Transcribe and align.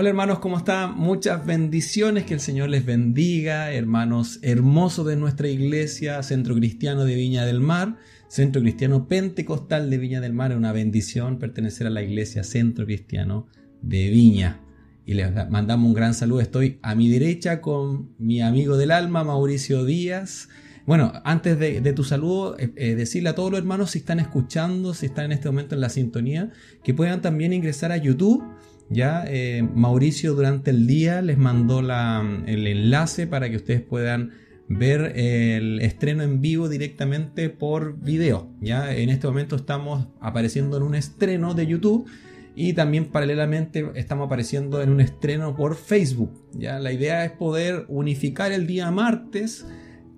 Hola 0.00 0.08
hermanos, 0.08 0.38
¿cómo 0.38 0.56
están? 0.56 0.96
Muchas 0.96 1.44
bendiciones, 1.44 2.24
que 2.24 2.32
el 2.32 2.40
Señor 2.40 2.70
les 2.70 2.86
bendiga, 2.86 3.70
hermanos 3.70 4.38
hermosos 4.40 5.06
de 5.06 5.14
nuestra 5.14 5.48
iglesia, 5.48 6.22
Centro 6.22 6.54
Cristiano 6.54 7.04
de 7.04 7.14
Viña 7.16 7.44
del 7.44 7.60
Mar, 7.60 7.98
Centro 8.26 8.62
Cristiano 8.62 9.08
Pentecostal 9.08 9.90
de 9.90 9.98
Viña 9.98 10.22
del 10.22 10.32
Mar, 10.32 10.52
es 10.52 10.56
una 10.56 10.72
bendición 10.72 11.38
pertenecer 11.38 11.86
a 11.86 11.90
la 11.90 12.02
iglesia 12.02 12.44
Centro 12.44 12.86
Cristiano 12.86 13.46
de 13.82 14.08
Viña. 14.08 14.62
Y 15.04 15.12
les 15.12 15.30
mandamos 15.50 15.86
un 15.86 15.92
gran 15.92 16.14
saludo, 16.14 16.40
estoy 16.40 16.78
a 16.80 16.94
mi 16.94 17.10
derecha 17.10 17.60
con 17.60 18.14
mi 18.16 18.40
amigo 18.40 18.78
del 18.78 18.92
alma, 18.92 19.22
Mauricio 19.22 19.84
Díaz. 19.84 20.48
Bueno, 20.86 21.12
antes 21.24 21.58
de, 21.58 21.92
tu 21.92 22.04
saludo, 22.04 22.58
eh, 22.58 22.72
eh, 22.76 22.94
decirle 22.94 23.28
a 23.28 23.34
todos 23.34 23.50
los 23.50 23.60
hermanos 23.60 23.90
si 23.90 23.98
están 23.98 24.18
escuchando, 24.18 24.94
si 24.94 25.04
están 25.04 25.26
en 25.26 25.32
este 25.32 25.50
momento 25.50 25.74
en 25.74 25.82
la 25.82 25.90
sintonía, 25.90 26.52
que 26.82 26.94
puedan 26.94 27.20
también 27.20 27.52
ingresar 27.52 27.92
a 27.92 27.98
YouTube 27.98 28.42
ya 28.90 29.24
eh, 29.26 29.62
Mauricio 29.62 30.34
durante 30.34 30.72
el 30.72 30.86
día 30.86 31.22
les 31.22 31.38
mandó 31.38 31.78
el 31.78 32.66
enlace 32.66 33.28
para 33.28 33.48
que 33.48 33.56
ustedes 33.56 33.80
puedan 33.80 34.32
ver 34.68 35.12
el 35.16 35.80
estreno 35.80 36.24
en 36.24 36.40
vivo 36.40 36.68
directamente 36.68 37.50
por 37.50 38.00
video. 38.00 38.50
Ya 38.60 38.94
en 38.94 39.08
este 39.08 39.28
momento 39.28 39.56
estamos 39.56 40.08
apareciendo 40.20 40.76
en 40.76 40.82
un 40.82 40.96
estreno 40.96 41.54
de 41.54 41.68
YouTube 41.68 42.08
y 42.56 42.72
también 42.72 43.06
paralelamente 43.06 43.90
estamos 43.94 44.26
apareciendo 44.26 44.82
en 44.82 44.90
un 44.90 45.00
estreno 45.00 45.54
por 45.54 45.76
Facebook. 45.76 46.32
Ya 46.52 46.80
la 46.80 46.92
idea 46.92 47.24
es 47.24 47.30
poder 47.30 47.84
unificar 47.88 48.50
el 48.50 48.66
día 48.66 48.90
martes 48.90 49.66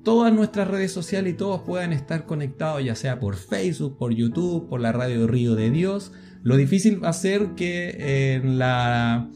todas 0.03 0.33
nuestras 0.33 0.67
redes 0.67 0.93
sociales 0.93 1.35
y 1.35 1.37
todos 1.37 1.61
puedan 1.61 1.93
estar 1.93 2.25
conectados, 2.25 2.83
ya 2.83 2.95
sea 2.95 3.21
por 3.21 3.37
Facebook, 3.37 3.99
por 3.99 4.15
YouTube, 4.15 4.69
por 4.69 4.81
la 4.81 4.93
radio 4.93 5.27
Río 5.27 5.55
de 5.55 5.71
Dios 5.71 6.13
lo 6.43 6.57
difícil 6.57 7.03
va 7.03 7.11
a 7.11 7.13
ser 7.13 7.51
que 7.57 8.35
en 8.35 8.59
la 8.59 9.29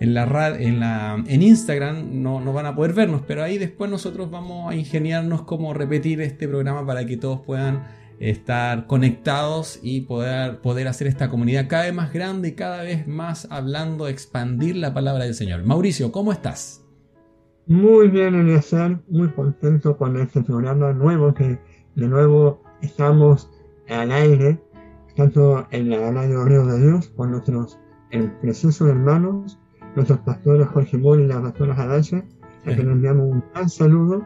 en 0.00 0.14
la 0.14 0.56
en 0.58 0.80
la 0.80 1.24
en 1.26 1.42
Instagram 1.42 2.22
no, 2.22 2.40
no, 2.40 2.52
van 2.52 2.66
a 2.66 2.74
poder 2.74 2.92
vernos, 2.92 3.22
pero 3.26 3.42
ahí 3.42 3.58
después 3.58 3.90
nosotros 3.90 4.30
vamos 4.30 4.70
a 4.70 4.76
ingeniarnos 4.76 5.42
cómo 5.42 5.74
repetir 5.74 6.20
este 6.20 6.48
programa 6.48 6.86
para 6.86 7.04
que 7.04 7.16
todos 7.16 7.40
puedan 7.40 7.84
estar 8.20 8.86
conectados 8.86 9.78
y 9.82 10.02
poder, 10.02 10.60
poder 10.60 10.88
hacer 10.88 11.06
esta 11.06 11.28
comunidad 11.28 11.68
cada 11.68 11.84
vez 11.84 11.94
más 11.94 12.12
grande 12.12 12.48
y 12.48 12.52
cada 12.52 12.82
vez 12.82 13.06
más 13.06 13.46
hablando, 13.50 14.08
expandir 14.08 14.76
la 14.76 14.92
palabra 14.92 15.24
del 15.24 15.34
Señor. 15.34 15.64
Mauricio, 15.64 16.10
¿cómo 16.10 16.32
estás? 16.32 16.84
Muy 17.66 18.08
bien, 18.08 18.34
Eliezer, 18.34 18.98
muy 19.08 19.28
contento 19.28 19.96
con 19.96 20.18
este 20.18 20.42
programa 20.42 20.92
nuevo 20.92 21.34
que 21.34 21.58
de 21.94 22.08
nuevo 22.08 22.62
estamos 22.80 23.50
al 23.88 24.10
aire 24.10 24.58
tanto 25.18 25.66
en 25.72 25.90
la 25.90 26.12
radio 26.12 26.44
Río 26.44 26.64
de 26.64 26.78
Dios, 26.78 27.12
con 27.16 27.32
nuestros 27.32 27.76
preciosos 28.40 28.88
hermanos, 28.88 29.58
nuestros 29.96 30.20
pastores 30.20 30.68
Jorge 30.68 30.96
Mori 30.96 31.24
y 31.24 31.26
la 31.26 31.42
pastora 31.42 31.74
Jadasha, 31.74 32.24
a 32.60 32.66
quienes 32.66 32.86
enviamos 32.86 33.26
un 33.26 33.42
gran 33.52 33.68
saludo, 33.68 34.24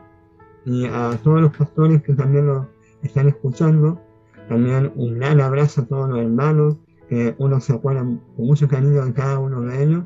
y 0.67 0.85
a 0.85 1.19
todos 1.23 1.41
los 1.41 1.57
pastores 1.57 2.03
que 2.03 2.13
también 2.13 2.47
nos 2.47 2.67
están 3.03 3.27
escuchando, 3.27 4.03
también 4.51 4.93
un 4.95 5.15
gran 5.19 5.41
abrazo 5.41 5.81
a 5.81 5.87
todos 5.87 6.11
los 6.11 6.19
hermanos, 6.19 6.77
que 7.09 7.35
uno 7.39 7.59
se 7.59 7.73
acuerda 7.73 8.03
con 8.03 8.21
mucho 8.37 8.69
cariño 8.69 9.03
de 9.03 9.15
cada 9.15 9.39
uno 9.39 9.63
de 9.63 9.83
ellos, 9.83 10.05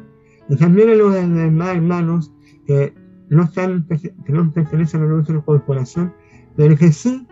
y 0.49 0.55
también 0.55 0.91
a 0.91 0.95
los 0.95 1.13
demás 1.13 1.75
hermanos 1.75 2.33
que 2.65 2.95
no, 3.29 3.43
están, 3.43 3.89
que 3.89 4.33
no 4.33 4.53
pertenecen 4.53 5.03
a 5.03 5.07
nuestra 5.07 5.41
corporación, 5.41 6.15
pero 6.57 6.77
que 6.77 6.93
sí 6.93 7.27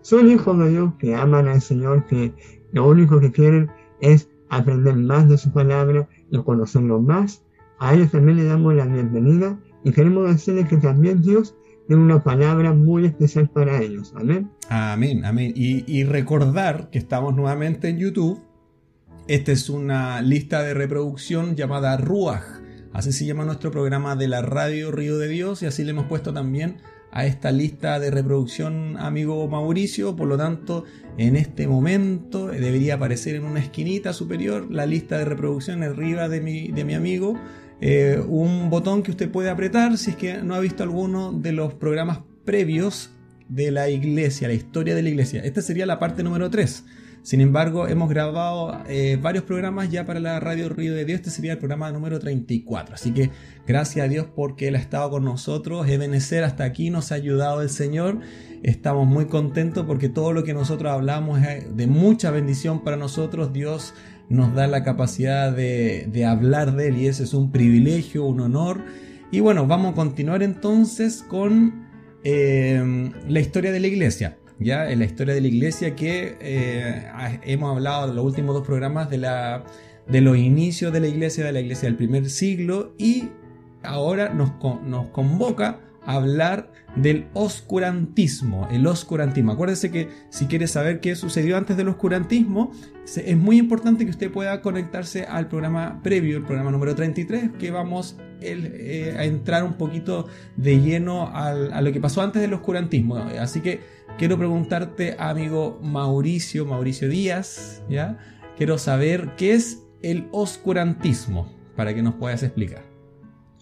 son 0.00 0.28
hijos 0.28 0.56
de 0.56 0.70
Dios, 0.70 0.94
que 0.98 1.14
aman 1.14 1.48
al 1.48 1.60
Señor, 1.60 2.06
que 2.06 2.32
lo 2.72 2.88
único 2.88 3.20
que 3.20 3.32
quieren 3.32 3.70
es 4.00 4.28
aprender 4.48 4.96
más 4.96 5.28
de 5.28 5.38
su 5.38 5.52
palabra 5.52 6.08
y 6.30 6.38
conocerlo 6.42 7.00
más. 7.00 7.42
A 7.78 7.94
ellos 7.94 8.10
también 8.10 8.38
le 8.38 8.44
damos 8.44 8.74
la 8.74 8.86
bienvenida 8.86 9.58
y 9.84 9.92
queremos 9.92 10.28
decirles 10.28 10.68
que 10.68 10.76
también 10.78 11.22
Dios 11.22 11.54
tiene 11.86 12.02
una 12.02 12.22
palabra 12.22 12.72
muy 12.72 13.06
especial 13.06 13.48
para 13.48 13.80
ellos. 13.80 14.12
Amén. 14.16 14.50
Amén, 14.68 15.24
amén. 15.24 15.52
Y, 15.54 16.04
recordar 16.04 16.90
que 16.90 16.98
estamos 16.98 17.34
nuevamente 17.36 17.88
en 17.88 17.98
YouTube. 17.98 18.42
Esta 19.28 19.52
es 19.52 19.68
una 19.70 20.20
lista 20.22 20.62
de 20.62 20.74
reproducción 20.74 21.56
llamada 21.56 21.96
Ruach. 21.96 22.44
Así 22.92 23.12
se 23.12 23.26
llama 23.26 23.44
nuestro 23.44 23.70
programa 23.70 24.16
de 24.16 24.28
la 24.28 24.42
radio 24.42 24.90
Río 24.90 25.18
de 25.18 25.28
Dios 25.28 25.62
y 25.62 25.66
así 25.66 25.84
le 25.84 25.90
hemos 25.90 26.06
puesto 26.06 26.32
también 26.32 26.78
a 27.16 27.24
esta 27.24 27.50
lista 27.50 27.98
de 27.98 28.10
reproducción, 28.10 28.98
amigo 28.98 29.48
Mauricio. 29.48 30.14
Por 30.16 30.28
lo 30.28 30.36
tanto, 30.36 30.84
en 31.16 31.34
este 31.34 31.66
momento 31.66 32.48
debería 32.48 32.96
aparecer 32.96 33.36
en 33.36 33.44
una 33.44 33.60
esquinita 33.60 34.12
superior 34.12 34.70
la 34.70 34.84
lista 34.84 35.16
de 35.16 35.24
reproducción 35.24 35.82
arriba 35.82 36.28
de 36.28 36.42
mi, 36.42 36.68
de 36.68 36.84
mi 36.84 36.92
amigo. 36.92 37.40
Eh, 37.80 38.22
un 38.28 38.68
botón 38.68 39.02
que 39.02 39.12
usted 39.12 39.30
puede 39.30 39.48
apretar 39.48 39.96
si 39.96 40.10
es 40.10 40.16
que 40.16 40.42
no 40.42 40.54
ha 40.54 40.60
visto 40.60 40.82
alguno 40.82 41.32
de 41.32 41.52
los 41.52 41.72
programas 41.72 42.18
previos 42.44 43.08
de 43.48 43.70
la 43.70 43.88
iglesia, 43.88 44.48
la 44.48 44.54
historia 44.54 44.94
de 44.94 45.02
la 45.02 45.08
iglesia. 45.08 45.40
Esta 45.42 45.62
sería 45.62 45.86
la 45.86 45.98
parte 45.98 46.22
número 46.22 46.50
3. 46.50 46.84
Sin 47.26 47.40
embargo, 47.40 47.88
hemos 47.88 48.08
grabado 48.08 48.84
eh, 48.88 49.18
varios 49.20 49.42
programas 49.42 49.90
ya 49.90 50.06
para 50.06 50.20
la 50.20 50.38
Radio 50.38 50.68
Río 50.68 50.94
de 50.94 51.04
Dios. 51.04 51.18
Este 51.18 51.30
sería 51.30 51.54
el 51.54 51.58
programa 51.58 51.90
número 51.90 52.20
34. 52.20 52.94
Así 52.94 53.10
que 53.10 53.32
gracias 53.66 54.06
a 54.06 54.08
Dios 54.08 54.28
porque 54.32 54.68
Él 54.68 54.76
ha 54.76 54.78
estado 54.78 55.10
con 55.10 55.24
nosotros. 55.24 55.88
Ebenecer 55.88 56.44
hasta 56.44 56.62
aquí 56.62 56.88
nos 56.88 57.10
ha 57.10 57.16
ayudado 57.16 57.62
el 57.62 57.68
Señor. 57.68 58.20
Estamos 58.62 59.08
muy 59.08 59.26
contentos 59.26 59.86
porque 59.86 60.08
todo 60.08 60.32
lo 60.32 60.44
que 60.44 60.54
nosotros 60.54 60.92
hablamos 60.92 61.42
es 61.42 61.76
de 61.76 61.88
mucha 61.88 62.30
bendición 62.30 62.84
para 62.84 62.96
nosotros. 62.96 63.52
Dios 63.52 63.92
nos 64.28 64.54
da 64.54 64.68
la 64.68 64.84
capacidad 64.84 65.50
de, 65.50 66.24
hablar 66.24 66.76
de 66.76 66.90
Él 66.90 66.98
y 66.98 67.08
ese 67.08 67.24
es 67.24 67.34
un 67.34 67.50
privilegio, 67.50 68.24
un 68.24 68.38
honor. 68.38 68.84
Y 69.32 69.40
bueno, 69.40 69.66
vamos 69.66 69.94
a 69.94 69.94
continuar 69.96 70.44
entonces 70.44 71.24
con 71.26 71.88
eh, 72.22 73.10
la 73.26 73.40
historia 73.40 73.72
de 73.72 73.80
la 73.80 73.88
iglesia 73.88 74.38
ya 74.58 74.90
en 74.90 74.98
la 75.00 75.04
historia 75.04 75.34
de 75.34 75.40
la 75.40 75.48
iglesia 75.48 75.94
que 75.94 76.36
eh, 76.40 77.08
hemos 77.44 77.76
hablado 77.76 78.08
en 78.08 78.16
los 78.16 78.24
últimos 78.24 78.54
dos 78.54 78.66
programas 78.66 79.10
de, 79.10 79.18
la, 79.18 79.64
de 80.08 80.20
los 80.20 80.36
inicios 80.36 80.92
de 80.92 81.00
la 81.00 81.08
iglesia, 81.08 81.44
de 81.44 81.52
la 81.52 81.60
iglesia 81.60 81.88
del 81.88 81.96
primer 81.96 82.30
siglo 82.30 82.94
y 82.98 83.28
ahora 83.82 84.30
nos, 84.30 84.52
nos 84.84 85.08
convoca 85.08 85.80
a 86.04 86.14
hablar 86.14 86.70
del 86.94 87.26
oscurantismo, 87.34 88.68
el 88.70 88.86
oscurantismo. 88.86 89.52
Acuérdese 89.52 89.90
que 89.90 90.08
si 90.30 90.46
quiere 90.46 90.66
saber 90.68 91.00
qué 91.00 91.14
sucedió 91.16 91.56
antes 91.56 91.76
del 91.76 91.88
oscurantismo, 91.88 92.70
es 93.04 93.36
muy 93.36 93.58
importante 93.58 94.04
que 94.04 94.10
usted 94.10 94.30
pueda 94.30 94.62
conectarse 94.62 95.24
al 95.24 95.48
programa 95.48 96.00
previo, 96.02 96.38
el 96.38 96.44
programa 96.44 96.70
número 96.70 96.94
33, 96.94 97.50
que 97.58 97.70
vamos 97.70 98.16
eh, 98.40 99.14
a 99.18 99.24
entrar 99.24 99.64
un 99.64 99.74
poquito 99.74 100.26
de 100.56 100.80
lleno 100.80 101.28
a 101.34 101.80
lo 101.82 101.92
que 101.92 102.00
pasó 102.00 102.22
antes 102.22 102.40
del 102.40 102.54
oscurantismo. 102.54 103.16
Así 103.16 103.60
que 103.60 103.95
quiero 104.18 104.38
preguntarte, 104.38 105.16
amigo 105.18 105.78
Mauricio, 105.82 106.64
Mauricio 106.66 107.08
Díaz, 107.08 107.82
¿ya? 107.88 108.18
Quiero 108.56 108.78
saber 108.78 109.34
qué 109.36 109.52
es 109.52 109.86
el 110.02 110.28
oscurantismo, 110.32 111.52
para 111.76 111.94
que 111.94 112.02
nos 112.02 112.14
puedas 112.14 112.42
explicar. 112.42 112.82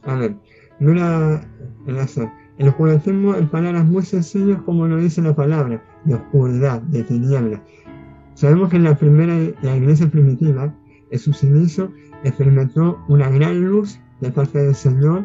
A 0.05 0.15
ver, 0.15 0.37
el 0.81 2.69
oscurantismo 2.69 3.35
en 3.35 3.49
palabras 3.49 3.85
muy 3.85 4.05
sencillas 4.05 4.61
como 4.63 4.87
lo 4.87 4.99
dice 4.99 5.23
la 5.23 5.35
palabra, 5.35 5.83
de 6.05 6.15
oscuridad, 6.15 6.83
de 6.83 7.03
tiniebla. 7.03 7.63
Sabemos 8.35 8.69
que 8.69 8.77
en 8.77 8.85
la 8.85 8.97
primera, 8.97 9.35
la 9.63 9.77
iglesia 9.77 10.09
primitiva, 10.09 10.75
en 11.11 11.19
sus 11.19 11.43
inicios, 11.43 11.91
experimentó 12.25 12.99
una 13.09 13.29
gran 13.31 13.65
luz 13.65 13.99
de 14.21 14.31
parte 14.31 14.59
del 14.59 14.75
Señor 14.75 15.25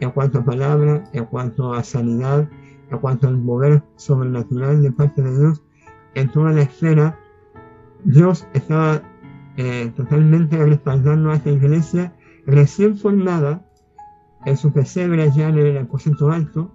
en 0.00 0.10
cuanto 0.10 0.38
a 0.38 0.44
palabra, 0.44 1.04
en 1.12 1.24
cuanto 1.26 1.74
a 1.74 1.82
sanidad, 1.82 2.48
en 2.90 2.98
cuanto 2.98 3.28
al 3.28 3.38
mover 3.38 3.82
sobrenatural 3.96 4.82
de 4.82 4.92
parte 4.92 5.22
de 5.22 5.38
Dios 5.38 5.62
en 6.14 6.30
toda 6.30 6.52
la 6.52 6.62
esfera, 6.62 7.18
Dios 8.04 8.46
estaba 8.52 9.02
eh, 9.56 9.92
totalmente 9.96 10.56
respaldando 10.64 11.30
a 11.30 11.36
esta 11.36 11.50
iglesia 11.50 12.14
recién 12.46 12.96
formada 12.96 13.64
en 14.44 14.56
su 14.56 14.72
pesebre 14.72 15.30
ya 15.32 15.48
en 15.48 15.58
el 15.58 15.78
aposento 15.78 16.30
alto. 16.30 16.74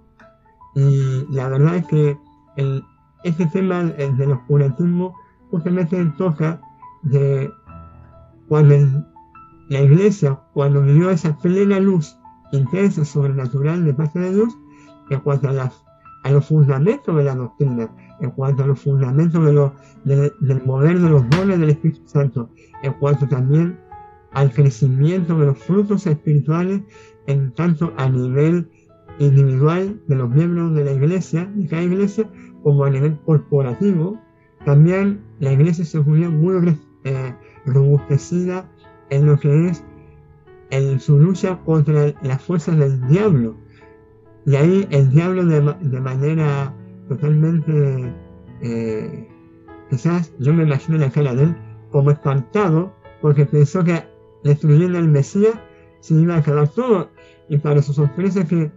Y 0.74 1.26
la 1.30 1.48
verdad 1.48 1.76
es 1.76 1.86
que 1.86 2.18
el, 2.56 2.84
este 3.24 3.46
tema 3.46 3.82
del 3.84 4.32
oscurantismo 4.32 5.14
justamente 5.50 6.04
toca 6.16 6.60
de 7.02 7.50
cuando 8.48 9.04
la 9.68 9.80
iglesia, 9.80 10.38
cuando 10.54 10.82
vivió 10.82 11.10
esa 11.10 11.36
plena 11.38 11.80
luz 11.80 12.16
intensa, 12.52 13.04
sobrenatural 13.04 13.84
de 13.84 13.94
parte 13.94 14.18
de 14.18 14.34
Dios, 14.34 14.56
en 15.10 15.20
cuanto 15.20 15.48
a 15.48 15.52
las 15.52 15.85
a 16.26 16.30
los 16.32 16.46
fundamentos 16.46 17.16
de 17.16 17.22
la 17.22 17.36
doctrina, 17.36 17.88
en 18.20 18.30
cuanto 18.32 18.64
a 18.64 18.66
los 18.66 18.80
fundamentos 18.80 19.44
de 20.04 20.32
del 20.40 20.62
mover 20.64 20.98
de 20.98 21.08
los 21.08 21.30
dones 21.30 21.60
del 21.60 21.70
Espíritu 21.70 22.00
Santo, 22.04 22.50
en 22.82 22.92
cuanto 22.94 23.28
también 23.28 23.78
al 24.32 24.50
crecimiento 24.52 25.38
de 25.38 25.46
los 25.46 25.58
frutos 25.58 26.04
espirituales, 26.04 26.82
en 27.28 27.52
tanto 27.52 27.92
a 27.96 28.08
nivel 28.08 28.68
individual 29.20 30.00
de 30.08 30.16
los 30.16 30.28
miembros 30.28 30.74
de 30.74 30.84
la 30.84 30.92
iglesia, 30.94 31.48
de 31.54 31.68
cada 31.68 31.82
iglesia, 31.82 32.28
como 32.64 32.82
a 32.82 32.90
nivel 32.90 33.16
corporativo, 33.20 34.20
también 34.64 35.20
la 35.38 35.52
iglesia 35.52 35.84
se 35.84 36.00
volvió 36.00 36.28
muy 36.28 36.76
eh, 37.04 37.34
robustecida 37.66 38.68
en 39.10 39.26
lo 39.26 39.38
que 39.38 39.68
es 39.68 39.84
en 40.70 40.98
su 40.98 41.20
lucha 41.20 41.60
contra 41.64 42.12
las 42.22 42.42
fuerzas 42.42 42.76
del 42.78 43.06
diablo. 43.06 43.54
Y 44.46 44.54
ahí 44.54 44.86
el 44.90 45.10
diablo 45.10 45.44
de, 45.44 46.00
manera 46.00 46.72
totalmente, 47.08 48.14
eh, 48.62 49.28
quizás 49.90 50.32
yo 50.38 50.54
me 50.54 50.62
imagino 50.62 50.98
la 50.98 51.10
cara 51.10 51.34
de 51.34 51.44
él 51.44 51.56
como 51.90 52.12
espantado, 52.12 52.94
porque 53.20 53.44
pensó 53.44 53.82
que 53.82 54.04
destruyendo 54.44 54.98
al 54.98 55.08
Mesías 55.08 55.54
se 56.00 56.14
iba 56.14 56.36
a 56.36 56.38
acabar 56.38 56.68
todo. 56.68 57.10
Y 57.48 57.58
para 57.58 57.82
su 57.82 57.92
sorpresa 57.92 58.46
que 58.46 58.70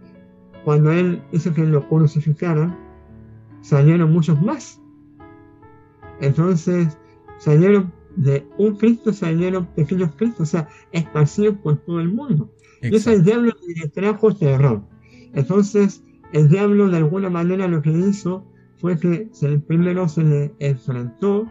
cuando 0.64 0.90
él 0.90 1.22
hizo 1.30 1.54
que 1.54 1.64
lo 1.64 1.88
crucificaran, 1.88 2.76
salieron 3.60 4.12
muchos 4.12 4.42
más. 4.42 4.80
Entonces 6.20 6.98
salieron 7.38 7.92
de 8.16 8.44
un 8.58 8.76
Cristo 8.76 9.12
salieron 9.12 9.66
pequeños 9.66 10.10
Cristos, 10.16 10.48
o 10.48 10.50
sea, 10.50 10.68
esparcidos 10.90 11.56
por 11.58 11.76
todo 11.78 12.00
el 12.00 12.12
mundo. 12.12 12.50
Y 12.82 12.96
eso 12.96 13.12
el 13.12 13.22
diablo 13.22 13.52
le 13.76 13.88
trajo 13.88 14.34
terror. 14.34 14.82
Entonces, 15.34 16.02
el 16.32 16.48
diablo 16.48 16.88
de 16.88 16.98
alguna 16.98 17.30
manera 17.30 17.68
lo 17.68 17.82
que 17.82 17.90
hizo 17.90 18.44
fue 18.78 18.98
que 18.98 19.28
primero 19.66 20.08
se 20.08 20.24
le 20.24 20.54
enfrentó, 20.58 21.46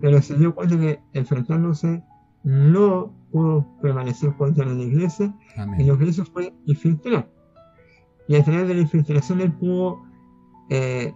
pero 0.00 0.20
se 0.20 0.36
dio 0.36 0.54
cuenta 0.54 0.78
que 0.78 1.00
enfrentándose 1.12 2.02
no 2.44 3.14
pudo 3.30 3.66
permanecer 3.80 4.34
contra 4.34 4.66
la 4.66 4.82
iglesia, 4.82 5.34
y 5.78 5.84
lo 5.84 5.96
que 5.96 6.06
hizo 6.06 6.24
fue 6.24 6.52
infiltrar. 6.66 7.30
Y 8.28 8.36
a 8.36 8.44
través 8.44 8.68
de 8.68 8.74
la 8.74 8.80
infiltración 8.80 9.40
él 9.40 9.52
pudo 9.52 10.02
eh, 10.68 11.14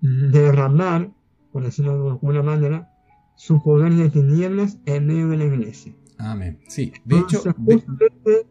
derramar, 0.00 1.10
por 1.52 1.62
decirlo 1.62 2.02
de 2.02 2.10
alguna 2.10 2.42
manera, 2.42 2.90
su 3.36 3.62
poder 3.62 3.92
de 3.94 4.10
tinieblas 4.10 4.78
en 4.86 5.06
medio 5.06 5.28
de 5.28 5.36
la 5.36 5.44
iglesia. 5.44 5.94
Amén. 6.18 6.58
Sí, 6.68 6.92
de 7.04 7.18
hecho, 7.18 7.42
de, 7.58 8.46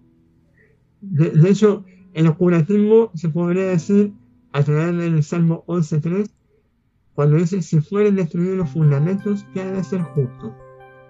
hecho, 1.46 1.86
el 2.14 2.28
oscurantismo 2.28 3.12
se 3.16 3.30
podría 3.30 3.66
decir 3.66 4.14
a 4.52 4.64
través 4.64 4.96
del 4.96 5.24
Salmo 5.24 5.64
11.3, 5.68 6.30
cuando 7.16 7.38
dice, 7.38 7.62
si 7.62 7.80
fueren 7.80 8.16
destruidos 8.16 8.58
los 8.58 8.70
fundamentos, 8.70 9.46
¿qué 9.54 9.62
ha 9.62 9.72
de 9.72 9.84
ser 9.84 10.02
justo? 10.02 10.56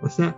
O 0.01 0.09
sea, 0.09 0.37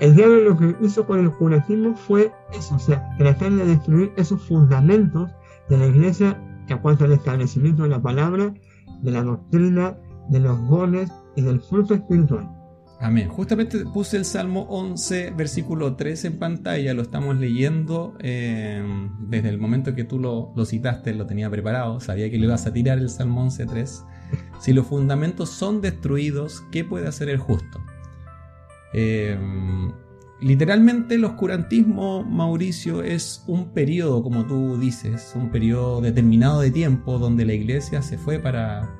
el 0.00 0.14
diablo 0.14 0.36
lo 0.40 0.56
que 0.56 0.76
hizo 0.80 1.06
con 1.06 1.20
el 1.20 1.26
oscurantismo 1.26 1.94
fue 1.94 2.32
eso, 2.52 2.76
o 2.76 2.78
sea, 2.78 3.16
tratar 3.18 3.52
de 3.52 3.66
destruir 3.66 4.12
esos 4.16 4.42
fundamentos 4.46 5.30
de 5.68 5.78
la 5.78 5.86
iglesia 5.86 6.40
en 6.68 6.78
cuanto 6.78 7.04
al 7.04 7.12
establecimiento 7.12 7.82
de 7.82 7.90
la 7.90 8.00
palabra, 8.00 8.54
de 9.02 9.10
la 9.10 9.22
doctrina, 9.22 9.98
de 10.30 10.40
los 10.40 10.68
dones 10.68 11.10
y 11.36 11.42
del 11.42 11.60
fruto 11.60 11.94
espiritual. 11.94 12.48
Amén. 13.02 13.28
Justamente 13.28 13.78
puse 13.86 14.18
el 14.18 14.26
Salmo 14.26 14.66
11, 14.68 15.30
versículo 15.30 15.96
3 15.96 16.26
en 16.26 16.38
pantalla, 16.38 16.92
lo 16.92 17.00
estamos 17.00 17.38
leyendo 17.38 18.14
eh, 18.20 18.84
desde 19.20 19.48
el 19.48 19.56
momento 19.56 19.94
que 19.94 20.04
tú 20.04 20.18
lo, 20.18 20.52
citaste, 20.66 21.14
lo 21.14 21.24
tenía 21.24 21.48
preparado, 21.48 21.98
sabía 22.00 22.30
que 22.30 22.36
le 22.36 22.44
ibas 22.44 22.66
a 22.66 22.74
tirar 22.74 22.98
el 22.98 23.08
Salmo 23.08 23.40
11, 23.42 23.64
3. 23.64 24.04
Si 24.60 24.74
los 24.74 24.86
fundamentos 24.86 25.48
son 25.48 25.80
destruidos, 25.80 26.62
¿qué 26.70 26.84
puede 26.84 27.08
hacer 27.08 27.30
el 27.30 27.38
justo? 27.38 27.80
Eh, 28.92 29.38
literalmente 30.42 31.14
el 31.14 31.24
oscurantismo, 31.24 32.22
Mauricio, 32.22 33.02
es 33.02 33.44
un 33.46 33.70
periodo, 33.72 34.22
como 34.22 34.44
tú 34.44 34.76
dices, 34.78 35.32
un 35.34 35.50
periodo 35.50 36.02
determinado 36.02 36.60
de 36.60 36.70
tiempo 36.70 37.18
donde 37.18 37.46
la 37.46 37.54
iglesia 37.54 38.02
se 38.02 38.18
fue 38.18 38.38
para, 38.38 38.90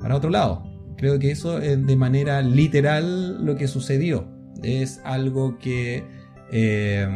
para 0.00 0.16
otro 0.16 0.30
lado. 0.30 0.73
Creo 0.96 1.18
que 1.18 1.30
eso 1.30 1.58
es 1.58 1.84
de 1.84 1.96
manera 1.96 2.42
literal 2.42 3.44
lo 3.44 3.56
que 3.56 3.68
sucedió. 3.68 4.28
Es 4.62 5.00
algo 5.04 5.58
que, 5.58 6.04
eh, 6.50 7.08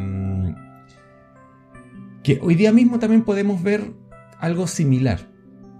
que 2.22 2.38
hoy 2.42 2.54
día 2.54 2.72
mismo 2.72 2.98
también 2.98 3.22
podemos 3.22 3.62
ver 3.62 3.92
algo 4.38 4.66
similar. 4.66 5.20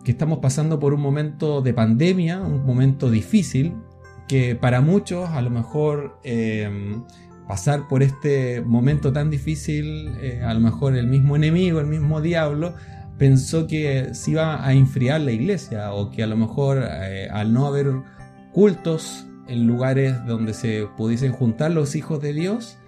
Que 0.04 0.12
estamos 0.12 0.38
pasando 0.38 0.78
por 0.78 0.94
un 0.94 1.00
momento 1.00 1.60
de 1.60 1.74
pandemia, 1.74 2.40
un 2.40 2.64
momento 2.64 3.10
difícil, 3.10 3.74
que 4.28 4.54
para 4.54 4.80
muchos 4.80 5.28
a 5.30 5.42
lo 5.42 5.50
mejor 5.50 6.18
eh, 6.22 6.96
pasar 7.48 7.88
por 7.88 8.02
este 8.02 8.60
momento 8.60 9.12
tan 9.12 9.30
difícil, 9.30 10.14
eh, 10.20 10.42
a 10.44 10.52
lo 10.54 10.60
mejor 10.60 10.94
el 10.94 11.08
mismo 11.08 11.34
enemigo, 11.34 11.80
el 11.80 11.86
mismo 11.86 12.20
diablo, 12.20 12.74
pensó 13.18 13.66
que 13.66 14.14
se 14.14 14.30
iba 14.30 14.64
a 14.64 14.72
enfriar 14.72 15.20
la 15.20 15.32
iglesia 15.32 15.92
o 15.92 16.10
que 16.10 16.22
a 16.22 16.26
lo 16.26 16.36
mejor 16.36 16.82
eh, 16.82 17.28
al 17.30 17.52
no 17.52 17.66
haber 17.66 17.88
cultos 18.52 19.26
en 19.48 19.66
lugares 19.66 20.24
donde 20.26 20.54
se 20.54 20.86
pudiesen 20.96 21.32
juntar 21.32 21.72
los 21.72 21.96
hijos 21.96 22.22
de 22.22 22.32
Dios, 22.32 22.78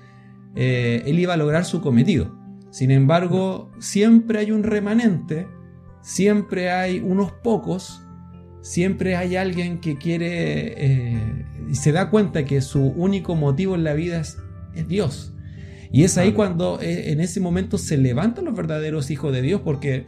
eh, 0.54 1.02
él 1.06 1.18
iba 1.18 1.34
a 1.34 1.36
lograr 1.36 1.64
su 1.64 1.80
cometido. 1.80 2.38
Sin 2.70 2.92
embargo, 2.92 3.70
siempre 3.80 4.38
hay 4.38 4.52
un 4.52 4.62
remanente, 4.62 5.48
siempre 6.00 6.70
hay 6.70 7.00
unos 7.00 7.32
pocos, 7.32 8.00
siempre 8.60 9.16
hay 9.16 9.36
alguien 9.36 9.80
que 9.80 9.96
quiere 9.96 10.74
eh, 10.76 11.46
y 11.68 11.74
se 11.74 11.90
da 11.92 12.10
cuenta 12.10 12.44
que 12.44 12.60
su 12.60 12.80
único 12.80 13.34
motivo 13.34 13.74
en 13.74 13.82
la 13.82 13.94
vida 13.94 14.20
es, 14.20 14.38
es 14.74 14.86
Dios. 14.86 15.34
Y 15.92 16.04
es 16.04 16.16
ahí 16.18 16.32
cuando 16.32 16.78
en 16.80 17.20
ese 17.20 17.40
momento 17.40 17.76
se 17.76 17.96
levantan 17.96 18.44
los 18.44 18.54
verdaderos 18.54 19.10
hijos 19.10 19.32
de 19.32 19.42
Dios 19.42 19.62
porque 19.64 20.06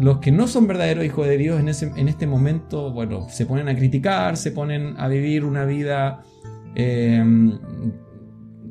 los 0.00 0.18
que 0.18 0.32
no 0.32 0.46
son 0.46 0.66
verdaderos 0.66 1.04
hijos 1.04 1.26
de 1.26 1.38
Dios 1.38 1.60
en, 1.60 1.68
ese, 1.68 1.92
en 1.96 2.08
este 2.08 2.26
momento, 2.26 2.92
bueno, 2.92 3.28
se 3.30 3.46
ponen 3.46 3.68
a 3.68 3.76
criticar, 3.76 4.36
se 4.36 4.50
ponen 4.50 4.94
a 4.98 5.08
vivir 5.08 5.44
una 5.44 5.64
vida 5.64 6.22
em, 6.74 7.58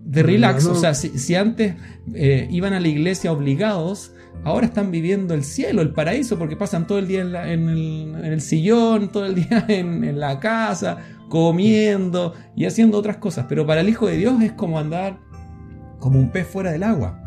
de 0.06 0.24
relax. 0.24 0.66
O 0.66 0.76
sea, 0.76 0.94
si, 0.94 1.36
antes 1.36 1.76
eh, 2.14 2.48
iban 2.52 2.74
a 2.74 2.80
la 2.80 2.88
iglesia 2.88 3.32
obligados, 3.32 4.14
ahora 4.44 4.66
están 4.66 4.92
viviendo 4.92 5.34
el 5.34 5.44
cielo, 5.44 5.82
el 5.82 5.94
paraíso, 5.94 6.38
porque 6.38 6.58
pasan 6.58 6.88
todo 6.88 7.00
el 7.00 7.08
día 7.08 7.22
en, 7.22 7.70
el, 7.70 8.42
sillón, 8.42 9.10
todo 9.10 9.26
el 9.26 9.36
día 9.48 9.66
en, 9.70 10.04
en 10.04 10.20
la 10.20 10.40
casa, 10.40 10.98
comiendo 11.30 12.34
y 12.56 12.66
haciendo 12.66 12.98
otras 12.98 13.18
cosas. 13.18 13.46
Pero 13.48 13.66
para 13.66 13.82
el 13.82 13.90
Hijo 13.90 14.08
de 14.08 14.18
Dios 14.18 14.42
es 14.42 14.52
como 14.52 14.78
andar 14.78 15.20
como 16.00 16.20
un 16.20 16.32
pez 16.32 16.46
fuera 16.46 16.72
del 16.72 16.84
agua. 16.84 17.23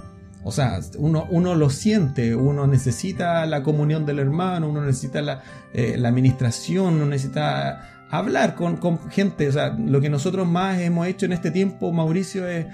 O 0.49 0.53
sea, 0.53 0.79
uno, 0.99 1.27
uno 1.29 1.57
lo 1.57 1.71
siente, 1.71 2.37
uno 2.37 2.69
necesita 2.69 3.45
la 3.47 3.65
comunión 3.65 4.07
del 4.07 4.21
hermano, 4.21 4.69
uno 4.69 4.81
necesita 4.81 5.21
la, 5.21 5.43
eh, 5.75 6.01
administración, 6.07 6.95
uno 6.95 7.07
necesita 7.07 8.07
hablar 8.13 8.55
con, 8.55 8.79
gente. 9.11 9.49
O 9.49 9.53
sea, 9.53 9.71
lo 9.71 10.01
que 10.01 10.09
nosotros 10.09 10.47
más 10.47 10.79
hemos 10.79 11.09
hecho 11.09 11.27
en 11.27 11.33
este 11.33 11.51
tiempo, 11.51 11.91
Mauricio, 11.91 12.47
es, 12.47 12.65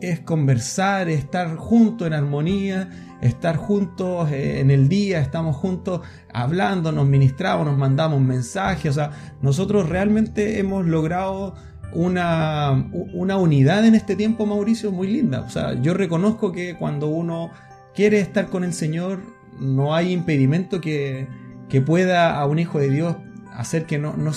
es 0.00 0.20
conversar, 0.20 1.10
estar 1.10 1.54
juntos 1.56 2.06
en 2.06 2.14
armonía, 2.14 2.88
estar 3.20 3.56
juntos 3.56 4.30
eh, 4.30 4.60
en 4.60 4.70
el 4.70 4.88
día, 4.88 5.20
estamos 5.20 5.54
juntos 5.54 6.00
hablando, 6.32 6.92
nos 6.92 7.06
ministramos, 7.06 7.66
nos 7.66 7.76
mandamos 7.76 8.22
mensajes. 8.22 8.92
O 8.92 8.94
sea, 8.94 9.10
nosotros 9.42 9.86
realmente 9.90 10.60
hemos 10.60 10.86
logrado 10.86 11.56
una, 11.92 12.88
una 13.12 13.36
unidad 13.36 13.84
en 13.84 13.94
este 13.94 14.16
tiempo, 14.16 14.46
Mauricio, 14.46 14.92
muy 14.92 15.08
linda. 15.08 15.40
O 15.40 15.50
sea, 15.50 15.74
yo 15.80 15.94
reconozco 15.94 16.52
que 16.52 16.74
cuando 16.74 17.08
uno 17.08 17.50
quiere 17.94 18.20
estar 18.20 18.48
con 18.48 18.64
el 18.64 18.72
Señor, 18.72 19.20
no 19.60 19.94
hay 19.94 20.12
impedimento 20.12 20.80
que, 20.80 21.26
que 21.68 21.80
pueda 21.80 22.38
a 22.38 22.46
un 22.46 22.58
hijo 22.58 22.78
de 22.78 22.90
Dios 22.90 23.16
hacer 23.58 23.86
que 23.86 23.98
no, 23.98 24.14
no, 24.16 24.32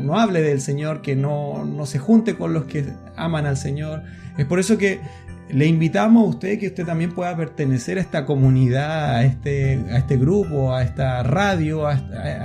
no, 0.00 0.18
hable 0.18 0.42
del 0.42 0.60
Señor, 0.60 1.00
que 1.00 1.14
no, 1.14 1.64
no, 1.64 1.86
se 1.86 2.00
junte 2.00 2.34
con 2.34 2.52
los 2.52 2.64
que 2.64 2.84
aman 3.14 3.46
al 3.46 3.56
Señor. 3.56 4.02
Es 4.38 4.44
por 4.46 4.58
eso 4.58 4.76
que 4.76 5.00
le 5.48 5.66
invitamos 5.66 6.24
a 6.24 6.28
usted 6.28 6.58
que 6.58 6.68
usted 6.68 6.84
también 6.84 7.12
pueda 7.12 7.36
pertenecer 7.36 7.98
a 7.98 8.00
esta 8.00 8.26
comunidad, 8.26 9.14
a 9.16 9.24
este, 9.24 9.84
a 9.90 9.98
este 9.98 10.16
grupo, 10.16 10.74
a 10.74 10.82
esta 10.82 11.22
radio, 11.22 11.86
a, 11.86 11.94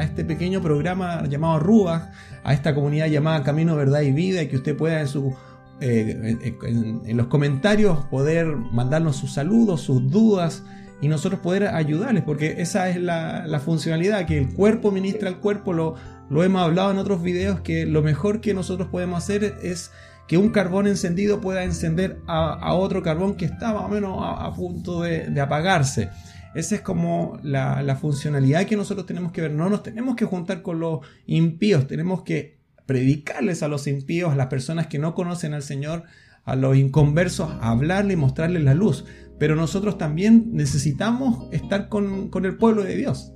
este 0.03 0.23
pequeño 0.23 0.61
programa 0.61 1.23
llamado 1.27 1.59
Ruach, 1.59 2.03
a 2.43 2.53
esta 2.53 2.75
comunidad 2.75 3.07
llamada 3.07 3.43
Camino, 3.43 3.75
Verdad 3.75 4.01
y 4.01 4.11
Vida, 4.11 4.43
y 4.43 4.47
que 4.47 4.57
usted 4.57 4.77
pueda 4.77 5.01
en, 5.01 5.07
su, 5.07 5.35
eh, 5.79 6.37
en, 6.63 7.17
los 7.17 7.27
comentarios 7.27 8.05
poder 8.05 8.45
mandarnos 8.45 9.15
sus 9.15 9.33
saludos, 9.33 9.81
sus 9.81 10.09
dudas 10.11 10.63
y 11.01 11.07
nosotros 11.07 11.41
poder 11.41 11.69
ayudarles, 11.69 12.23
porque 12.23 12.61
esa 12.61 12.87
es 12.89 12.97
la, 12.97 13.59
funcionalidad, 13.65 14.27
que 14.27 14.37
el 14.37 14.53
cuerpo 14.53 14.91
ministra 14.91 15.27
al 15.27 15.39
cuerpo, 15.39 15.73
lo 15.73 16.43
hemos 16.43 16.61
hablado 16.61 16.91
en 16.91 16.99
otros 16.99 17.23
videos, 17.23 17.61
que 17.61 17.87
lo 17.87 18.03
mejor 18.03 18.41
que 18.41 18.53
nosotros 18.53 18.89
podemos 18.89 19.23
hacer 19.23 19.55
es 19.63 19.91
que 20.27 20.37
un 20.37 20.49
carbón 20.49 20.87
encendido 20.87 21.41
pueda 21.41 21.63
encender 21.63 22.21
a, 22.27 22.73
otro 22.73 23.03
carbón 23.03 23.35
que 23.35 23.45
está 23.45 23.73
más 23.73 23.83
o 23.83 23.89
menos 23.89 24.17
a, 24.21 24.53
punto 24.53 25.01
de, 25.01 25.39
apagarse. 25.41 26.09
Esa 26.55 26.75
es 26.75 26.81
como 26.81 27.39
la, 27.43 27.97
funcionalidad 27.99 28.65
que 28.65 28.77
nosotros 28.77 29.05
tenemos 29.05 29.31
que 29.31 29.41
ver. 29.41 29.51
No 29.51 29.69
nos 29.69 29.83
tenemos 29.83 30.15
que 30.15 30.25
juntar 30.25 30.61
con 30.61 30.79
los 30.79 30.99
impíos, 31.25 31.87
tenemos 31.87 32.23
que 32.23 32.59
predicarles 32.85 33.63
a 33.63 33.67
los 33.67 33.87
impíos, 33.87 34.31
a 34.31 34.35
las 34.35 34.47
personas 34.47 34.87
que 34.87 34.99
no 34.99 35.13
conocen 35.13 35.53
al 35.53 35.63
Señor, 35.63 36.03
a 36.43 36.55
los 36.55 36.75
inconversos, 36.75 37.51
hablarle 37.61 38.13
y 38.13 38.17
mostrarles 38.17 38.63
la 38.63 38.73
luz. 38.73 39.05
Pero 39.37 39.55
nosotros 39.55 39.97
también 39.97 40.49
necesitamos 40.53 41.51
estar 41.51 41.89
con, 41.89 42.29
con 42.29 42.45
el 42.45 42.57
pueblo 42.57 42.83
de 42.83 42.95
Dios. 42.95 43.33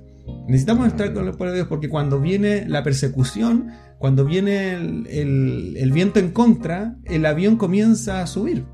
Necesitamos 0.48 0.86
estar 0.86 1.12
con 1.12 1.26
el 1.26 1.34
pueblo 1.34 1.52
de 1.52 1.58
Dios 1.58 1.68
porque 1.68 1.88
cuando 1.88 2.20
viene 2.20 2.66
la 2.68 2.82
persecución, 2.82 3.68
cuando 3.98 4.24
viene 4.24 4.74
el, 4.74 5.90
viento 5.92 6.18
en 6.18 6.30
contra, 6.30 6.96
el 7.04 7.24
avión 7.24 7.56
comienza 7.56 8.22
a 8.22 8.26
subir. 8.26 8.64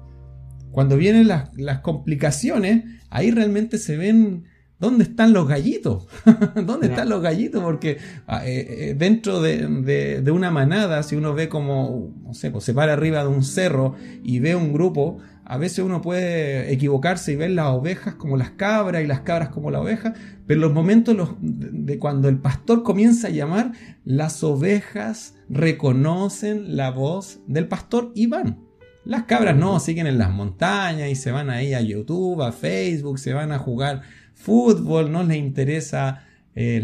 Cuando 0.70 0.96
vienen 0.96 1.28
las, 1.28 1.80
complicaciones, 1.80 2.84
ahí 3.10 3.30
realmente 3.30 3.78
se 3.78 3.96
ven 3.96 4.44
¿Dónde 4.82 5.04
están 5.04 5.32
los 5.32 5.46
gallitos? 5.46 6.08
¿Dónde 6.66 6.88
están 6.88 7.08
los 7.08 7.22
gallitos? 7.22 7.62
Porque 7.62 7.98
ah, 8.26 8.44
eh, 8.44 8.88
eh, 8.90 8.94
dentro 8.98 9.40
de, 9.40 10.24
una 10.32 10.50
manada, 10.50 11.04
si 11.04 11.14
uno 11.14 11.34
ve 11.34 11.48
como, 11.48 12.12
no 12.24 12.34
sé, 12.34 12.50
pues 12.50 12.64
se 12.64 12.74
para 12.74 12.94
arriba 12.94 13.22
de 13.22 13.28
un 13.28 13.44
cerro 13.44 13.94
y 14.24 14.40
ve 14.40 14.56
un 14.56 14.72
grupo, 14.72 15.18
a 15.44 15.58
veces 15.58 15.80
uno 15.80 16.00
puede 16.00 16.72
equivocarse 16.72 17.32
y 17.32 17.36
ver 17.36 17.50
las 17.50 17.66
ovejas 17.66 18.14
como 18.14 18.36
las 18.36 18.50
cabras 18.50 19.02
y 19.02 19.06
las 19.06 19.20
cabras 19.20 19.48
como 19.48 19.70
la 19.70 19.80
oveja, 19.80 20.14
pero 20.46 20.60
los 20.60 20.72
momentos 20.72 21.36
de 21.40 21.98
cuando 21.98 22.28
el 22.28 22.38
pastor 22.38 22.82
comienza 22.82 23.28
a 23.28 23.30
llamar, 23.30 23.72
las 24.04 24.42
ovejas 24.44 25.34
reconocen 25.48 26.76
la 26.76 26.90
voz 26.90 27.40
del 27.46 27.68
pastor 27.68 28.12
y 28.14 28.26
van. 28.26 28.60
Las 29.04 29.24
cabras 29.24 29.56
no, 29.56 29.80
siguen 29.80 30.06
en 30.06 30.18
las 30.18 30.30
montañas 30.30 31.10
y 31.10 31.16
se 31.16 31.32
van 31.32 31.50
ahí 31.50 31.74
a 31.74 31.80
YouTube, 31.80 32.40
a 32.42 32.52
Facebook, 32.52 33.18
se 33.18 33.32
van 33.32 33.50
a 33.50 33.58
jugar 33.58 34.02
fútbol, 34.34 35.10
no 35.10 35.24
les 35.24 35.38
interesa 35.38 36.24
eh, 36.54 36.82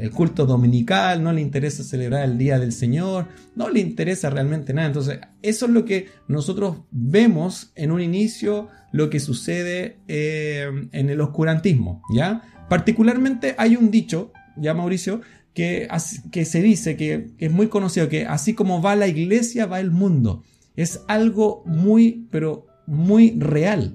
el 0.00 0.10
culto 0.10 0.46
dominical, 0.46 1.22
no 1.22 1.32
le 1.32 1.40
interesa 1.40 1.84
celebrar 1.84 2.24
el 2.24 2.38
Día 2.38 2.58
del 2.58 2.72
Señor, 2.72 3.28
no 3.54 3.68
le 3.68 3.80
interesa 3.80 4.30
realmente 4.30 4.72
nada. 4.72 4.88
Entonces, 4.88 5.20
eso 5.42 5.66
es 5.66 5.72
lo 5.72 5.84
que 5.84 6.08
nosotros 6.26 6.78
vemos 6.90 7.72
en 7.74 7.92
un 7.92 8.00
inicio, 8.00 8.68
lo 8.92 9.10
que 9.10 9.20
sucede 9.20 9.98
eh, 10.08 10.68
en 10.92 11.10
el 11.10 11.20
oscurantismo, 11.20 12.02
¿ya? 12.14 12.42
Particularmente 12.68 13.54
hay 13.58 13.76
un 13.76 13.90
dicho, 13.90 14.32
ya 14.56 14.72
Mauricio, 14.72 15.20
que, 15.52 15.86
que 16.32 16.44
se 16.44 16.62
dice, 16.62 16.96
que, 16.96 17.32
que 17.38 17.46
es 17.46 17.52
muy 17.52 17.68
conocido, 17.68 18.08
que 18.08 18.26
así 18.26 18.54
como 18.54 18.80
va 18.80 18.96
la 18.96 19.06
iglesia, 19.06 19.66
va 19.66 19.80
el 19.80 19.90
mundo. 19.90 20.42
Es 20.76 21.02
algo 21.06 21.62
muy, 21.66 22.26
pero 22.30 22.66
muy 22.86 23.36
real. 23.38 23.94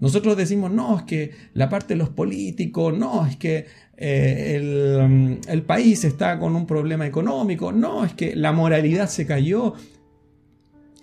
Nosotros 0.00 0.36
decimos, 0.36 0.70
no, 0.70 0.98
es 0.98 1.04
que 1.04 1.30
la 1.54 1.68
parte 1.68 1.94
de 1.94 1.98
los 1.98 2.08
políticos, 2.08 2.96
no, 2.96 3.26
es 3.26 3.36
que 3.36 3.66
eh, 3.96 5.06
mm, 5.08 5.48
el, 5.48 5.62
país 5.62 6.04
está 6.04 6.38
con 6.38 6.56
un 6.56 6.66
problema 6.66 7.06
económico, 7.06 7.70
no, 7.70 8.04
es 8.04 8.14
que 8.14 8.34
la 8.34 8.52
moralidad 8.52 9.08
se 9.08 9.26
cayó. 9.26 9.74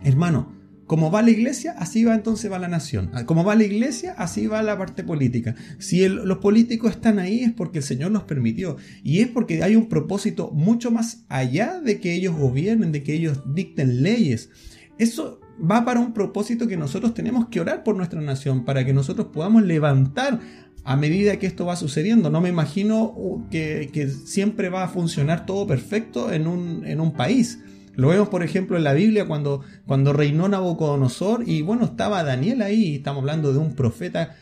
Hermano, 0.03 0.57
como 0.87 1.11
va 1.11 1.21
la 1.21 1.29
iglesia, 1.29 1.75
así 1.77 2.05
va 2.05 2.15
entonces 2.15 2.51
va 2.51 2.57
la 2.57 2.69
nación. 2.69 3.11
Como 3.25 3.43
va 3.43 3.55
la 3.55 3.65
iglesia, 3.65 4.15
así 4.17 4.47
va 4.47 4.63
la 4.63 4.77
parte 4.77 5.03
política. 5.03 5.53
Si 5.79 6.07
los 6.07 6.37
políticos 6.37 6.91
están 6.91 7.19
ahí 7.19 7.41
es 7.41 7.51
porque 7.51 7.79
el 7.79 7.83
Señor 7.83 8.11
los 8.11 8.23
permitió. 8.23 8.77
Y 9.03 9.19
es 9.19 9.27
porque 9.27 9.61
hay 9.63 9.75
un 9.75 9.89
propósito 9.89 10.49
mucho 10.51 10.89
más 10.89 11.25
allá 11.27 11.81
de 11.81 11.99
que 11.99 12.13
ellos 12.13 12.35
gobiernen, 12.35 12.93
de 12.93 13.03
que 13.03 13.13
ellos 13.13 13.43
dicten 13.53 14.01
leyes. 14.01 14.49
Eso 14.97 15.41
va 15.59 15.85
para 15.85 15.99
un 15.99 16.13
propósito 16.13 16.67
que 16.67 16.77
nosotros 16.77 17.13
tenemos 17.13 17.47
que 17.47 17.59
orar 17.59 17.83
por 17.83 17.95
nuestra 17.95 18.21
nación, 18.21 18.65
para 18.65 18.85
que 18.85 18.93
nosotros 18.93 19.27
podamos 19.33 19.63
levantar 19.63 20.39
a 20.83 20.95
medida 20.95 21.37
que 21.37 21.47
esto 21.47 21.65
va 21.65 21.75
sucediendo. 21.75 22.29
No 22.29 22.39
me 22.39 22.49
imagino 22.49 23.03
uh, 23.03 23.49
que, 23.49 24.09
siempre 24.25 24.69
va 24.69 24.83
a 24.83 24.87
funcionar 24.87 25.45
todo 25.45 25.67
perfecto 25.67 26.31
en 26.31 26.47
un, 26.47 26.85
en 26.85 27.01
un, 27.01 27.11
país. 27.11 27.59
Lo 27.95 28.09
vemos, 28.09 28.29
por 28.29 28.43
ejemplo, 28.43 28.77
en 28.77 28.83
la 28.83 28.93
Biblia 28.93 29.27
cuando, 29.27 29.63
cuando 29.85 30.13
reinó 30.13 30.47
Nabucodonosor 30.47 31.43
y 31.47 31.61
bueno, 31.61 31.85
estaba 31.85 32.23
Daniel 32.23 32.61
ahí, 32.61 32.95
estamos 32.95 33.21
hablando 33.21 33.51
de 33.51 33.59
un 33.59 33.75
profeta 33.75 34.35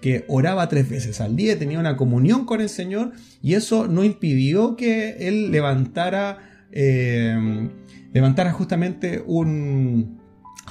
que 0.00 0.24
oraba 0.28 0.68
tres 0.68 0.88
veces 0.88 1.20
al 1.20 1.36
día, 1.36 1.58
tenía 1.58 1.78
una 1.78 1.96
comunión 1.96 2.44
con 2.44 2.60
el 2.60 2.68
Señor 2.68 3.12
y 3.42 3.54
eso 3.54 3.88
no 3.88 4.04
impidió 4.04 4.76
que 4.76 5.28
él 5.28 5.50
levantara, 5.50 6.38
eh, 6.70 7.68
levantara 8.12 8.52
justamente 8.52 9.22
un, 9.26 10.19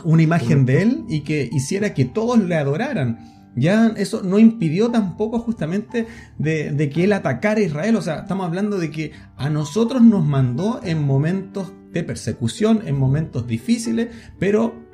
una 0.03 0.21
imagen 0.21 0.65
de 0.65 0.81
él 0.81 1.05
y 1.09 1.21
que 1.21 1.49
hiciera 1.51 1.93
que 1.93 2.05
todos 2.05 2.39
le 2.39 2.55
adoraran. 2.55 3.19
Ya 3.55 3.87
eso 3.97 4.21
no 4.23 4.39
impidió 4.39 4.89
tampoco 4.89 5.39
justamente 5.39 6.07
de, 6.37 6.89
que 6.93 7.03
él 7.03 7.13
atacara 7.13 7.59
a 7.59 7.63
Israel. 7.63 7.95
O 7.95 8.01
sea, 8.01 8.19
estamos 8.19 8.45
hablando 8.45 8.77
de 8.77 8.91
que 8.91 9.11
a 9.35 9.49
nosotros 9.49 10.01
nos 10.01 10.25
mandó 10.25 10.81
en 10.83 11.03
momentos 11.03 11.73
de 11.91 12.03
persecución, 12.03 12.81
en 12.85 12.97
momentos 12.97 13.47
difíciles, 13.47 14.09
pero 14.37 14.87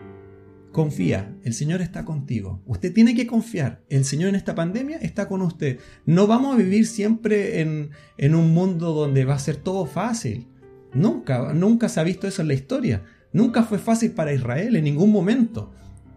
confía, 0.72 1.38
el 1.44 1.54
Señor 1.54 1.82
está 1.82 2.06
contigo. 2.06 2.62
Usted 2.66 2.94
tiene 2.94 3.16
que 3.16 3.28
confiar, 3.28 3.84
el 3.90 4.04
Señor 4.04 4.30
en 4.30 4.36
esta 4.36 4.56
pandemia 4.56 4.98
está 4.98 5.28
con 5.28 5.42
usted. 5.42 5.80
No 6.06 6.28
vamos 6.28 6.56
a 6.56 6.58
vivir 6.58 6.88
siempre 6.88 7.62
en, 7.62 7.92
en 8.18 8.36
un 8.36 8.54
mundo 8.54 8.94
donde 8.94 9.26
va 9.26 9.36
a 9.36 9.40
ser 9.40 9.58
todo 9.58 9.86
fácil. 9.86 10.48
Nunca, 10.94 11.54
nunca 11.54 11.90
se 11.90 12.00
ha 12.00 12.04
visto 12.04 12.28
eso 12.28 12.42
en 12.42 12.48
la 12.48 12.54
historia. 12.54 13.04
Nunca 13.36 13.64
fue 13.64 13.80
fácil 13.80 14.12
para 14.12 14.32
Israel 14.32 14.78
en 14.78 14.86
ningún 14.86 15.12
momento, 15.12 15.70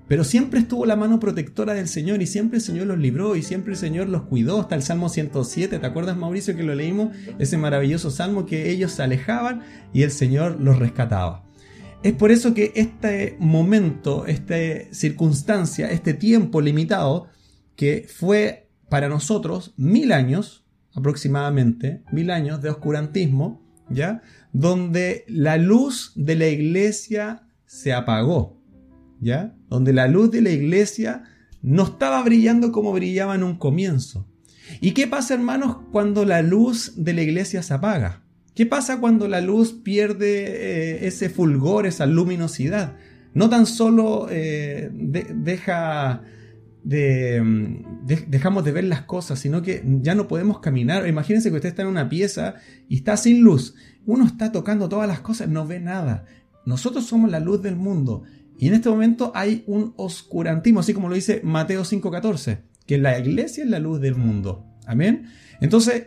pero 0.07 0.23
siempre 0.23 0.61
estuvo 0.61 0.87
la 0.87 0.95
mano 0.95 1.19
protectora 1.19 1.75
del 1.75 1.89
Señor 1.89 2.23
y 2.23 2.29
siempre 2.29 2.59
el 2.59 2.63
Señor 2.63 2.87
los 2.87 2.97
libró 2.97 3.35
y 3.35 3.43
siempre 3.43 3.73
el 3.73 3.77
Señor 3.77 4.09
los 4.09 4.23
cuidó. 4.23 4.61
Hasta 4.61 4.77
el 4.77 4.83
Salmo 4.83 5.09
107, 5.09 5.81
¿te 5.81 5.85
acuerdas 5.85 6.17
Mauricio 6.17 6.55
que 6.55 6.63
lo 6.63 6.77
leímos? 6.77 7.09
Ese 7.41 7.59
maravilloso 7.59 8.13
salmo 8.13 8.47
que 8.47 8.71
ellos 8.71 8.93
se 8.93 9.03
alejaban 9.03 9.63
y 9.93 10.03
el 10.03 10.13
Señor 10.13 10.61
los 10.61 10.79
rescataba. 10.79 11.45
Es 12.05 12.13
por 12.13 12.31
eso 12.31 12.55
que 12.55 12.71
este 12.77 13.37
momento, 13.41 14.25
esta 14.27 14.55
circunstancia, 14.93 15.91
este 15.91 16.15
tiempo 16.15 16.61
limitado, 16.61 17.27
que 17.75 18.07
fue 18.09 18.69
para 18.89 19.09
nosotros 19.09 19.75
mil 19.77 20.13
años, 20.13 20.65
aproximadamente, 20.95 22.05
mil 22.13 22.31
años 22.31 22.63
de 22.63 22.71
oscurantismo, 22.71 23.61
¿ya? 23.91 24.23
Donde 24.53 25.25
la 25.29 25.57
luz 25.57 26.13
de 26.15 26.37
la 26.37 26.49
iglesia 26.49 27.47
se 27.67 27.93
apagó, 27.93 28.61
¿ya? 29.21 29.55
Donde 29.69 29.93
la 29.93 30.09
luz 30.09 30.31
de 30.31 30.43
la 30.43 30.51
iglesia 30.51 31.25
no 31.63 31.85
estaba 31.85 32.23
brillando 32.23 32.73
como 32.73 32.93
brillaba 32.93 33.35
en 33.35 33.43
un 33.43 33.57
comienzo. 33.57 34.27
¿Y 34.81 34.93
qué 34.93 35.07
pasa, 35.07 35.35
hermanos, 35.35 35.79
cuando 35.93 36.25
la 36.25 36.43
luz 36.43 36.93
de 36.97 37.13
la 37.15 37.23
iglesia 37.23 37.63
se 37.63 37.75
apaga? 37.75 38.23
¿Qué 38.55 38.67
pasa 38.67 39.01
cuando 39.01 39.29
la 39.29 39.41
luz 39.41 39.73
pierde 39.73 40.45
eh, 40.47 41.07
ese 41.07 41.31
fulgor, 41.31 41.87
esa 41.87 42.07
luminosidad? 42.07 42.97
No 43.35 43.49
tan 43.49 43.67
solo 43.67 44.27
eh, 44.31 44.91
deja 44.93 46.23
de, 46.83 47.85
dejamos 48.27 48.65
de 48.65 48.73
ver 48.73 48.85
las 48.85 49.03
cosas, 49.03 49.39
sino 49.39 49.63
que 49.63 49.83
ya 50.01 50.15
no 50.15 50.27
podemos 50.27 50.61
caminar. 50.61 51.07
Imagínense 51.07 51.51
que 51.51 51.57
usted 51.57 51.69
está 51.69 51.83
en 51.83 51.89
una 51.89 52.09
pieza 52.09 52.57
y 52.89 52.97
está 52.97 53.17
sin 53.17 53.43
luz 53.43 53.75
uno 54.09 54.25
está 54.25 54.53
tocando 54.53 54.89
todas 54.89 55.07
las 55.07 55.21
cosas, 55.21 55.49
no 55.49 55.67
ve 55.67 55.81
nada. 55.81 56.25
Nosotros 56.65 57.05
somos 57.05 57.31
la 57.31 57.41
luz 57.41 57.61
del 57.61 57.77
mundo. 57.77 58.23
Y 58.59 58.69
en 58.69 58.73
este 58.75 58.89
momento 58.89 59.33
hay 59.35 59.65
un 59.67 59.93
oscurantismo, 59.97 60.81
así 60.81 60.95
como 60.95 61.11
lo 61.11 61.15
dice 61.15 61.43
Mateo 61.45 61.85
5:14, 61.85 62.63
que 62.87 62.97
la 62.97 63.19
iglesia 63.19 63.65
es 63.65 63.71
la 63.71 63.79
luz 63.79 64.01
del 64.01 64.15
mundo. 64.15 64.65
Amén. 64.87 65.27
Entonces, 65.61 66.07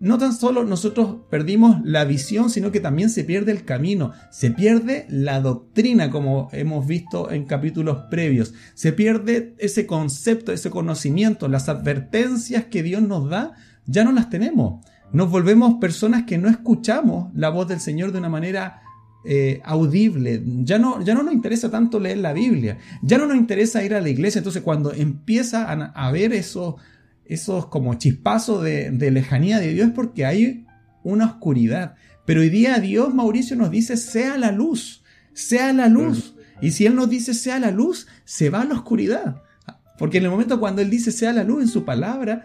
no 0.00 0.18
tan 0.18 0.34
solo 0.34 0.64
nosotros 0.64 1.16
perdimos 1.30 1.80
la 1.82 2.04
visión, 2.04 2.50
sino 2.50 2.70
que 2.70 2.80
también 2.80 3.08
se 3.08 3.24
pierde 3.24 3.52
el 3.52 3.64
camino, 3.64 4.12
se 4.30 4.50
pierde 4.50 5.06
la 5.08 5.40
doctrina, 5.40 6.10
como 6.10 6.50
hemos 6.52 6.86
visto 6.86 7.30
en 7.30 7.46
capítulos 7.46 8.04
previos, 8.10 8.52
se 8.74 8.92
pierde 8.92 9.54
ese 9.56 9.86
concepto, 9.86 10.52
ese 10.52 10.68
conocimiento, 10.68 11.48
las 11.48 11.70
advertencias 11.70 12.64
que 12.66 12.82
Dios 12.82 13.00
nos 13.00 13.30
da, 13.30 13.54
ya 13.86 14.04
no 14.04 14.12
las 14.12 14.28
tenemos 14.28 14.84
nos 15.14 15.30
volvemos 15.30 15.74
personas 15.74 16.24
que 16.24 16.38
no 16.38 16.48
escuchamos 16.48 17.32
la 17.36 17.48
voz 17.48 17.68
del 17.68 17.78
Señor 17.78 18.10
de 18.10 18.18
una 18.18 18.28
manera 18.28 18.82
eh, 19.24 19.60
audible. 19.64 20.42
Ya 20.64 20.78
no, 20.78 21.00
ya 21.02 21.14
no 21.14 21.22
nos 21.22 21.32
interesa 21.32 21.70
tanto 21.70 22.00
leer 22.00 22.18
la 22.18 22.32
Biblia, 22.32 22.78
ya 23.00 23.16
no 23.16 23.26
nos 23.26 23.36
interesa 23.36 23.84
ir 23.84 23.94
a 23.94 24.00
la 24.00 24.08
iglesia. 24.08 24.40
Entonces 24.40 24.62
cuando 24.62 24.92
empieza 24.92 25.70
a, 25.70 25.72
a 25.72 26.10
ver 26.10 26.32
esos, 26.32 26.74
esos 27.24 27.66
como 27.66 27.94
chispazos 27.94 28.64
de, 28.64 28.90
de 28.90 29.10
lejanía 29.12 29.60
de 29.60 29.72
Dios 29.72 29.88
es 29.88 29.94
porque 29.94 30.26
hay 30.26 30.66
una 31.04 31.26
oscuridad. 31.26 31.94
Pero 32.26 32.40
hoy 32.40 32.50
día 32.50 32.80
Dios, 32.80 33.14
Mauricio, 33.14 33.54
nos 33.54 33.70
dice, 33.70 33.96
sea 33.96 34.36
la 34.36 34.50
luz, 34.50 35.04
sea 35.32 35.72
la 35.72 35.88
luz. 35.88 36.34
Y 36.60 36.72
si 36.72 36.86
Él 36.86 36.96
nos 36.96 37.08
dice, 37.08 37.34
sea 37.34 37.60
la 37.60 37.70
luz, 37.70 38.08
se 38.24 38.50
va 38.50 38.62
a 38.62 38.64
la 38.64 38.74
oscuridad. 38.74 39.42
Porque 39.96 40.18
en 40.18 40.24
el 40.24 40.30
momento 40.30 40.58
cuando 40.58 40.82
Él 40.82 40.90
dice, 40.90 41.12
sea 41.12 41.32
la 41.32 41.44
luz 41.44 41.62
en 41.62 41.68
su 41.68 41.84
palabra, 41.84 42.44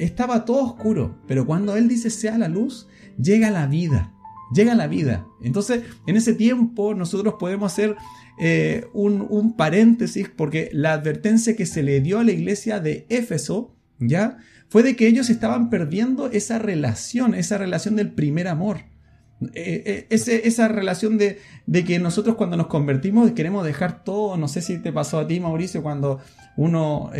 estaba 0.00 0.44
todo 0.44 0.64
oscuro, 0.64 1.18
pero 1.26 1.46
cuando 1.46 1.76
Él 1.76 1.88
dice 1.88 2.10
sea 2.10 2.38
la 2.38 2.48
luz, 2.48 2.88
llega 3.20 3.50
la 3.50 3.66
vida, 3.66 4.14
llega 4.52 4.74
la 4.74 4.86
vida. 4.86 5.26
Entonces, 5.42 5.82
en 6.06 6.16
ese 6.16 6.34
tiempo 6.34 6.94
nosotros 6.94 7.34
podemos 7.38 7.72
hacer 7.72 7.96
eh, 8.40 8.86
un, 8.94 9.54
paréntesis 9.56 10.30
porque 10.34 10.70
la 10.72 10.94
advertencia 10.94 11.54
que 11.56 11.66
se 11.66 11.82
le 11.82 12.00
dio 12.00 12.18
a 12.18 12.24
la 12.24 12.32
iglesia 12.32 12.80
de 12.80 13.06
Éfeso, 13.10 13.76
¿ya? 13.98 14.38
Fue 14.68 14.82
de 14.82 14.96
que 14.96 15.06
ellos 15.06 15.28
estaban 15.28 15.68
perdiendo 15.68 16.30
esa 16.30 16.58
relación, 16.58 17.34
esa 17.34 17.58
relación 17.58 17.96
del 17.96 18.12
primer 18.12 18.48
amor. 18.48 18.78
Eh, 19.54 20.06
eh, 20.10 20.42
esa 20.44 20.68
relación 20.68 21.18
de, 21.18 21.38
que 21.86 21.98
nosotros 21.98 22.36
cuando 22.36 22.56
nos 22.56 22.66
convertimos 22.66 23.30
queremos 23.32 23.64
dejar 23.64 24.04
todo, 24.04 24.36
no 24.36 24.48
sé 24.48 24.60
si 24.62 24.78
te 24.78 24.92
pasó 24.92 25.18
a 25.18 25.26
ti 25.26 25.40
Mauricio, 25.40 25.82
cuando 25.82 26.20
uno 26.56 27.10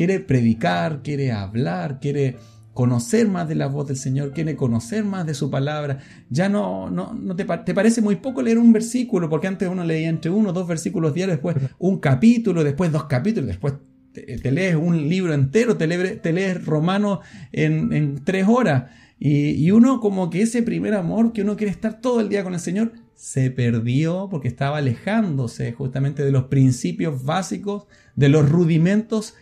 quiere 0.00 0.18
predicar, 0.18 1.02
quiere 1.02 1.30
hablar, 1.30 2.00
quiere 2.00 2.38
conocer 2.72 3.28
más 3.28 3.46
de 3.46 3.54
la 3.54 3.66
voz 3.66 3.86
del 3.86 3.98
Señor, 3.98 4.32
quiere 4.32 4.56
conocer 4.56 5.04
más 5.04 5.26
de 5.26 5.34
su 5.34 5.50
palabra. 5.50 5.98
Ya 6.30 6.48
no, 6.48 6.88
no, 6.88 7.12
no 7.12 7.36
te, 7.36 7.44
te, 7.44 7.74
parece 7.74 8.00
muy 8.00 8.16
poco 8.16 8.40
leer 8.40 8.56
un 8.56 8.72
versículo, 8.72 9.28
porque 9.28 9.46
antes 9.46 9.68
uno 9.68 9.84
leía 9.84 10.08
entre 10.08 10.30
uno 10.30 10.54
dos 10.54 10.66
versículos 10.66 11.12
diarios, 11.12 11.36
después 11.36 11.54
un 11.78 11.98
capítulo, 11.98 12.64
después 12.64 12.90
dos 12.90 13.04
capítulos, 13.04 13.48
después 13.48 13.74
te, 14.14 14.50
lees 14.50 14.74
un 14.74 15.06
libro 15.06 15.34
entero, 15.34 15.76
te 15.76 15.86
lees, 15.86 16.22
te 16.22 16.32
lees 16.32 16.64
Romano 16.64 17.20
en, 17.52 17.92
en 17.92 18.24
tres 18.24 18.48
horas. 18.48 18.84
Y, 19.18 19.50
y, 19.50 19.70
uno 19.70 20.00
como 20.00 20.30
que 20.30 20.40
ese 20.40 20.62
primer 20.62 20.94
amor 20.94 21.34
que 21.34 21.42
uno 21.42 21.58
quiere 21.58 21.72
estar 21.72 22.00
todo 22.00 22.20
el 22.20 22.30
día 22.30 22.42
con 22.42 22.54
el 22.54 22.60
Señor 22.60 22.92
se 23.14 23.50
perdió 23.50 24.28
porque 24.30 24.48
estaba 24.48 24.78
alejándose 24.78 25.72
justamente 25.72 26.24
de 26.24 26.32
los 26.32 26.44
principios 26.44 27.22
básicos, 27.22 27.84
de 28.16 28.30
los 28.30 28.48
rudimentos 28.48 29.34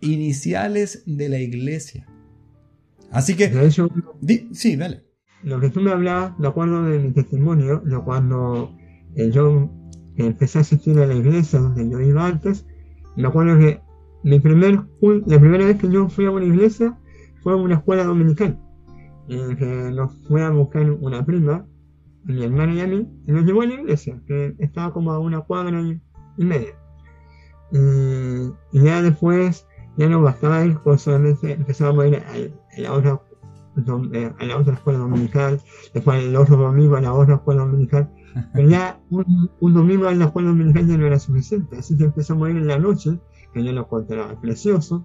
iniciales 0.00 1.02
de 1.06 1.28
la 1.28 1.38
iglesia. 1.38 2.06
Así 3.10 3.36
que... 3.36 3.48
De 3.48 3.66
hecho, 3.66 3.88
sí, 4.52 4.76
dale. 4.76 5.04
Lo 5.42 5.60
que 5.60 5.70
tú 5.70 5.80
me 5.80 5.92
hablabas, 5.92 6.36
de 6.38 6.48
acuerdo 6.48 6.82
de 6.84 6.98
mi 6.98 7.12
testimonio, 7.12 7.80
de 7.84 7.98
cuando 8.00 8.74
eh, 9.14 9.30
yo 9.30 9.70
empecé 10.16 10.58
a 10.58 10.60
asistir 10.62 10.98
a 10.98 11.06
la 11.06 11.14
iglesia 11.14 11.60
donde 11.60 11.88
yo 11.88 12.00
iba 12.00 12.26
antes, 12.26 12.66
me 13.16 13.28
acuerdo 13.28 13.58
que 13.58 13.80
mi 14.24 14.40
primer, 14.40 14.80
la 15.26 15.38
primera 15.38 15.66
vez 15.66 15.78
que 15.78 15.90
yo 15.90 16.08
fui 16.08 16.26
a 16.26 16.30
una 16.30 16.44
iglesia 16.44 16.98
fue 17.42 17.52
a 17.52 17.56
una 17.56 17.76
escuela 17.76 18.04
dominical, 18.04 18.58
en 19.28 19.56
que 19.56 19.90
nos 19.92 20.12
fue 20.26 20.42
a 20.42 20.50
buscar 20.50 20.90
una 20.90 21.24
prima, 21.24 21.66
mi 22.24 22.42
hermana 22.42 22.74
y 22.74 22.80
a 22.80 22.86
mí, 22.86 23.08
y 23.26 23.32
nos 23.32 23.44
llevó 23.44 23.62
a 23.62 23.66
la 23.66 23.74
iglesia, 23.74 24.20
que 24.26 24.54
estaba 24.58 24.92
como 24.92 25.12
a 25.12 25.20
una 25.20 25.40
cuadra 25.42 25.80
y, 25.80 26.44
media. 26.44 26.74
Y, 27.72 28.82
ya 28.82 29.02
después, 29.02 29.67
ya 29.98 30.08
no 30.08 30.22
bastaba 30.22 30.64
ir, 30.64 30.78
pues 30.78 31.02
solamente 31.02 31.52
a 31.52 32.06
ir 32.06 32.54
a, 32.76 32.80
la 32.80 32.92
otra 32.92 33.20
a 34.38 34.44
la 34.44 34.56
otra 34.56 34.74
escuela 34.74 34.98
dominical, 34.98 35.60
después 35.92 36.24
el 36.24 36.36
otro 36.36 36.56
domingo 36.56 36.96
a 36.96 37.00
la 37.00 37.12
otra 37.12 37.36
escuela 37.36 37.62
dominical, 37.62 38.10
pero 38.54 38.68
ya 38.68 39.00
un, 39.10 39.74
domingo 39.74 40.08
en 40.08 40.20
la 40.20 40.26
escuela 40.26 40.48
dominical 40.48 40.86
ya 40.86 40.96
no 40.96 41.06
era 41.06 41.18
suficiente, 41.18 41.78
así 41.78 41.96
que 41.96 42.04
empezamos 42.04 42.46
a 42.46 42.50
ir 42.50 42.56
en 42.56 42.66
la 42.66 42.78
noche 42.78 43.18
que 43.52 43.64
yo 43.64 43.72
lo 43.72 43.82
encontraba 43.82 44.40
precioso. 44.40 45.04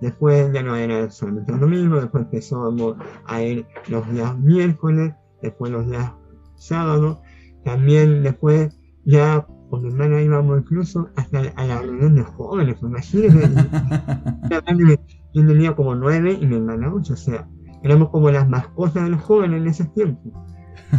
Después 0.00 0.52
ya 0.52 0.64
no 0.64 0.74
era 0.74 1.08
solamente 1.12 1.52
los 1.52 1.60
domingos, 1.60 2.00
después 2.00 2.24
empezamos 2.24 2.96
a 3.24 3.42
ir 3.42 3.66
los 3.86 4.10
días 4.12 4.36
miércoles, 4.36 5.14
después 5.40 5.70
los 5.70 5.88
días 5.88 6.12
sábados, 6.56 7.18
también 7.64 8.24
después 8.24 8.76
ya 9.04 9.46
con 9.72 9.82
mi 9.82 9.88
hermana 9.88 10.20
íbamos 10.20 10.60
incluso 10.60 11.08
hasta 11.16 11.50
a 11.56 11.64
la 11.64 11.80
reunión 11.80 12.14
de 12.14 12.22
jóvenes, 12.24 12.76
imagínense. 12.82 13.48
yo 15.32 15.46
tenía 15.46 15.74
como 15.74 15.94
nueve 15.94 16.36
y 16.38 16.44
mi 16.44 16.56
hermana 16.56 16.92
ocho, 16.92 17.14
o 17.14 17.16
sea, 17.16 17.48
éramos 17.82 18.10
como 18.10 18.30
las 18.30 18.46
mascotas 18.46 19.04
de 19.04 19.08
los 19.08 19.22
jóvenes 19.22 19.62
en 19.62 19.68
ese 19.68 19.84
tiempo. 19.86 20.30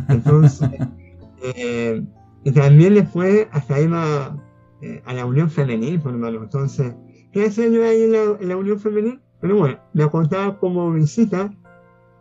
Entonces, 0.09 0.71
eh, 1.43 2.03
y 2.43 2.51
también 2.51 2.95
después 2.95 3.47
hasta 3.51 3.79
iba 3.79 4.35
eh, 4.81 5.03
a 5.05 5.13
la 5.13 5.27
unión 5.27 5.51
femenil, 5.51 5.99
por 5.99 6.13
hermano. 6.13 6.41
Entonces, 6.41 6.95
¿qué 7.31 7.45
hacía 7.45 7.67
yo 7.67 7.85
ahí 7.85 8.01
en 8.01 8.49
la, 8.49 8.57
unión 8.57 8.79
femenil? 8.79 9.21
Pero 9.39 9.55
bueno, 9.55 9.77
me 9.93 10.09
contaba 10.09 10.57
como 10.57 10.91
visita, 10.91 11.53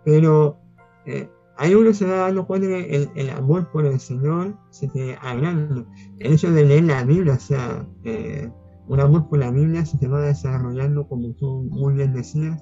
pero 0.04 0.59
eh, 1.06 1.30
ahí 1.62 1.75
uno 1.75 1.95
se 1.95 2.04
va 2.04 2.16
dando 2.16 2.45
cuenta 2.45 2.66
que 2.66 3.09
el, 3.14 3.31
amor 3.31 3.71
por 3.71 3.87
el 3.87 4.00
Señor 4.00 4.59
se 4.71 4.88
te 4.88 5.16
agranda. 5.23 5.85
El 6.19 6.33
hecho 6.33 6.50
de 6.50 6.64
leer 6.64 6.85
la 6.85 7.04
Biblia, 7.04 7.35
o 7.35 7.38
sea, 7.38 7.87
eh, 8.04 8.50
un 8.88 8.99
amor 8.99 9.28
por 9.28 9.38
la 9.38 9.52
Biblia 9.52 9.87
se 9.87 9.97
te 9.99 10.09
va 10.09 10.21
desarrollando, 10.21 11.07
como 11.07 11.33
tú 11.35 11.69
muy 11.71 11.95
bien 11.95 12.12
decías, 12.14 12.61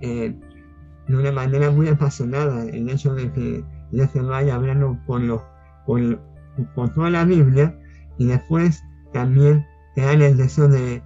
de 0.00 1.16
una 1.16 1.30
manera 1.30 1.70
muy 1.70 1.88
apasionada. 1.88 2.64
El 2.64 2.90
hecho 2.90 3.14
de 3.14 3.32
que 3.32 3.64
ya 3.92 4.08
se 4.08 4.20
vaya 4.20 4.56
hablando 4.56 4.98
por, 5.06 5.20
los, 5.20 5.40
por, 5.86 6.92
toda 6.94 7.10
la 7.10 7.24
Biblia 7.24 7.78
y 8.18 8.26
después 8.26 8.82
también 9.12 9.64
te 9.94 10.02
dan 10.02 10.22
el 10.22 10.36
deseo 10.36 10.68
de, 10.68 11.02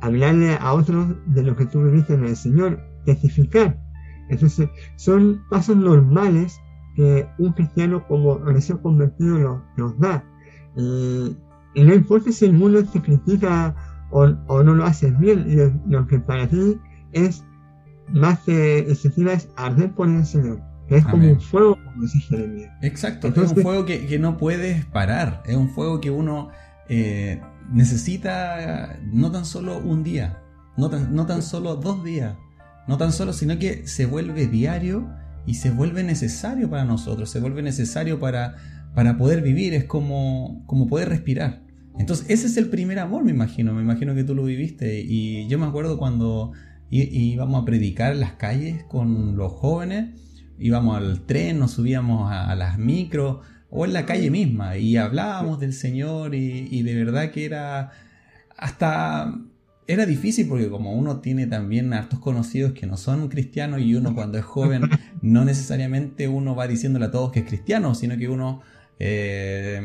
hablarle 0.00 0.56
a 0.60 0.72
otros 0.72 1.16
de 1.26 1.42
lo 1.42 1.56
que 1.56 1.66
tú 1.66 1.82
viviste 1.82 2.14
en 2.14 2.24
el 2.24 2.36
Señor, 2.36 2.80
testificar. 3.04 3.76
Entonces, 4.28 4.68
son 4.96 5.44
pasos 5.50 5.76
normales 5.76 6.60
que 6.94 7.28
un 7.38 7.52
cristiano 7.52 8.06
como 8.08 8.38
recién 8.38 8.78
convertido 8.78 9.62
nos, 9.76 9.98
da. 9.98 10.24
Y, 10.76 11.36
no 11.76 11.94
importa 11.94 12.32
si 12.32 12.46
el 12.46 12.54
mundo 12.54 12.84
te 12.84 13.00
critica 13.00 13.74
o, 14.10 14.26
no 14.26 14.74
lo 14.74 14.84
haces 14.84 15.16
bien, 15.18 15.82
lo, 15.86 16.06
que 16.06 16.18
para 16.18 16.48
ti 16.48 16.78
es 17.12 17.44
más 18.08 18.40
que 18.40 18.78
es 18.78 19.48
arder 19.56 19.92
por 19.92 20.08
el 20.08 20.24
Señor. 20.24 20.60
Es 20.88 21.04
como 21.04 21.28
un 21.28 21.40
fuego, 21.40 21.76
como 21.84 22.02
dice 22.02 22.18
Jeremías. 22.20 22.72
Exacto, 22.82 23.28
es 23.28 23.52
un 23.52 23.62
fuego 23.62 23.84
que, 23.84 24.06
que 24.06 24.18
no 24.18 24.38
puedes 24.38 24.86
parar, 24.86 25.42
es 25.46 25.54
un 25.54 25.68
fuego 25.68 26.00
que 26.00 26.10
uno 26.10 26.48
eh, 26.88 27.40
necesita 27.70 28.98
no 29.12 29.30
tan 29.30 29.44
solo 29.44 29.78
un 29.78 30.02
día, 30.02 30.42
no 30.76 30.88
tan, 30.88 31.14
no 31.14 31.26
tan 31.26 31.42
solo 31.42 31.76
dos 31.76 32.02
días, 32.02 32.36
no 32.88 32.96
tan 32.96 33.12
solo, 33.12 33.32
sino 33.32 33.58
que 33.58 33.86
se 33.86 34.06
vuelve 34.06 34.46
diario 34.46 35.08
y 35.46 35.54
se 35.54 35.70
vuelve 35.70 36.02
necesario 36.02 36.68
para 36.68 36.84
nosotros, 36.84 37.30
se 37.30 37.40
vuelve 37.40 37.62
necesario 37.62 38.18
para, 38.18 38.56
para 38.94 39.16
poder 39.16 39.42
vivir, 39.42 39.74
es 39.74 39.84
como, 39.84 40.64
como 40.66 40.88
poder 40.88 41.08
respirar. 41.08 41.62
Entonces, 41.98 42.26
ese 42.28 42.46
es 42.46 42.56
el 42.56 42.68
primer 42.68 42.98
amor, 42.98 43.24
me 43.24 43.30
imagino, 43.30 43.74
me 43.74 43.82
imagino 43.82 44.14
que 44.14 44.24
tú 44.24 44.34
lo 44.34 44.44
viviste. 44.44 45.00
Y 45.00 45.48
yo 45.48 45.58
me 45.58 45.66
acuerdo 45.66 45.98
cuando 45.98 46.52
íbamos 46.90 47.62
a 47.62 47.64
predicar 47.64 48.12
en 48.12 48.20
las 48.20 48.32
calles 48.32 48.84
con 48.84 49.36
los 49.36 49.52
jóvenes, 49.52 50.10
íbamos 50.58 50.96
al 50.96 51.26
tren, 51.26 51.58
nos 51.58 51.72
subíamos 51.72 52.30
a, 52.32 52.54
las 52.54 52.78
micros, 52.78 53.38
o 53.70 53.84
en 53.84 53.92
la 53.92 54.06
calle 54.06 54.30
misma 54.30 54.78
y 54.78 54.96
hablábamos 54.96 55.60
del 55.60 55.74
Señor 55.74 56.34
y, 56.34 56.82
de 56.82 56.94
verdad 56.94 57.30
que 57.30 57.44
era 57.44 57.90
hasta 58.56 59.34
era 59.88 60.04
difícil 60.04 60.46
porque 60.46 60.68
como 60.68 60.92
uno 60.92 61.20
tiene 61.20 61.46
también 61.46 61.92
hartos 61.94 62.20
conocidos 62.20 62.72
que 62.72 62.86
no 62.86 62.96
son 62.98 63.28
cristianos 63.28 63.80
y 63.80 63.94
uno 63.94 64.14
cuando 64.14 64.38
es 64.38 64.44
joven 64.44 64.82
no 65.22 65.44
necesariamente 65.44 66.28
uno 66.28 66.54
va 66.54 66.68
diciéndole 66.68 67.06
a 67.06 67.10
todos 67.10 67.32
que 67.32 67.40
es 67.40 67.46
cristiano, 67.46 67.94
sino 67.94 68.16
que 68.18 68.28
uno 68.28 68.60
eh, 68.98 69.80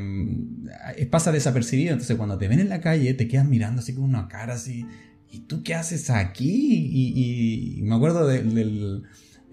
pasa 1.09 1.31
desapercibido. 1.31 1.93
Entonces 1.93 2.17
cuando 2.17 2.37
te 2.37 2.47
ven 2.47 2.59
en 2.59 2.69
la 2.69 2.81
calle 2.81 3.13
te 3.13 3.27
quedas 3.27 3.47
mirando 3.47 3.81
así 3.81 3.95
con 3.95 4.03
una 4.03 4.27
cara 4.27 4.55
así, 4.55 4.85
¿y 5.31 5.39
tú 5.39 5.63
qué 5.63 5.73
haces 5.73 6.09
aquí? 6.09 7.77
Y, 7.77 7.81
me 7.83 7.95
acuerdo 7.95 8.27
del 8.27 9.03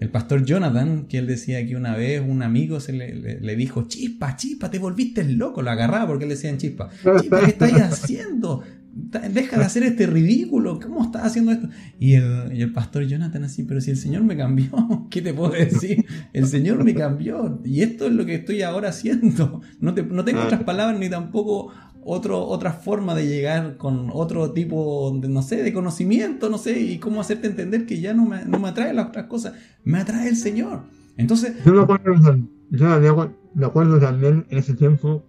el 0.01 0.09
pastor 0.09 0.43
Jonathan, 0.43 1.05
que 1.07 1.19
él 1.19 1.27
decía 1.27 1.63
que 1.63 1.75
una 1.75 1.95
vez 1.95 2.23
un 2.27 2.41
amigo 2.41 2.79
se 2.79 2.91
le, 2.91 3.55
dijo, 3.55 3.87
chispa, 3.87 4.35
chispa, 4.35 4.71
te 4.71 4.79
volviste 4.79 5.23
loco, 5.23 5.61
lo 5.61 5.69
agarraba 5.69 6.07
porque 6.07 6.25
le 6.25 6.33
decían 6.33 6.57
chispa. 6.57 6.89
Chispa, 7.19 7.41
¿qué 7.41 7.51
estás 7.51 7.71
haciendo? 8.03 8.63
Deja 8.93 9.57
de 9.57 9.63
hacer 9.63 9.83
este 9.83 10.05
ridículo, 10.05 10.79
¿cómo 10.79 11.03
estás 11.03 11.23
haciendo 11.23 11.51
esto? 11.51 11.69
Y 11.97 12.15
el, 12.15 12.73
pastor 12.73 13.03
Jonathan 13.03 13.45
así, 13.45 13.63
pero 13.63 13.79
si 13.79 13.91
el 13.91 13.97
Señor 13.97 14.23
me 14.23 14.35
cambió, 14.35 15.07
¿qué 15.09 15.21
te 15.21 15.33
puedo 15.33 15.51
decir? 15.51 16.05
El 16.33 16.45
Señor 16.47 16.83
me 16.83 16.93
cambió 16.93 17.61
y 17.63 17.81
esto 17.81 18.07
es 18.07 18.13
lo 18.13 18.25
que 18.25 18.35
estoy 18.35 18.61
ahora 18.63 18.89
haciendo. 18.89 19.61
No, 19.79 19.93
no 19.93 20.25
tengo 20.25 20.41
otras 20.41 20.63
palabras 20.63 20.99
ni 20.99 21.09
tampoco 21.09 21.71
otro, 22.03 22.45
otra 22.45 22.73
forma 22.73 23.15
de 23.15 23.27
llegar 23.27 23.77
con 23.77 24.09
otro 24.11 24.51
tipo, 24.51 25.17
de, 25.21 25.29
no 25.29 25.41
sé, 25.41 25.63
de 25.63 25.73
conocimiento, 25.73 26.49
no 26.49 26.57
sé, 26.57 26.79
y 26.79 26.97
cómo 26.97 27.21
hacerte 27.21 27.47
entender 27.47 27.85
que 27.85 27.99
ya 27.99 28.13
no 28.13 28.25
me, 28.25 28.45
no 28.45 28.59
me 28.59 28.69
atrae 28.69 28.93
las 28.93 29.07
otras 29.07 29.25
cosas, 29.27 29.53
me 29.83 29.99
atrae 29.99 30.27
el 30.27 30.35
Señor. 30.35 30.83
Entonces... 31.17 31.53
Yo 31.65 31.73
me 31.73 31.81
acuerdo, 31.81 32.39
yo 32.71 33.33
me 33.53 33.65
acuerdo 33.65 33.99
también 33.99 34.45
en 34.49 34.57
ese 34.57 34.73
tiempo, 34.73 35.23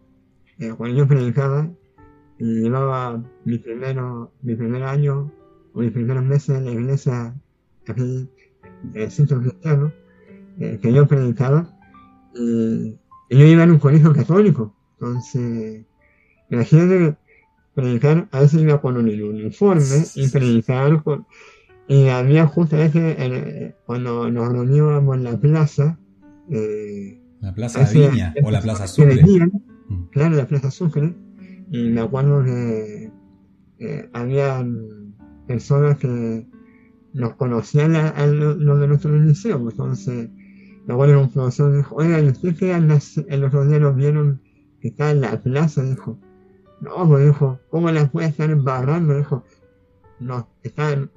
eh, 0.58 0.72
cuando 0.76 0.96
yo 0.96 1.06
predicaba, 1.06 1.70
y 2.42 2.62
llevaba 2.62 3.22
mi, 3.44 3.58
primero, 3.58 4.32
mi 4.42 4.56
primer 4.56 4.82
año 4.82 5.30
o 5.74 5.80
mis 5.80 5.92
primeros 5.92 6.24
meses 6.24 6.58
en 6.58 6.64
la 6.64 6.72
iglesia 6.72 7.34
aquí, 7.86 8.28
en 8.94 9.00
el 9.00 9.10
centro 9.10 9.40
cristiano, 9.40 9.92
eh, 10.58 10.78
que 10.82 10.92
yo 10.92 11.06
predicaba, 11.06 11.68
y, 12.34 12.98
y 13.30 13.38
yo 13.38 13.46
iba 13.46 13.62
en 13.62 13.70
un 13.70 13.78
colegio 13.78 14.12
católico, 14.12 14.74
entonces 14.94 15.86
Imagínate 16.52 17.16
predicar, 17.74 18.28
a 18.30 18.40
veces 18.40 18.60
iba 18.60 18.78
con 18.80 18.98
un 18.98 19.08
uniforme 19.08 20.04
y 20.14 20.28
predicar 20.28 21.02
con... 21.02 21.26
Y 21.88 22.08
había 22.08 22.46
justamente 22.46 23.16
eh, 23.18 23.74
cuando 23.86 24.30
nos 24.30 24.52
reuníamos 24.52 25.16
en 25.16 25.24
la 25.24 25.40
plaza. 25.40 25.98
Eh, 26.50 27.18
la 27.40 27.54
plaza 27.54 27.88
Viña 27.90 28.34
o 28.42 28.50
la 28.50 28.60
plaza 28.60 28.86
Sucre. 28.86 29.22
Mm. 29.88 30.04
Claro, 30.10 30.36
la 30.36 30.46
plaza 30.46 30.70
Sucre. 30.70 31.14
Y 31.72 31.88
me 31.88 32.02
acuerdo 32.02 32.44
que 32.44 33.10
eh, 33.78 34.10
había 34.12 34.62
personas 35.46 35.96
que 35.96 36.46
nos 37.14 37.34
conocían 37.36 37.96
a, 37.96 38.26
los 38.26 38.78
de 38.78 38.88
nuestro 38.88 39.16
liceo. 39.16 39.70
Entonces, 39.70 40.28
me 40.86 40.92
acuerdo 40.92 41.14
que 41.14 41.20
un 41.20 41.32
profesor 41.32 41.74
dijo, 41.74 41.96
oiga, 41.96 42.20
¿y 42.20 42.28
ustedes 42.28 42.58
que 42.58 42.72
en 42.72 42.88
los 42.88 43.18
otros 43.18 43.68
días 43.68 43.80
nos 43.80 43.96
vieron 43.96 44.42
que 44.82 44.88
está 44.88 45.12
en 45.12 45.22
la 45.22 45.40
plaza? 45.40 45.82
Dijo, 45.82 46.18
no, 46.82 47.08
pues 47.08 47.24
dijo, 47.24 47.58
¿cómo 47.70 47.90
las 47.90 48.12
voy 48.12 48.24
a 48.24 48.28
estar 48.28 48.50
embarrando? 48.50 49.16
Dijo, 49.16 49.42
no, 50.20 50.46
está 50.62 51.08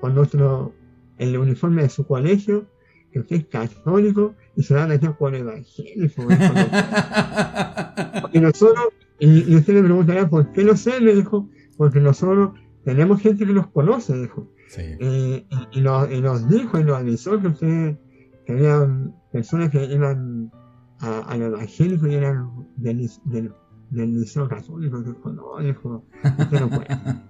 con 0.00 0.14
nuestro 0.14 0.72
el 1.18 1.36
uniforme 1.36 1.82
de 1.82 1.90
su 1.90 2.06
colegio, 2.06 2.64
que 3.12 3.20
usted 3.20 3.36
es 3.36 3.46
católico 3.46 4.34
y 4.56 4.62
se 4.62 4.74
va 4.74 4.84
a 4.84 4.86
meter 4.86 5.12
por 5.12 5.34
evangélico. 5.34 6.22
y 8.32 8.40
nosotros, 8.40 8.88
y, 9.26 9.54
usted 9.54 9.74
me 9.74 9.82
preguntará, 9.82 10.28
¿por 10.28 10.50
qué 10.52 10.64
no 10.64 10.76
sé? 10.76 11.00
Me 11.00 11.14
dijo, 11.14 11.48
porque 11.76 12.00
nosotros 12.00 12.58
tenemos 12.84 13.20
gente 13.20 13.46
que 13.46 13.52
nos 13.52 13.68
conoce, 13.68 14.18
dijo. 14.18 14.50
y, 15.00 15.80
nos, 15.80 16.48
dijo 16.48 16.78
y 16.78 16.84
nos 16.84 16.96
avisó 16.96 17.40
que 17.40 17.48
usted 17.48 17.96
tenía 18.46 18.88
personas 19.30 19.70
que 19.70 19.84
iban 19.84 20.50
al 20.98 21.42
evangélico 21.42 22.06
y 22.06 22.14
eran 22.14 22.50
del, 22.76 23.08
del, 23.24 23.52
del 23.90 24.20
liceo 24.20 24.48
católico. 24.48 25.02
Dijo, 25.02 25.32
no, 25.32 25.58
dijo, 25.64 26.04
usted 26.38 26.60
no 26.60 26.68
puede. 26.68 26.88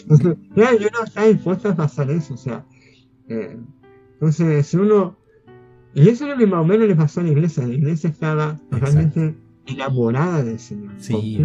Entonces, 0.00 0.36
claro, 0.54 0.78
yo 0.78 0.88
no 0.92 1.04
estaba 1.04 1.26
dispuesto 1.26 1.68
a 1.68 1.74
pasar 1.76 2.10
eso, 2.10 2.34
o 2.34 2.36
sea, 2.36 2.64
eh, 3.28 3.58
entonces, 4.14 4.66
si 4.66 4.76
uno. 4.76 5.18
Y 5.94 6.08
eso 6.08 6.24
es 6.24 6.30
lo 6.30 6.36
que 6.36 6.46
más 6.46 6.60
o 6.60 6.64
menos 6.64 6.88
le 6.88 6.94
pasó 6.94 7.20
a 7.20 7.22
la 7.22 7.30
iglesia. 7.30 7.66
La 7.66 7.74
iglesia 7.74 8.10
estaba 8.10 8.58
totalmente 9.66 9.72
enamorada 9.72 10.42
del 10.42 10.58
Señor. 10.58 10.92
Sí. 10.98 11.38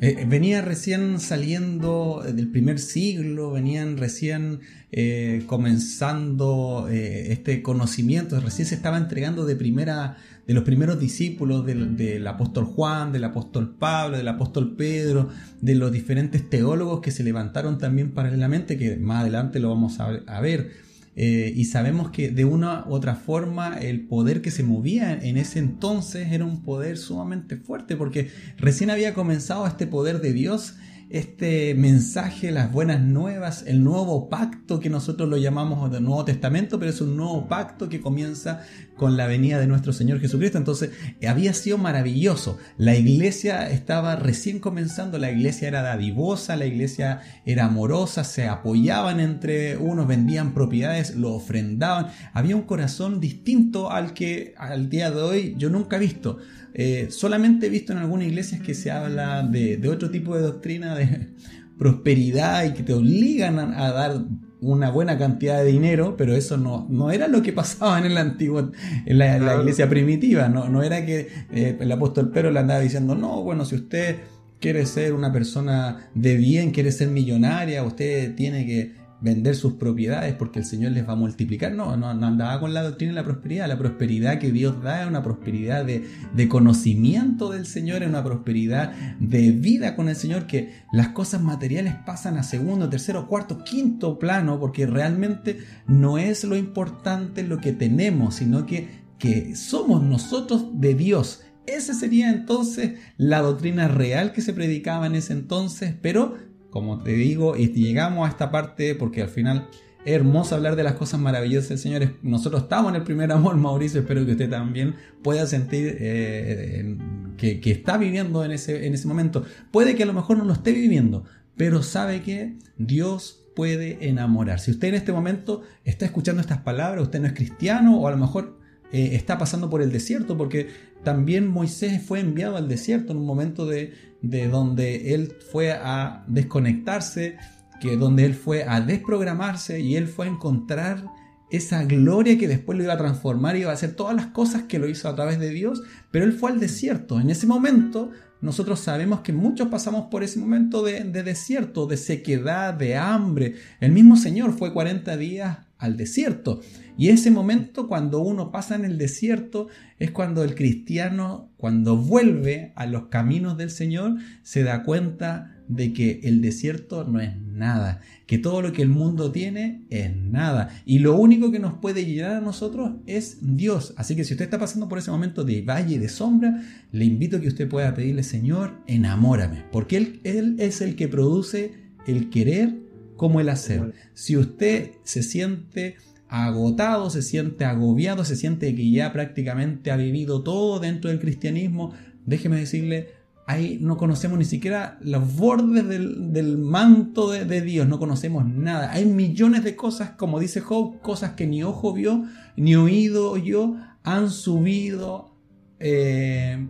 Eh, 0.00 0.26
venía 0.28 0.60
recién 0.60 1.18
saliendo 1.20 2.22
del 2.26 2.48
primer 2.48 2.78
siglo, 2.78 3.52
venían 3.52 3.96
recién 3.96 4.60
eh, 4.92 5.44
comenzando 5.46 6.88
eh, 6.90 7.32
este 7.32 7.62
conocimiento, 7.62 8.38
recién 8.40 8.66
se 8.66 8.74
estaba 8.74 8.98
entregando 8.98 9.46
de 9.46 9.56
primera 9.56 10.16
de 10.46 10.52
los 10.52 10.64
primeros 10.64 11.00
discípulos 11.00 11.64
del, 11.64 11.96
del, 11.96 12.26
apóstol 12.26 12.66
Juan, 12.66 13.12
del 13.12 13.24
apóstol 13.24 13.76
Pablo, 13.78 14.18
del 14.18 14.28
apóstol 14.28 14.76
Pedro, 14.76 15.30
de 15.62 15.74
los 15.74 15.90
diferentes 15.90 16.50
teólogos 16.50 17.00
que 17.00 17.12
se 17.12 17.24
levantaron 17.24 17.78
también 17.78 18.10
paralelamente, 18.12 18.76
que 18.76 18.96
más 18.96 19.22
adelante 19.22 19.58
lo 19.58 19.70
vamos 19.70 20.00
a, 20.00 20.08
a 20.26 20.40
ver. 20.42 20.72
Eh, 21.16 21.52
y 21.54 21.66
sabemos 21.66 22.10
que 22.10 22.30
de 22.30 22.44
una 22.44 22.84
u 22.88 22.92
otra 22.92 23.14
forma 23.14 23.78
el 23.78 24.00
poder 24.00 24.42
que 24.42 24.50
se 24.50 24.64
movía 24.64 25.12
en 25.12 25.36
ese 25.36 25.60
entonces 25.60 26.32
era 26.32 26.44
un 26.44 26.62
poder 26.62 26.98
sumamente 26.98 27.56
fuerte 27.56 27.94
porque 27.94 28.30
recién 28.58 28.90
había 28.90 29.14
comenzado 29.14 29.64
este 29.66 29.86
poder 29.86 30.20
de 30.20 30.32
Dios 30.32 30.74
este 31.10 31.74
mensaje, 31.74 32.50
las 32.50 32.72
buenas 32.72 33.00
nuevas, 33.00 33.64
el 33.66 33.84
nuevo 33.84 34.28
pacto 34.28 34.80
que 34.80 34.90
nosotros 34.90 35.28
lo 35.28 35.36
llamamos 35.36 35.90
del 35.90 36.02
Nuevo 36.04 36.24
Testamento, 36.24 36.78
pero 36.78 36.90
es 36.90 37.00
un 37.00 37.16
nuevo 37.16 37.46
pacto 37.46 37.88
que 37.88 38.00
comienza 38.00 38.62
con 38.96 39.16
la 39.16 39.26
venida 39.26 39.58
de 39.58 39.66
nuestro 39.66 39.92
Señor 39.92 40.20
Jesucristo. 40.20 40.58
Entonces, 40.58 40.90
había 41.26 41.52
sido 41.54 41.78
maravilloso. 41.78 42.58
La 42.78 42.94
iglesia 42.96 43.70
estaba 43.70 44.16
recién 44.16 44.60
comenzando, 44.60 45.18
la 45.18 45.30
iglesia 45.30 45.68
era 45.68 45.82
dadivosa, 45.82 46.56
la 46.56 46.66
iglesia 46.66 47.20
era 47.44 47.66
amorosa, 47.66 48.24
se 48.24 48.46
apoyaban 48.46 49.20
entre 49.20 49.76
unos, 49.76 50.06
vendían 50.06 50.54
propiedades, 50.54 51.16
lo 51.16 51.34
ofrendaban. 51.34 52.08
Había 52.32 52.56
un 52.56 52.62
corazón 52.62 53.20
distinto 53.20 53.90
al 53.90 54.14
que 54.14 54.54
al 54.56 54.88
día 54.88 55.10
de 55.10 55.22
hoy 55.22 55.54
yo 55.58 55.70
nunca 55.70 55.96
he 55.96 56.00
visto. 56.00 56.38
Eh, 56.76 57.06
solamente 57.10 57.66
he 57.66 57.70
visto 57.70 57.92
en 57.92 58.00
algunas 58.00 58.26
iglesias 58.26 58.60
que 58.60 58.74
se 58.74 58.90
habla 58.90 59.44
de, 59.44 59.80
otro 59.88 60.10
tipo 60.10 60.36
de 60.36 60.42
doctrina 60.42 60.96
de 60.96 61.28
prosperidad 61.78 62.64
y 62.64 62.72
que 62.72 62.82
te 62.82 62.92
obligan 62.92 63.58
a, 63.58 63.92
dar 63.92 64.24
una 64.60 64.90
buena 64.90 65.16
cantidad 65.16 65.58
de 65.58 65.66
dinero, 65.70 66.16
pero 66.16 66.34
eso 66.34 66.56
no, 66.56 66.86
no 66.90 67.10
era 67.10 67.28
lo 67.28 67.42
que 67.42 67.52
pasaba 67.52 67.98
en 67.98 68.06
el 68.06 68.18
antiguo, 68.18 68.72
en 69.06 69.18
la, 69.18 69.58
iglesia 69.60 69.88
primitiva, 69.88 70.48
no, 70.48 70.68
no 70.68 70.82
era 70.82 71.06
que 71.06 71.28
eh, 71.52 71.76
el 71.78 71.92
apóstol 71.92 72.30
Pedro 72.30 72.50
le 72.50 72.60
andaba 72.60 72.80
diciendo, 72.80 73.14
no, 73.14 73.42
bueno, 73.42 73.64
si 73.64 73.76
usted 73.76 74.16
quiere 74.60 74.86
ser 74.86 75.12
una 75.12 75.32
persona 75.32 76.08
de 76.14 76.36
bien, 76.36 76.70
quiere 76.70 76.90
ser 76.90 77.08
millonaria, 77.08 77.84
usted 77.84 78.34
tiene 78.34 78.66
que 78.66 79.03
vender 79.24 79.56
sus 79.56 79.72
propiedades 79.72 80.34
porque 80.34 80.58
el 80.58 80.66
Señor 80.66 80.92
les 80.92 81.08
va 81.08 81.14
a 81.14 81.16
multiplicar. 81.16 81.72
No, 81.72 81.96
no, 81.96 82.08
andaba 82.10 82.60
con 82.60 82.74
la 82.74 82.82
doctrina 82.82 83.12
de 83.12 83.16
la 83.16 83.24
prosperidad. 83.24 83.66
La 83.66 83.78
prosperidad 83.78 84.38
que 84.38 84.52
Dios 84.52 84.82
da 84.82 85.02
es 85.02 85.08
una 85.08 85.22
prosperidad 85.22 85.86
de, 85.86 86.06
de, 86.34 86.48
conocimiento 86.48 87.50
del 87.50 87.64
Señor, 87.64 88.02
es 88.02 88.08
una 88.10 88.22
prosperidad 88.22 88.92
de 89.18 89.50
vida 89.52 89.96
con 89.96 90.10
el 90.10 90.16
Señor, 90.16 90.46
que 90.46 90.74
las 90.92 91.08
cosas 91.08 91.40
materiales 91.40 91.94
pasan 92.04 92.36
a 92.36 92.42
segundo, 92.42 92.90
tercero, 92.90 93.26
cuarto, 93.26 93.64
quinto 93.64 94.18
plano, 94.18 94.60
porque 94.60 94.86
realmente 94.86 95.58
no 95.86 96.18
es 96.18 96.44
lo 96.44 96.54
importante 96.54 97.42
lo 97.42 97.58
que 97.58 97.72
tenemos, 97.72 98.34
sino 98.34 98.66
que, 98.66 99.04
que 99.18 99.56
somos 99.56 100.02
nosotros 100.02 100.66
de 100.74 100.94
Dios. 100.94 101.40
Esa 101.66 101.94
sería 101.94 102.28
entonces 102.28 102.98
la 103.16 103.40
doctrina 103.40 103.88
real 103.88 104.32
que 104.32 104.42
se 104.42 104.52
predicaba 104.52 105.06
en 105.06 105.14
ese 105.14 105.32
entonces, 105.32 105.94
pero 106.02 106.36
como 106.74 106.98
te 107.04 107.12
digo, 107.12 107.56
y 107.56 107.68
llegamos 107.68 108.26
a 108.26 108.30
esta 108.32 108.50
parte 108.50 108.96
porque 108.96 109.22
al 109.22 109.28
final 109.28 109.68
es 110.04 110.12
hermoso 110.12 110.56
hablar 110.56 110.74
de 110.74 110.82
las 110.82 110.94
cosas 110.94 111.20
maravillosas 111.20 111.68
del 111.68 111.78
Señor. 111.78 112.14
Nosotros 112.20 112.64
estamos 112.64 112.90
en 112.90 112.96
el 112.96 113.04
primer 113.04 113.30
amor, 113.30 113.56
Mauricio. 113.58 114.00
Espero 114.00 114.26
que 114.26 114.32
usted 114.32 114.50
también 114.50 114.96
pueda 115.22 115.46
sentir 115.46 115.96
eh, 116.00 116.98
que, 117.36 117.60
está 117.70 117.96
viviendo 117.96 118.44
en 118.44 118.50
ese, 118.50 118.88
en 118.88 118.94
ese 118.94 119.06
momento. 119.06 119.44
Puede 119.70 119.94
que 119.94 120.02
a 120.02 120.06
lo 120.06 120.14
mejor 120.14 120.36
no 120.36 120.44
lo 120.44 120.52
esté 120.52 120.72
viviendo, 120.72 121.22
pero 121.56 121.80
sabe 121.84 122.22
que 122.22 122.58
Dios 122.76 123.46
puede 123.54 124.08
enamorar. 124.08 124.58
Si 124.58 124.72
usted 124.72 124.88
en 124.88 124.94
este 124.96 125.12
momento 125.12 125.62
está 125.84 126.06
escuchando 126.06 126.40
estas 126.40 126.58
palabras, 126.58 127.04
usted 127.04 127.20
no 127.20 127.28
es 127.28 127.34
cristiano 127.34 128.00
o 128.00 128.08
a 128.08 128.10
lo 128.10 128.16
mejor 128.16 128.58
eh, 128.94 129.16
está 129.16 129.38
pasando 129.38 129.68
por 129.68 129.82
el 129.82 129.90
desierto, 129.90 130.36
porque 130.38 130.68
también 131.02 131.48
Moisés 131.48 132.00
fue 132.00 132.20
enviado 132.20 132.56
al 132.56 132.68
desierto 132.68 133.10
en 133.10 133.18
un 133.18 133.26
momento 133.26 133.66
de, 133.66 133.92
de 134.22 134.46
donde 134.46 135.14
él 135.14 135.34
fue 135.50 135.72
a 135.72 136.22
desconectarse, 136.28 137.36
que 137.80 137.96
donde 137.96 138.24
él 138.24 138.34
fue 138.34 138.62
a 138.62 138.80
desprogramarse 138.80 139.80
y 139.80 139.96
él 139.96 140.06
fue 140.06 140.26
a 140.26 140.30
encontrar 140.30 141.06
esa 141.50 141.82
gloria 141.82 142.38
que 142.38 142.46
después 142.46 142.78
lo 142.78 142.84
iba 142.84 142.92
a 142.92 142.98
transformar 142.98 143.56
y 143.56 143.62
iba 143.62 143.72
a 143.72 143.74
hacer 143.74 143.96
todas 143.96 144.14
las 144.14 144.26
cosas 144.26 144.62
que 144.62 144.78
lo 144.78 144.88
hizo 144.88 145.08
a 145.08 145.16
través 145.16 145.40
de 145.40 145.50
Dios, 145.50 145.82
pero 146.12 146.24
él 146.24 146.32
fue 146.32 146.52
al 146.52 146.60
desierto. 146.60 147.18
En 147.18 147.30
ese 147.30 147.48
momento 147.48 148.12
nosotros 148.40 148.78
sabemos 148.78 149.22
que 149.22 149.32
muchos 149.32 149.66
pasamos 149.70 150.06
por 150.08 150.22
ese 150.22 150.38
momento 150.38 150.84
de, 150.84 151.02
de 151.02 151.24
desierto, 151.24 151.88
de 151.88 151.96
sequedad, 151.96 152.74
de 152.74 152.94
hambre. 152.94 153.56
El 153.80 153.90
mismo 153.90 154.16
Señor 154.16 154.56
fue 154.56 154.72
40 154.72 155.16
días 155.16 155.63
al 155.78 155.96
desierto. 155.96 156.60
Y 156.96 157.08
ese 157.08 157.30
momento 157.30 157.88
cuando 157.88 158.20
uno 158.20 158.52
pasa 158.52 158.74
en 158.76 158.84
el 158.84 158.98
desierto 158.98 159.68
es 159.98 160.10
cuando 160.10 160.44
el 160.44 160.54
cristiano, 160.54 161.50
cuando 161.56 161.96
vuelve 161.96 162.72
a 162.76 162.86
los 162.86 163.06
caminos 163.06 163.56
del 163.56 163.70
Señor, 163.70 164.16
se 164.42 164.62
da 164.62 164.82
cuenta 164.82 165.50
de 165.68 165.92
que 165.92 166.20
el 166.24 166.40
desierto 166.40 167.04
no 167.04 167.20
es 167.20 167.36
nada, 167.40 168.00
que 168.26 168.38
todo 168.38 168.60
lo 168.60 168.72
que 168.72 168.82
el 168.82 168.88
mundo 168.88 169.32
tiene 169.32 169.82
es 169.90 170.14
nada. 170.14 170.82
Y 170.84 170.98
lo 170.98 171.16
único 171.16 171.50
que 171.50 171.58
nos 171.58 171.74
puede 171.74 172.04
llegar 172.04 172.36
a 172.36 172.40
nosotros 172.40 172.92
es 173.06 173.38
Dios. 173.40 173.94
Así 173.96 174.14
que 174.14 174.24
si 174.24 174.34
usted 174.34 174.44
está 174.44 174.58
pasando 174.58 174.88
por 174.88 174.98
ese 174.98 175.10
momento 175.10 175.42
de 175.42 175.62
valle 175.62 175.98
de 175.98 176.08
sombra, 176.08 176.62
le 176.92 177.04
invito 177.04 177.38
a 177.38 177.40
que 177.40 177.48
usted 177.48 177.68
pueda 177.68 177.94
pedirle, 177.94 178.22
Señor, 178.22 178.74
enamórame, 178.86 179.64
porque 179.72 179.96
Él, 179.96 180.20
él 180.24 180.56
es 180.58 180.80
el 180.80 180.96
que 180.96 181.08
produce 181.08 181.72
el 182.06 182.28
querer 182.30 182.83
como 183.16 183.40
el 183.40 183.48
hacer. 183.48 183.94
Si 184.14 184.36
usted 184.36 184.92
se 185.04 185.22
siente 185.22 185.96
agotado, 186.28 187.10
se 187.10 187.22
siente 187.22 187.64
agobiado, 187.64 188.24
se 188.24 188.36
siente 188.36 188.74
que 188.74 188.90
ya 188.90 189.12
prácticamente 189.12 189.90
ha 189.90 189.96
vivido 189.96 190.42
todo 190.42 190.80
dentro 190.80 191.10
del 191.10 191.20
cristianismo, 191.20 191.92
déjeme 192.26 192.56
decirle, 192.56 193.10
ahí 193.46 193.78
no 193.80 193.96
conocemos 193.96 194.38
ni 194.38 194.44
siquiera 194.44 194.98
los 195.00 195.36
bordes 195.36 195.86
del, 195.86 196.58
manto 196.58 197.30
de, 197.30 197.60
Dios, 197.60 197.86
no 197.86 197.98
conocemos 197.98 198.46
nada. 198.46 198.90
Hay 198.92 199.06
millones 199.06 199.64
de 199.64 199.76
cosas, 199.76 200.10
como 200.10 200.40
dice 200.40 200.60
Job, 200.60 201.00
cosas 201.00 201.32
que 201.32 201.46
ni 201.46 201.62
ojo 201.62 201.92
vio, 201.92 202.24
ni 202.56 202.74
oído 202.74 203.30
oyó, 203.30 203.74
han 204.02 204.30
subido 204.30 205.36
eh, 205.78 206.66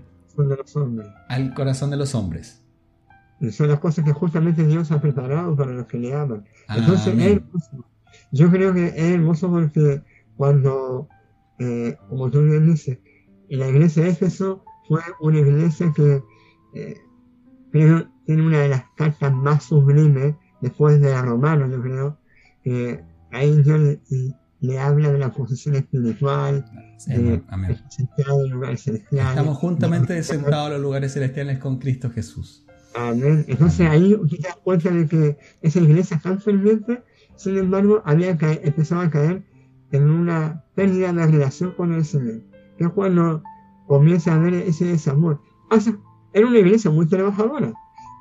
al 1.29 1.55
corazón 1.55 1.91
de 1.91 1.97
los 1.97 2.15
hombres. 2.15 2.64
Son 3.51 3.69
las 3.69 3.81
cosas 3.81 4.05
que 4.05 4.13
justamente 4.13 4.67
Dios 4.67 4.91
ha 4.91 5.01
preparado 5.01 5.57
para 5.57 5.73
los 5.73 5.87
que 5.87 5.99
le 5.99 6.15
aman. 6.15 6.45
Entonces 6.69 7.15
es 7.15 7.33
hermoso. 7.33 7.85
Yo 8.33 8.51
creo 8.51 8.73
que 8.73 8.87
es 8.87 9.15
hermoso 9.15 9.51
porque 9.51 10.03
cuando, 10.37 11.09
eh, 11.59 11.97
como 12.09 12.31
tú 12.31 12.43
bien 12.43 12.67
dices, 12.67 12.99
la 13.49 13.69
iglesia 13.69 14.05
de 14.05 14.11
Éfeso 14.11 14.65
fue 14.89 15.01
una 15.21 15.39
iglesia 15.39 15.93
que 15.95 16.23
eh, 16.75 16.97
tiene 17.73 18.43
una 18.43 18.61
de 18.61 18.69
las 18.69 18.85
cartas 18.97 19.33
más 19.33 19.65
sublimes 19.65 20.35
después 20.61 21.01
de 21.01 21.11
la 21.11 21.23
romana, 21.23 21.69
yo 21.69 21.83
creo, 21.83 22.19
que 22.63 23.05
ahí 23.33 23.63
Dios 23.63 23.99
le, 24.61 24.79
habla 24.79 25.13
de 25.13 25.19
la 25.19 25.31
posición 25.33 25.75
espiritual, 25.75 26.65
de, 27.07 27.43
Estamos 29.11 29.59
juntamente 29.59 30.23
sentados 30.23 30.69
en 30.69 30.73
los 30.75 30.83
lugares 30.83 31.13
celestiales 31.13 31.59
con 31.59 31.79
Cristo 31.79 32.11
Jesús. 32.11 32.65
Amén. 32.95 33.45
Entonces 33.49 33.89
ahí 33.89 34.17
te 34.31 34.39
das 34.39 34.57
cuenta 34.57 34.91
de 34.91 35.07
que 35.07 35.37
esa 35.63 35.81
iglesia 35.81 36.21
tan 36.23 36.41
ferviente, 36.41 37.03
sin 37.37 37.59
embargo, 37.59 38.03
había 38.05 38.31
empezado 38.31 39.01
a 39.01 39.11
caer 39.11 39.43
en 39.91 40.11
una 40.11 40.65
pérdida 40.75 41.13
de 41.13 41.27
relación 41.27 41.73
con 41.73 41.93
el 41.93 42.05
Señor. 42.05 42.43
Que 42.79 42.85
es 42.85 42.91
cuando 42.91 43.43
comienza 43.87 44.35
a 44.35 44.39
ver 44.39 44.55
ese 44.55 44.87
desamor. 44.87 45.41
era 46.33 46.47
una 46.47 46.59
iglesia 46.59 46.91
muy 46.91 47.07
trabajadora, 47.07 47.73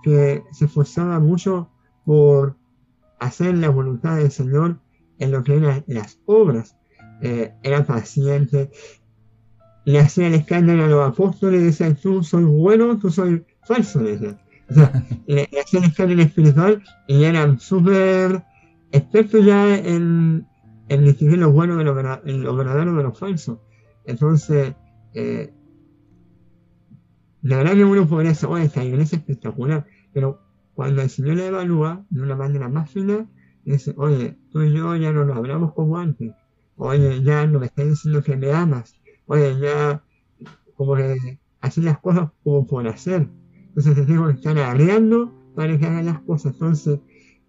que 0.03 0.43
se 0.51 0.65
esforzaba 0.65 1.19
mucho 1.19 1.69
por 2.05 2.57
hacer 3.19 3.55
la 3.55 3.69
voluntad 3.69 4.17
del 4.17 4.31
Señor 4.31 4.79
en 5.19 5.31
lo 5.31 5.43
que 5.43 5.55
eran 5.55 5.83
las 5.87 6.19
obras. 6.25 6.77
Eh, 7.21 7.53
era 7.63 7.85
paciente, 7.85 8.69
le 9.85 9.99
hacía 9.99 10.27
el 10.27 10.33
escándalo 10.33 10.83
a 10.83 10.87
los 10.87 11.09
apóstoles 11.09 11.61
y 11.61 11.65
decía, 11.65 11.93
tú 11.95 12.23
soy 12.23 12.43
bueno, 12.43 12.97
tú 12.99 13.09
soy 13.09 13.45
falso. 13.65 14.01
Le 14.01 14.17
O 14.69 14.73
sea, 14.73 14.91
hacía 15.61 16.05
el 16.05 16.19
espiritual 16.19 16.83
y 17.07 17.23
eran 17.23 17.59
súper 17.59 18.43
expertos 18.91 19.45
ya 19.45 19.75
en, 19.77 20.47
distinguir 20.87 21.39
lo 21.39 21.51
bueno 21.51 21.75
de 21.77 21.83
lo, 21.83 21.93
verdadero 21.93 22.93
de 22.95 23.03
lo 23.03 23.13
falso. 23.13 23.61
Entonces, 24.05 24.73
eh, 25.13 25.51
la 27.41 27.57
verdad 27.57 27.73
que 27.73 27.83
uno 27.83 28.07
podría 28.07 28.31
decir, 28.31 28.47
oye, 28.49 28.65
esta 28.65 28.83
iglesia 28.83 29.17
es 29.17 29.21
espectacular, 29.21 29.85
pero 30.13 30.39
cuando 30.75 31.01
el 31.01 31.09
Señor 31.09 31.37
la 31.37 31.47
evalúa 31.47 32.05
de 32.09 32.21
una 32.21 32.35
manera 32.35 32.69
más 32.69 32.89
fina, 32.89 33.27
dice, 33.65 33.93
oye, 33.97 34.37
tú 34.51 34.61
y 34.61 34.73
yo 34.73 34.95
ya 34.95 35.11
no 35.11 35.25
nos 35.25 35.37
hablamos 35.37 35.73
como 35.73 35.97
antes, 35.97 36.33
oye, 36.77 37.21
ya 37.21 37.45
no 37.47 37.59
me 37.59 37.65
estás 37.67 37.87
diciendo 37.87 38.23
que 38.23 38.37
me 38.37 38.51
amas, 38.51 38.95
oye, 39.27 39.59
ya 39.59 40.03
como 40.75 40.95
que 40.95 41.39
así 41.61 41.81
las 41.81 41.99
cosas 41.99 42.29
como 42.43 42.65
por 42.67 42.87
hacer. 42.87 43.27
Entonces 43.75 44.05
que 44.05 44.31
estar 44.31 44.57
agregando 44.59 45.33
para 45.55 45.77
que 45.77 45.85
hagan 45.85 46.05
las 46.05 46.19
cosas. 46.21 46.53
Entonces, 46.53 46.99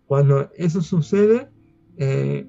cuando 0.07 0.51
eso 0.57 0.81
sucede, 0.81 1.49
eh, 1.97 2.47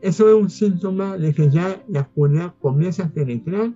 eso 0.00 0.28
es 0.28 0.34
un 0.34 0.50
síntoma 0.50 1.18
de 1.18 1.34
que 1.34 1.50
ya 1.50 1.82
la 1.88 2.00
oscuridad 2.00 2.54
comienza 2.60 3.04
a 3.04 3.08
penetrar 3.10 3.72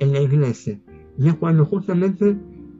en 0.00 0.12
la 0.12 0.20
iglesia. 0.20 0.80
Y 1.18 1.28
es 1.28 1.34
cuando 1.34 1.64
justamente 1.64 2.36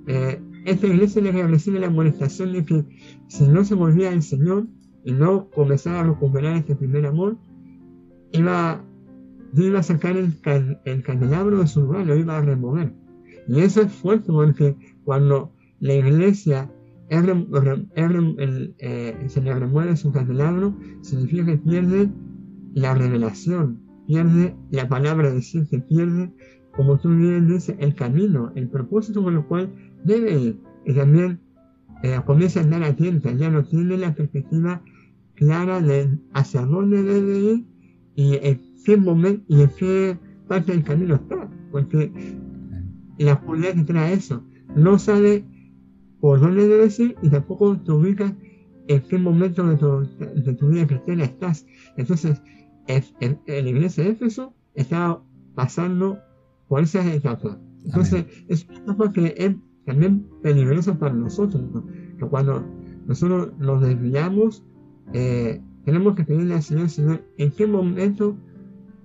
eh, 0.07 0.41
esta 0.65 0.87
iglesia 0.87 1.23
le 1.23 1.47
recibe 1.47 1.79
la 1.79 1.87
amonestación 1.87 2.53
de 2.53 2.65
que 2.65 2.85
si 3.29 3.47
no 3.47 3.65
se 3.65 3.75
volvía 3.75 4.11
al 4.11 4.23
Señor 4.23 4.67
y 5.05 5.13
no 5.13 5.49
comenzaba 5.51 6.01
a 6.01 6.05
recuperar 6.05 6.57
este 6.57 6.75
primer 6.75 7.07
amor, 7.07 7.37
iba, 8.33 8.85
iba 9.55 9.79
a 9.79 9.83
sacar 9.83 10.17
el, 10.17 10.33
el 10.85 11.03
candelabro 11.03 11.61
de 11.61 11.67
su 11.69 11.83
lo 11.85 12.17
iba 12.17 12.37
a 12.37 12.41
remover. 12.41 12.93
Y 13.47 13.61
eso 13.61 13.83
es 13.83 13.93
fuerte 13.93 14.33
porque 14.33 14.77
cuando 15.05 15.54
la 15.81 15.95
iglesia 15.95 16.71
eh, 17.11 19.25
se 19.29 19.43
le 19.43 19.55
remueve 19.55 19.97
su 19.97 20.13
candelabro, 20.13 20.75
significa 21.03 21.47
que 21.47 21.59
pierde 21.59 22.11
la 22.75 22.95
revelación, 22.95 23.81
pierde 24.07 24.57
la 24.71 24.89
palabra 24.89 25.33
de 25.33 25.41
Dios, 25.41 25.69
que 25.69 25.79
pierde, 25.79 26.33
como 26.75 26.99
tú 26.99 27.15
bien 27.15 27.49
dices, 27.49 27.77
el 27.79 27.95
camino, 27.95 28.53
el 28.55 28.69
propósito 28.69 29.23
con 29.23 29.37
el 29.37 29.45
cual 29.45 29.73
debe 30.05 30.39
ir. 30.39 30.61
Y 30.87 30.95
también 30.95 31.41
eh, 32.03 32.19
comienza 32.25 32.61
a 32.61 32.65
andar 32.65 32.83
atenta, 32.83 33.33
ya 33.33 33.51
no 33.51 33.65
tiene 33.65 33.97
la 33.97 34.15
perspectiva 34.15 34.83
clara 35.35 35.81
de 35.81 36.19
hacia 36.33 36.63
dónde 36.63 37.03
debe 37.03 37.39
ir 37.39 37.65
y 38.15 38.37
en 38.37 38.61
qué 38.85 38.97
momento 38.97 39.43
y 39.49 39.63
en 39.63 39.71
qué 39.79 40.19
parte 40.49 40.73
del 40.73 40.85
camino 40.85 41.17
está, 41.17 41.49
porque 41.71 42.13
la 43.19 43.35
oscuridad 43.35 43.75
que 43.75 43.83
trae 43.83 44.15
eso, 44.15 44.43
no 44.77 44.99
sabe 44.99 45.45
por 46.25 46.41
dónde 46.41 46.67
debes 46.67 46.99
ir 46.99 47.15
y 47.21 47.29
tampoco 47.29 47.79
te 47.79 47.93
ubicas 47.93 48.33
en 48.89 49.03
qué 49.03 49.19
momento 49.19 49.63
de 49.67 49.77
tu, 49.77 50.09
de 50.43 50.55
tu 50.55 50.69
vida 50.69 50.87
cristiana 50.87 51.25
estás. 51.25 51.67
Entonces, 51.99 52.41
en, 52.87 53.05
la 53.47 53.69
iglesia 53.69 54.05
de 54.05 54.11
Éfeso 54.13 54.55
está 54.75 55.21
pasando 55.55 56.19
por 56.67 56.83
esas 56.83 57.05
etapas. 57.05 57.59
Entonces, 57.85 58.25
es 58.49 58.67
una 58.71 58.79
etapa 58.79 59.13
que 59.13 59.35
es 59.37 59.55
también 59.85 60.27
peligrosa 60.43 60.99
para 60.99 61.13
nosotros, 61.13 61.63
que 62.19 62.27
cuando 62.27 62.65
nosotros 63.07 63.53
nos 63.59 63.83
desviamos, 63.83 64.65
eh, 65.13 65.61
tenemos 65.85 66.15
que 66.15 66.25
pedirle 66.25 66.55
al 66.55 66.63
Señor, 66.63 66.89
Señor, 66.89 67.23
¿en 67.37 67.51
qué 67.51 67.67
momento 67.67 68.35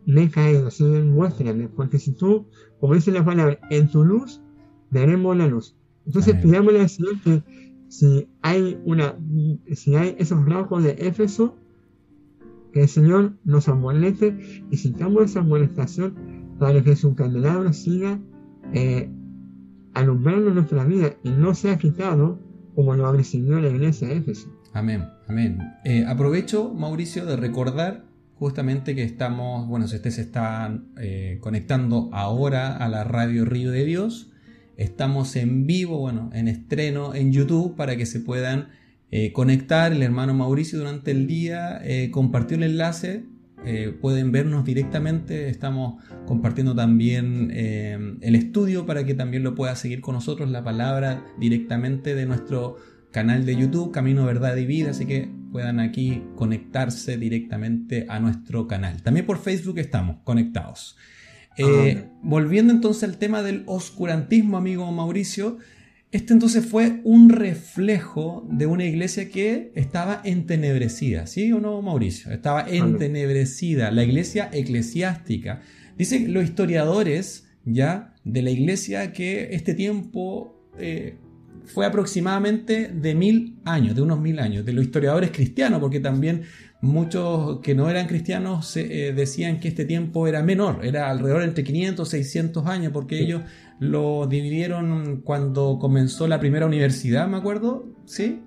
me 0.05 0.23
he 0.23 0.29
caído? 0.29 0.71
Señor, 0.71 1.03
muéstrame, 1.03 1.67
porque 1.67 1.99
si 1.99 2.13
tú, 2.13 2.47
como 2.79 2.93
dice 2.93 3.11
la 3.11 3.25
palabra, 3.25 3.59
en 3.71 3.91
tu 3.91 4.05
luz 4.05 4.41
veremos 4.89 5.35
la 5.35 5.47
luz. 5.47 5.75
Entonces 6.09 6.37
pidámosle 6.41 6.81
al 6.81 6.89
Señor 6.89 7.21
que 7.21 7.43
si 7.87 8.27
hay 8.41 8.81
una, 8.83 9.15
si 9.73 9.95
hay 9.95 10.15
esos 10.17 10.43
rasgos 10.43 10.83
de 10.83 10.95
Éfeso, 10.97 11.55
que 12.73 12.81
el 12.81 12.87
Señor 12.87 13.33
nos 13.43 13.69
amoneste 13.69 14.65
y 14.71 14.77
sintamos 14.77 15.25
esa 15.25 15.41
amonestación 15.41 16.15
para 16.57 16.81
que 16.81 16.95
su 16.95 17.13
candelabro 17.13 17.71
siga 17.73 18.19
eh, 18.73 19.07
alumbrando 19.93 20.49
nuestra 20.49 20.83
vida 20.83 21.13
y 21.23 21.29
no 21.29 21.53
sea 21.53 21.77
quitado 21.77 22.39
como 22.73 22.95
lo 22.95 23.05
ha 23.05 23.11
recibido 23.11 23.59
la 23.59 23.69
iglesia 23.69 24.07
de 24.07 24.17
Éfeso. 24.17 24.49
Amén, 24.73 25.03
amén. 25.27 25.59
Eh, 25.85 26.05
aprovecho, 26.07 26.73
Mauricio, 26.73 27.27
de 27.27 27.35
recordar 27.35 28.07
justamente 28.33 28.95
que 28.95 29.03
estamos, 29.03 29.67
bueno, 29.67 29.87
si 29.87 29.97
ustedes 29.97 30.15
se 30.15 30.21
están 30.21 30.87
eh, 30.99 31.37
conectando 31.39 32.09
ahora 32.13 32.77
a 32.77 32.89
la 32.89 33.03
radio 33.03 33.45
Río 33.45 33.69
de 33.69 33.85
Dios, 33.85 34.31
Estamos 34.79 35.35
en 35.35 35.67
vivo, 35.67 35.99
bueno, 35.99 36.29
en 36.33 36.47
estreno 36.47 37.13
en 37.13 37.33
YouTube 37.33 37.75
para 37.75 37.97
que 37.97 38.05
se 38.05 38.21
puedan 38.21 38.69
eh, 39.11 39.33
conectar. 39.33 39.91
El 39.91 40.01
hermano 40.01 40.33
Mauricio 40.33 40.79
durante 40.79 41.11
el 41.11 41.27
día 41.27 41.81
eh, 41.83 42.09
compartió 42.11 42.55
el 42.55 42.63
enlace. 42.63 43.25
Eh, 43.65 43.93
pueden 43.99 44.31
vernos 44.31 44.63
directamente. 44.63 45.49
Estamos 45.49 46.01
compartiendo 46.25 46.75
también 46.75 47.51
el 47.51 48.35
estudio 48.35 48.85
para 48.85 49.05
que 49.05 49.15
también 49.15 49.43
lo 49.43 49.53
pueda 49.53 49.75
seguir 49.75 49.99
con 49.99 50.15
nosotros 50.15 50.49
la 50.49 50.63
palabra 50.63 51.25
directamente 51.37 52.15
de 52.15 52.25
nuestro 52.25 52.77
canal 53.11 53.45
de 53.45 53.57
YouTube, 53.57 53.91
Camino, 53.91 54.23
Verdad 54.23 54.55
y 54.55 54.65
Vida. 54.65 54.91
Así 54.91 55.05
que 55.05 55.29
puedan 55.51 55.81
aquí 55.81 56.23
conectarse 56.37 57.17
directamente 57.17 58.05
a 58.07 58.21
nuestro 58.21 58.65
canal. 58.65 59.01
También 59.01 59.25
por 59.25 59.39
Facebook 59.39 59.77
estamos 59.77 60.19
conectados. 60.23 60.95
Eh, 61.59 62.05
volviendo 62.21 62.71
entonces 62.71 63.03
al 63.03 63.17
tema 63.17 63.43
del 63.43 63.63
oscurantismo, 63.65 64.57
amigo 64.57 64.89
Mauricio, 64.91 65.57
este 66.11 66.33
entonces 66.33 66.65
fue 66.65 67.01
un 67.03 67.29
reflejo 67.29 68.47
de 68.49 68.65
una 68.65 68.85
iglesia 68.85 69.29
que 69.29 69.71
estaba 69.75 70.21
entenebrecida, 70.23 71.27
¿sí 71.27 71.51
o 71.51 71.59
no, 71.59 71.81
Mauricio? 71.81 72.31
Estaba 72.31 72.65
entenebrecida, 72.67 73.91
la 73.91 74.03
iglesia 74.03 74.49
eclesiástica. 74.51 75.61
Dicen 75.97 76.33
los 76.33 76.45
historiadores 76.45 77.47
ya 77.65 78.15
de 78.23 78.41
la 78.41 78.49
iglesia 78.49 79.13
que 79.13 79.49
este 79.51 79.75
tiempo 79.75 80.67
eh, 80.79 81.17
fue 81.65 81.85
aproximadamente 81.85 82.87
de 82.87 83.13
mil 83.13 83.59
años, 83.65 83.95
de 83.95 84.01
unos 84.01 84.19
mil 84.19 84.39
años, 84.39 84.65
de 84.65 84.73
los 84.73 84.85
historiadores 84.85 85.29
cristianos, 85.29 85.79
porque 85.79 85.99
también 85.99 86.41
muchos 86.81 87.59
que 87.59 87.75
no 87.75 87.89
eran 87.89 88.07
cristianos 88.07 88.75
eh, 88.77 89.13
decían 89.15 89.59
que 89.59 89.67
este 89.67 89.85
tiempo 89.85 90.27
era 90.27 90.43
menor, 90.43 90.85
era 90.85 91.09
alrededor 91.09 91.43
entre 91.43 91.63
500 91.63 92.07
y 92.07 92.11
600 92.11 92.67
años, 92.67 92.91
porque 92.93 93.19
ellos 93.19 93.41
lo 93.79 94.27
dividieron 94.27 95.21
cuando 95.21 95.77
comenzó 95.79 96.27
la 96.27 96.39
primera 96.39 96.65
universidad, 96.65 97.27
me 97.27 97.37
acuerdo, 97.37 97.87
¿sí? 98.05 98.43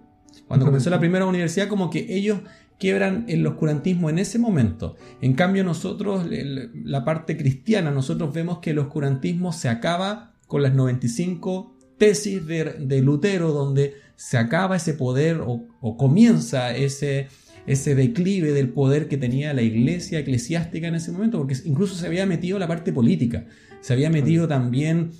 Cuando 0.48 0.64
comenzó 0.66 0.88
la 0.90 0.98
primera 0.98 1.26
universidad, 1.26 1.68
como 1.68 1.90
que 1.90 2.06
ellos 2.08 2.40
quiebran 2.78 3.26
el 3.28 3.46
oscurantismo 3.46 4.10
en 4.10 4.18
ese 4.18 4.38
momento. 4.38 4.96
En 5.20 5.34
cambio, 5.34 5.62
nosotros, 5.62 6.26
la 6.30 7.04
parte 7.04 7.36
cristiana, 7.36 7.90
nosotros 7.90 8.32
vemos 8.34 8.58
que 8.58 8.70
el 8.70 8.78
oscurantismo 8.78 9.52
se 9.52 9.68
acaba 9.68 10.34
con 10.46 10.62
las 10.62 10.74
95 10.74 11.76
tesis 11.98 12.44
de, 12.46 13.02
Lutero, 13.02 13.52
donde 13.52 13.94
se 14.16 14.36
acaba 14.36 14.76
ese 14.76 14.94
poder 14.94 15.40
o 15.44 15.96
comienza 15.96 16.74
ese, 16.74 17.28
ese 17.66 17.94
declive 17.94 18.52
del 18.52 18.70
poder 18.70 19.08
que 19.08 19.16
tenía 19.16 19.54
la 19.54 19.62
iglesia 19.62 20.18
eclesiástica 20.18 20.88
en 20.88 20.94
ese 20.94 21.12
momento, 21.12 21.38
porque 21.38 21.56
incluso 21.64 21.94
se 21.94 22.06
había 22.06 22.26
metido 22.26 22.58
la 22.58 22.68
parte 22.68 22.92
política, 22.92 23.46
se 23.80 23.92
había 23.92 24.10
metido 24.10 24.48
también 24.48 25.10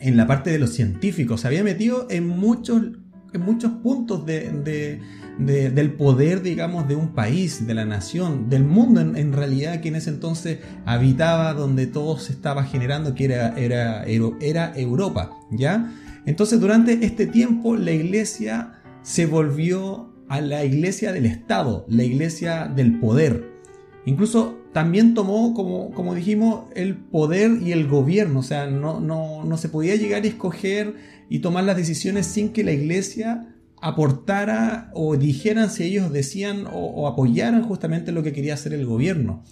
en 0.00 0.16
la 0.16 0.26
parte 0.26 0.50
de 0.50 0.58
los 0.58 0.70
científicos, 0.70 1.42
se 1.42 1.46
había 1.46 1.62
metido 1.62 2.06
en 2.10 2.26
muchos, 2.26 2.82
en 3.32 3.40
muchos 3.40 3.72
puntos 3.82 4.24
del 4.26 5.92
poder, 5.96 6.42
digamos, 6.42 6.88
de 6.88 6.96
un 6.96 7.14
país, 7.14 7.66
de 7.66 7.74
la 7.74 7.84
nación, 7.84 8.48
del 8.48 8.64
mundo 8.64 9.00
en, 9.00 9.32
realidad 9.32 9.80
que 9.80 9.88
en 9.88 9.96
ese 9.96 10.10
entonces 10.10 10.58
habitaba 10.84 11.54
donde 11.54 11.86
todo 11.86 12.18
se 12.18 12.32
estaba 12.32 12.64
generando, 12.64 13.14
que 13.14 13.26
era, 13.26 13.58
era, 13.58 14.04
era 14.04 14.72
Europa, 14.76 15.32
¿ya? 15.50 15.92
Entonces 16.26 16.60
durante 16.60 17.04
este 17.04 17.26
tiempo 17.26 17.76
la 17.76 17.92
iglesia 17.92 18.74
se 19.02 19.26
volvió 19.26 20.09
a 20.30 20.40
la 20.40 20.64
iglesia 20.64 21.12
del 21.12 21.26
Estado, 21.26 21.84
la 21.88 22.04
iglesia 22.04 22.68
del 22.72 23.00
poder. 23.00 23.50
Incluso 24.06 24.60
también 24.72 25.12
tomó, 25.12 25.54
como, 25.54 25.90
como 25.90 26.14
dijimos, 26.14 26.66
el 26.76 26.94
poder 26.96 27.58
y 27.60 27.72
el 27.72 27.88
gobierno. 27.88 28.38
O 28.38 28.42
sea, 28.44 28.68
no, 28.68 29.00
no, 29.00 29.56
se 29.56 29.68
podía 29.68 29.96
llegar 29.96 30.22
a 30.22 30.28
escoger 30.28 30.94
y 31.28 31.40
tomar 31.40 31.64
las 31.64 31.76
decisiones 31.76 32.26
sin 32.26 32.50
que 32.50 32.62
la 32.62 32.70
iglesia 32.70 33.56
aportara 33.82 34.92
o 34.94 35.16
dijeran 35.16 35.68
si 35.68 35.82
ellos 35.82 36.12
decían 36.12 36.64
o, 36.72 37.08
apoyaran 37.08 37.64
justamente 37.64 38.12
lo 38.12 38.22
que 38.22 38.32
quería 38.32 38.54
hacer 38.54 38.72
el 38.72 38.86
gobierno. 38.86 39.42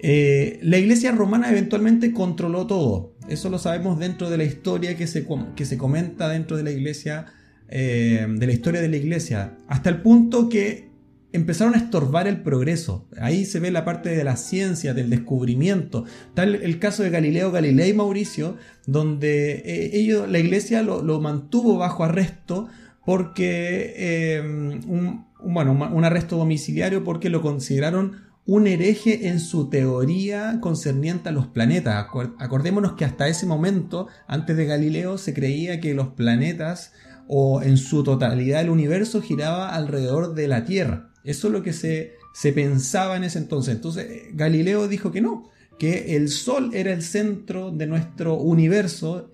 Eh, 0.00 0.58
la 0.62 0.78
iglesia 0.78 1.12
romana 1.12 1.50
eventualmente 1.50 2.12
controló 2.12 2.66
todo. 2.66 3.14
Eso 3.28 3.48
lo 3.48 3.60
sabemos 3.60 4.00
dentro 4.00 4.28
de 4.28 4.38
la 4.38 4.44
historia 4.44 4.96
que 4.96 5.06
se, 5.06 5.24
que 5.54 5.64
se 5.64 5.78
comenta 5.78 6.28
dentro 6.28 6.56
de 6.56 6.64
la 6.64 6.72
iglesia 6.72 7.26
eh, 7.72 8.26
de 8.28 8.46
la 8.46 8.52
historia 8.52 8.80
de 8.80 8.88
la 8.88 8.96
iglesia, 8.96 9.56
hasta 9.68 9.88
el 9.90 10.02
punto 10.02 10.48
que 10.48 10.90
empezaron 11.32 11.74
a 11.74 11.78
estorbar 11.78 12.26
el 12.26 12.42
progreso. 12.42 13.06
Ahí 13.20 13.44
se 13.44 13.60
ve 13.60 13.70
la 13.70 13.84
parte 13.84 14.08
de 14.10 14.24
la 14.24 14.36
ciencia, 14.36 14.94
del 14.94 15.10
descubrimiento. 15.10 16.04
Tal 16.34 16.56
el 16.56 16.78
caso 16.80 17.04
de 17.04 17.10
Galileo 17.10 17.52
Galilei 17.52 17.92
Mauricio, 17.94 18.56
donde 18.86 19.62
eh, 19.64 19.90
ellos, 19.92 20.28
la 20.28 20.40
iglesia 20.40 20.82
lo, 20.82 21.20
mantuvo 21.20 21.78
bajo 21.78 22.02
arresto 22.02 22.68
porque 23.04 23.94
eh, 23.96 24.40
un, 24.40 25.26
bueno, 25.42 25.72
un 25.72 26.04
arresto 26.04 26.36
domiciliario 26.36 27.04
porque 27.04 27.30
lo 27.30 27.40
consideraron 27.40 28.28
un 28.46 28.66
hereje 28.66 29.28
en 29.28 29.38
su 29.38 29.70
teoría 29.70 30.58
concerniente 30.60 31.28
a 31.28 31.32
los 31.32 31.46
planetas. 31.46 32.06
Acordémonos 32.38 32.94
que 32.94 33.04
hasta 33.04 33.28
ese 33.28 33.46
momento, 33.46 34.08
antes 34.26 34.56
de 34.56 34.66
Galileo, 34.66 35.18
se 35.18 35.34
creía 35.34 35.80
que 35.80 35.94
los 35.94 36.08
planetas 36.08 36.92
o 37.32 37.62
en 37.62 37.76
su 37.76 38.02
totalidad 38.02 38.60
el 38.60 38.70
universo 38.70 39.22
giraba 39.22 39.72
alrededor 39.72 40.34
de 40.34 40.48
la 40.48 40.64
Tierra. 40.64 41.12
Eso 41.22 41.46
es 41.46 41.52
lo 41.52 41.62
que 41.62 41.72
se, 41.72 42.14
se 42.34 42.52
pensaba 42.52 43.16
en 43.16 43.22
ese 43.22 43.38
entonces. 43.38 43.76
Entonces 43.76 44.34
Galileo 44.34 44.88
dijo 44.88 45.12
que 45.12 45.20
no, 45.20 45.48
que 45.78 46.16
el 46.16 46.28
Sol 46.28 46.70
era 46.74 46.92
el 46.92 47.02
centro 47.02 47.70
de 47.70 47.86
nuestro 47.86 48.34
universo 48.34 49.30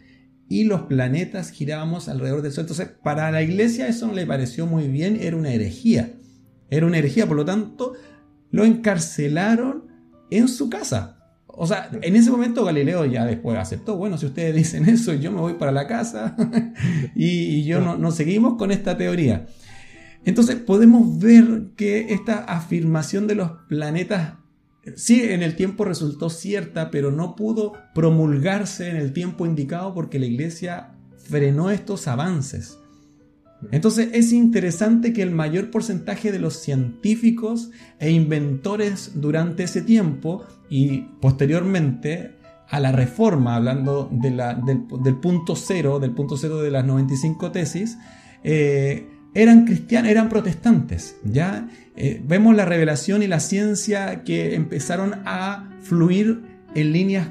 y 0.47 0.65
los 0.65 0.83
planetas 0.83 1.51
girábamos 1.51 2.11
alrededor 2.11 2.43
del 2.43 2.53
Sol. 2.53 2.65
Entonces 2.65 2.89
para 3.03 3.31
la 3.31 3.41
iglesia 3.41 3.89
eso 3.89 4.07
no 4.07 4.13
le 4.13 4.27
pareció 4.27 4.67
muy 4.67 4.89
bien, 4.89 5.19
era 5.19 5.35
una 5.35 5.55
herejía. 5.55 6.17
Era 6.69 6.85
una 6.85 6.99
herejía, 6.99 7.27
por 7.27 7.39
lo 7.39 7.47
tanto 7.47 7.95
lo 8.51 8.67
encarcelaron 8.67 9.87
en 10.31 10.49
su 10.49 10.69
casa. 10.69 11.16
O 11.59 11.67
sea, 11.67 11.89
en 12.03 12.17
ese 12.17 12.31
momento 12.31 12.65
Galileo 12.65 13.07
ya 13.07 13.25
después 13.25 13.59
aceptó, 13.59 13.97
bueno, 13.97 14.19
si 14.19 14.27
ustedes 14.27 14.55
dicen 14.55 14.89
eso, 14.89 15.15
yo 15.15 15.33
me 15.33 15.41
voy 15.41 15.55
para 15.55 15.73
la 15.73 15.87
casa 15.87 16.37
y, 17.15 17.65
yo 17.65 17.81
no, 17.81 18.11
seguimos 18.11 18.57
con 18.59 18.71
esta 18.71 18.97
teoría. 18.99 19.47
Entonces 20.25 20.57
podemos 20.57 21.19
ver 21.19 21.69
que 21.77 22.13
esta 22.13 22.41
afirmación 22.41 23.27
de 23.27 23.37
los 23.37 23.51
planetas 23.69 24.35
sí 24.97 25.23
en 25.23 25.43
el 25.43 25.57
tiempo 25.57 25.85
resultó 25.85 26.29
cierta, 26.31 26.91
pero 26.91 27.11
no 27.11 27.37
pudo 27.37 27.73
promulgarse 27.95 28.91
en 28.91 28.97
el 28.97 29.13
tiempo 29.13 29.47
indicado 29.47 29.95
porque 29.95 30.19
la 30.19 30.27
iglesia 30.27 30.91
frenó 31.17 31.71
estos 31.71 32.07
avances. 32.07 32.79
Entonces 33.73 34.11
es 34.13 34.33
interesante 34.33 35.13
que 35.13 35.23
el 35.23 35.31
mayor 35.31 35.71
porcentaje 35.71 36.33
de 36.33 36.39
los 36.39 36.55
científicos 36.55 37.71
e 37.99 38.11
inventores 38.11 39.13
durante 39.15 39.65
ese 39.65 39.83
tiempo 39.83 40.45
y 40.69 41.03
posteriormente 41.21 42.37
a 42.69 42.81
la 42.81 42.93
reforma, 42.93 43.57
hablando 43.57 44.11
del, 44.11 45.17
punto 45.21 45.55
cero, 45.55 46.01
del 46.01 46.13
punto 46.13 46.37
cero 46.37 46.61
de 46.61 46.71
las 46.71 46.85
95 46.85 47.53
tesis, 47.53 47.97
eh, 48.43 49.09
eran 49.35 49.67
cristianos, 49.67 50.11
eran 50.11 50.29
protestantes. 50.29 51.17
Ya 51.23 51.69
eh, 51.95 52.23
vemos 52.27 52.57
la 52.57 52.65
revelación 52.65 53.23
y 53.23 53.27
la 53.27 53.41
ciencia 53.41 54.25
que 54.25 54.55
empezaron 54.55 55.15
a 55.27 55.71
fluir 55.83 56.43
en 56.75 56.93
líneas 56.93 57.29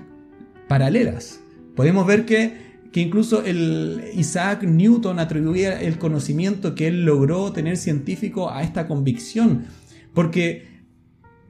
paralelas. 0.67 1.39
Podemos 1.76 2.08
ver 2.08 2.26
que, 2.26 2.64
que 2.95 3.01
incluso 3.01 3.43
el 3.43 4.05
Isaac 4.13 4.63
Newton 4.63 5.19
atribuía 5.19 5.81
el 5.81 5.97
conocimiento 5.97 6.75
que 6.75 6.88
él 6.88 7.03
logró 7.03 7.51
tener 7.51 7.75
científico 7.75 8.49
a 8.49 8.63
esta 8.63 8.88
convicción, 8.88 9.65
porque 10.13 10.75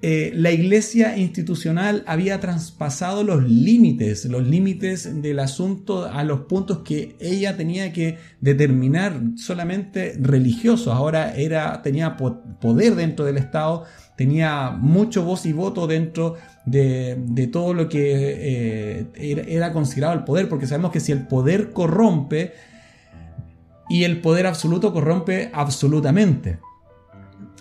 eh, 0.01 0.31
la 0.33 0.51
iglesia 0.51 1.15
institucional 1.19 2.03
había 2.07 2.39
traspasado 2.39 3.23
los 3.23 3.47
límites, 3.47 4.25
los 4.25 4.47
límites 4.47 5.21
del 5.21 5.37
asunto 5.37 6.05
a 6.05 6.23
los 6.23 6.41
puntos 6.41 6.79
que 6.79 7.15
ella 7.19 7.55
tenía 7.55 7.93
que 7.93 8.17
determinar 8.41 9.21
solamente 9.35 10.17
religiosos. 10.19 10.95
Ahora 10.95 11.35
era, 11.35 11.83
tenía 11.83 12.17
poder 12.17 12.95
dentro 12.95 13.23
del 13.23 13.37
Estado, 13.37 13.83
tenía 14.15 14.71
mucho 14.71 15.23
voz 15.23 15.45
y 15.45 15.53
voto 15.53 15.87
dentro 15.87 16.35
de, 16.65 17.49
todo 17.51 17.73
lo 17.73 17.89
que 17.89 19.07
eh, 19.15 19.45
era 19.47 19.73
considerado 19.73 20.13
el 20.13 20.23
poder, 20.23 20.49
porque 20.49 20.67
sabemos 20.67 20.91
que 20.91 20.99
si 20.99 21.11
el 21.11 21.27
poder 21.27 21.71
corrompe, 21.71 22.53
y 23.89 24.03
el 24.03 24.21
poder 24.21 24.47
absoluto 24.47 24.93
corrompe 24.93 25.49
absolutamente. 25.53 26.59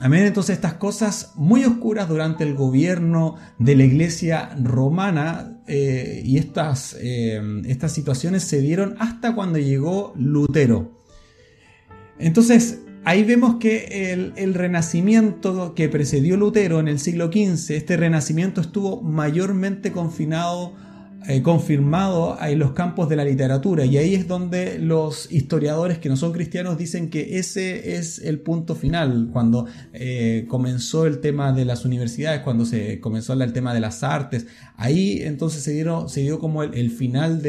Amén. 0.00 0.26
Entonces 0.26 0.56
estas 0.56 0.74
cosas 0.74 1.32
muy 1.36 1.64
oscuras 1.64 2.08
durante 2.08 2.44
el 2.44 2.54
gobierno 2.54 3.36
de 3.58 3.76
la 3.76 3.84
iglesia 3.84 4.50
romana 4.60 5.60
eh, 5.66 6.22
y 6.24 6.38
estas, 6.38 6.96
eh, 7.00 7.40
estas 7.66 7.92
situaciones 7.92 8.42
se 8.44 8.60
dieron 8.60 8.96
hasta 8.98 9.34
cuando 9.34 9.58
llegó 9.58 10.12
Lutero. 10.16 11.00
Entonces 12.18 12.80
ahí 13.04 13.24
vemos 13.24 13.56
que 13.56 14.12
el, 14.36 14.54
renacimiento 14.54 15.74
que 15.74 15.88
precedió 15.88 16.36
Lutero 16.36 16.80
en 16.80 16.88
el 16.88 16.98
siglo 16.98 17.26
XV, 17.26 17.74
este 17.74 17.96
renacimiento 17.96 18.60
estuvo 18.60 19.02
mayormente 19.02 19.92
confinado 19.92 20.72
eh, 21.26 21.40
confirmado 21.40 22.36
en 22.42 22.58
los 22.58 22.72
campos 22.72 23.08
de 23.08 23.16
la 23.16 23.24
literatura. 23.24 23.86
Y 23.86 23.96
ahí 23.96 24.14
es 24.14 24.28
donde 24.28 24.78
los 24.78 25.32
historiadores 25.32 25.96
que 25.96 26.10
no 26.10 26.18
son 26.18 26.32
cristianos 26.32 26.76
dicen 26.76 27.08
que 27.08 27.38
ese 27.38 27.96
es 27.96 28.18
el 28.18 28.40
punto 28.40 28.74
final, 28.74 29.30
cuando 29.32 29.66
eh, 29.94 30.44
comenzó 30.48 31.06
el 31.06 31.20
tema 31.20 31.54
de 31.54 31.64
las 31.64 31.86
universidades, 31.86 32.42
cuando 32.42 32.66
se 32.66 33.00
comenzó 33.00 33.32
el 33.32 33.52
tema 33.54 33.72
de 33.72 33.80
las 33.80 34.02
artes, 34.02 34.46
ahí 34.76 35.22
entonces 35.22 35.62
se, 35.62 35.86
se 36.08 36.20
dio 36.20 36.38
como 36.38 36.62
el, 36.62 36.90
final 36.90 37.40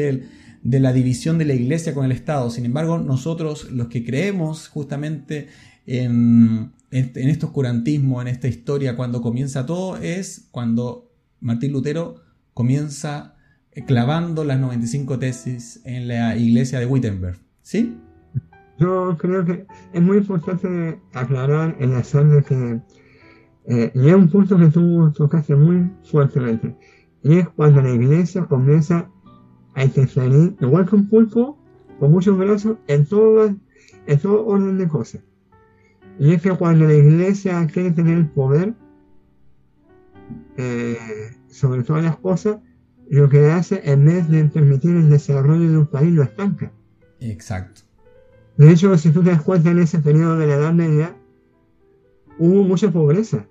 de 0.62 0.80
la 0.80 0.92
división 0.92 1.38
de 1.38 1.44
la 1.44 1.54
iglesia 1.54 1.94
con 1.94 2.04
el 2.04 2.12
Estado. 2.12 2.50
Sin 2.50 2.64
embargo, 2.64 2.98
nosotros 2.98 3.70
los 3.70 3.88
que 3.88 4.04
creemos 4.04 4.68
justamente 4.68 5.48
en, 5.86 6.72
en 6.90 7.28
este 7.28 7.46
oscurantismo, 7.46 8.20
en 8.20 8.28
esta 8.28 8.48
historia, 8.48 8.96
cuando 8.96 9.22
comienza 9.22 9.66
todo, 9.66 9.96
es 9.96 10.48
cuando 10.50 11.10
Martín 11.40 11.72
Lutero 11.72 12.16
comienza 12.54 13.36
clavando 13.86 14.44
las 14.44 14.58
95 14.58 15.18
tesis 15.18 15.80
en 15.84 16.08
la 16.08 16.36
iglesia 16.36 16.80
de 16.80 16.86
Wittenberg. 16.86 17.38
¿Sí? 17.62 17.96
Yo 18.78 19.16
creo 19.18 19.44
que 19.44 19.66
es 19.92 20.02
muy 20.02 20.18
importante 20.18 21.00
aclarar 21.12 21.76
en 21.80 21.92
la 21.92 22.02
de 22.02 22.42
que 22.42 22.80
eh, 23.68 23.90
y 23.94 24.08
es 24.08 24.14
un 24.14 24.28
punto 24.28 24.56
que 24.56 24.68
tú 24.68 25.10
tocaste 25.12 25.56
muy 25.56 25.90
fuertemente, 26.04 26.76
y 27.24 27.38
es 27.38 27.48
cuando 27.48 27.82
la 27.82 27.90
iglesia 27.90 28.44
comienza 28.44 29.10
a 29.76 29.84
interferir, 29.84 30.56
igual 30.58 30.88
que 30.88 30.96
un 30.96 31.08
pulpo, 31.08 31.58
con 32.00 32.10
muchos 32.10 32.36
brazos, 32.36 32.78
en 32.88 33.04
todo, 33.06 33.54
en 34.06 34.18
todo 34.18 34.46
orden 34.46 34.78
de 34.78 34.88
cosas. 34.88 35.22
Y 36.18 36.32
es 36.32 36.40
que 36.40 36.50
cuando 36.50 36.86
la 36.86 36.94
iglesia 36.94 37.66
quiere 37.66 37.90
tener 37.90 38.16
el 38.16 38.26
poder 38.26 38.74
eh, 40.56 40.96
sobre 41.48 41.82
todas 41.82 42.02
las 42.02 42.16
cosas, 42.16 42.56
lo 43.10 43.28
que 43.28 43.50
hace 43.50 43.82
en 43.84 44.06
vez 44.06 44.28
de 44.30 44.46
permitir 44.46 44.96
el 44.96 45.10
desarrollo 45.10 45.70
de 45.70 45.78
un 45.78 45.86
país 45.86 46.12
lo 46.12 46.22
estanca. 46.22 46.72
Exacto. 47.20 47.82
De 48.56 48.70
hecho, 48.70 48.96
si 48.96 49.10
tú 49.10 49.22
te 49.22 49.30
das 49.30 49.42
cuenta 49.42 49.70
en 49.70 49.78
ese 49.78 49.98
periodo 49.98 50.38
de 50.38 50.46
la 50.46 50.54
Edad 50.54 50.72
Media, 50.72 51.14
hubo 52.38 52.62
mucha 52.62 52.90
pobreza. 52.90 53.46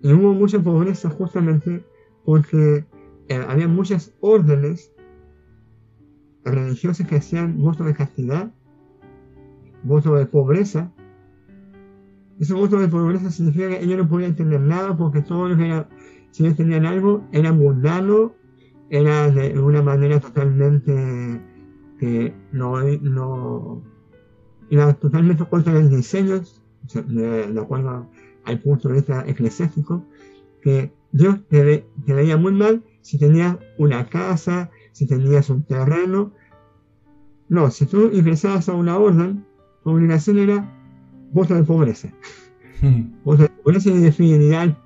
Y 0.00 0.12
hubo 0.14 0.32
mucha 0.32 0.58
pobreza 0.60 1.10
justamente 1.10 1.84
porque 2.24 2.86
eh, 3.28 3.44
había 3.48 3.68
muchas 3.68 4.12
órdenes 4.20 4.92
religiosas 6.44 7.06
que 7.06 7.16
hacían 7.16 7.58
votos 7.58 7.86
de 7.86 7.94
castidad, 7.94 8.52
votos 9.82 10.18
de 10.18 10.26
pobreza. 10.26 10.92
Ese 12.38 12.52
voto 12.52 12.78
de 12.78 12.88
pobreza 12.88 13.30
significa 13.30 13.68
que 13.68 13.84
ellos 13.84 13.98
no 13.98 14.08
podían 14.08 14.34
tener 14.34 14.60
nada 14.60 14.96
porque 14.96 15.22
todo 15.22 15.48
lo 15.48 15.56
que 15.56 15.66
era 15.66 15.88
si 16.34 16.42
ellos 16.42 16.56
tenían 16.56 16.84
algo, 16.84 17.24
era 17.30 17.52
mundano, 17.52 18.34
era 18.90 19.30
de 19.30 19.56
una 19.56 19.82
manera 19.82 20.18
totalmente 20.18 21.40
que 22.00 22.34
no, 22.50 22.82
no 22.82 23.82
era 24.68 24.94
totalmente 24.94 25.44
contra 25.44 25.74
los 25.74 25.90
diseños, 25.90 26.60
de, 26.92 27.54
acuerdo 27.56 28.08
al 28.44 28.60
punto 28.60 28.88
de 28.88 28.94
vista 28.94 29.24
eclesiástico, 29.28 30.04
que 30.60 30.92
Dios 31.12 31.38
te, 31.48 31.86
veía 32.04 32.36
muy 32.36 32.52
mal 32.52 32.82
si 33.04 33.18
tenías 33.18 33.58
una 33.76 34.08
casa, 34.08 34.70
si 34.92 35.06
tenías 35.06 35.50
un 35.50 35.62
terreno. 35.64 36.32
No, 37.50 37.70
si 37.70 37.84
tú 37.84 38.10
ingresabas 38.10 38.66
a 38.70 38.72
una 38.72 38.96
orden, 38.98 39.44
tu 39.82 39.90
obligación 39.90 40.38
era 40.38 40.66
voto 41.30 41.54
de 41.54 41.64
pobreza. 41.64 42.10
voto 43.24 43.42
de 43.42 43.50
pobreza 43.50 43.90
y 43.90 43.98
de 43.98 44.10
fidelidad 44.10 44.78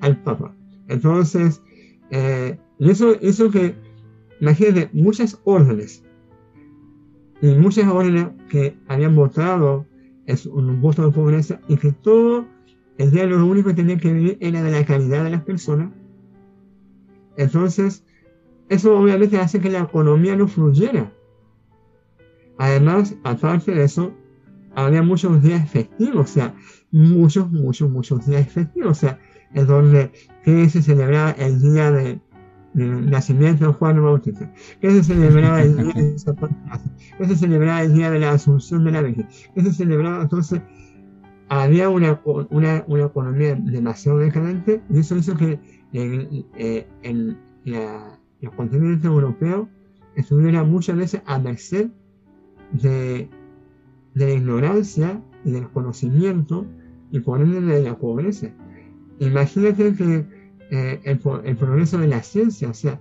al 0.00 0.20
Papa. 0.22 0.52
Entonces, 0.88 1.62
eh, 2.10 2.58
eso, 2.80 3.14
eso 3.20 3.52
que, 3.52 3.76
imagínate, 4.40 4.90
muchas 4.92 5.40
órdenes, 5.44 6.02
y 7.40 7.54
muchas 7.54 7.86
órdenes 7.86 8.26
que 8.48 8.76
habían 8.88 9.14
votado 9.14 9.86
es 10.26 10.44
un 10.44 10.80
voto 10.80 11.06
de 11.06 11.12
pobreza, 11.12 11.60
y 11.68 11.76
que 11.76 11.92
todo 11.92 12.46
el 12.98 13.12
día 13.12 13.26
lo 13.26 13.46
único 13.46 13.68
que 13.68 13.76
tenía 13.76 13.96
que 13.96 14.12
vivir 14.12 14.38
era 14.40 14.60
de 14.60 14.72
la 14.72 14.84
calidad 14.84 15.22
de 15.22 15.30
las 15.30 15.44
personas. 15.44 15.99
Entonces, 17.36 18.04
eso 18.68 18.96
obviamente 18.96 19.38
hace 19.38 19.60
que 19.60 19.70
la 19.70 19.80
economía 19.80 20.36
no 20.36 20.46
fluyera. 20.46 21.12
Además, 22.58 23.14
aparte 23.24 23.72
de 23.72 23.84
eso, 23.84 24.12
había 24.74 25.02
muchos 25.02 25.42
días 25.42 25.68
festivos, 25.68 26.30
o 26.30 26.32
sea, 26.32 26.54
muchos, 26.90 27.50
muchos, 27.50 27.90
muchos 27.90 28.26
días 28.26 28.48
festivos, 28.48 28.90
o 28.90 29.00
sea, 29.00 29.18
en 29.54 29.66
donde 29.66 30.12
que 30.44 30.68
se 30.68 30.82
celebraba 30.82 31.32
el 31.32 31.60
día 31.60 31.90
de, 31.90 32.20
del 32.74 33.10
nacimiento 33.10 33.66
de 33.66 33.72
Juan 33.72 34.02
Bautista, 34.02 34.52
que 34.80 34.90
se 34.90 35.02
celebraba 35.02 35.62
el 35.62 35.76
día 35.76 35.92
de 35.94 36.16
que 37.18 37.26
se 37.26 37.36
celebraba 37.36 37.82
el 37.82 37.94
día 37.94 38.10
de 38.10 38.20
la 38.20 38.32
Asunción 38.32 38.84
de 38.84 38.92
la 38.92 39.02
Virgen, 39.02 39.28
que 39.54 39.62
se 39.62 39.72
celebraba 39.72 40.22
entonces 40.22 40.60
había 41.50 41.88
una, 41.88 42.20
una, 42.24 42.84
una 42.86 43.04
economía 43.06 43.56
demasiado 43.56 44.18
decadente 44.18 44.80
y 44.88 45.00
eso 45.00 45.16
hizo 45.16 45.36
que 45.36 45.58
en, 45.92 46.46
eh, 46.56 46.86
en 47.02 47.36
la, 47.64 48.16
los 48.40 48.54
continentes 48.54 49.04
europeos 49.04 49.66
estuviera 50.14 50.62
muchas 50.62 50.96
veces 50.96 51.22
a 51.26 51.40
merced 51.40 51.90
de, 52.70 53.28
de 54.14 54.26
la 54.26 54.32
ignorancia 54.32 55.20
y 55.44 55.50
del 55.50 55.68
conocimiento 55.70 56.66
y 57.10 57.18
por 57.18 57.40
ende 57.40 57.60
de 57.60 57.82
la 57.82 57.98
pobreza. 57.98 58.48
Imagínate 59.18 59.94
que 59.94 60.24
eh, 60.70 61.00
el, 61.02 61.56
progreso 61.56 61.98
de 61.98 62.06
la 62.06 62.22
ciencia, 62.22 62.70
o 62.70 62.74
sea, 62.74 63.00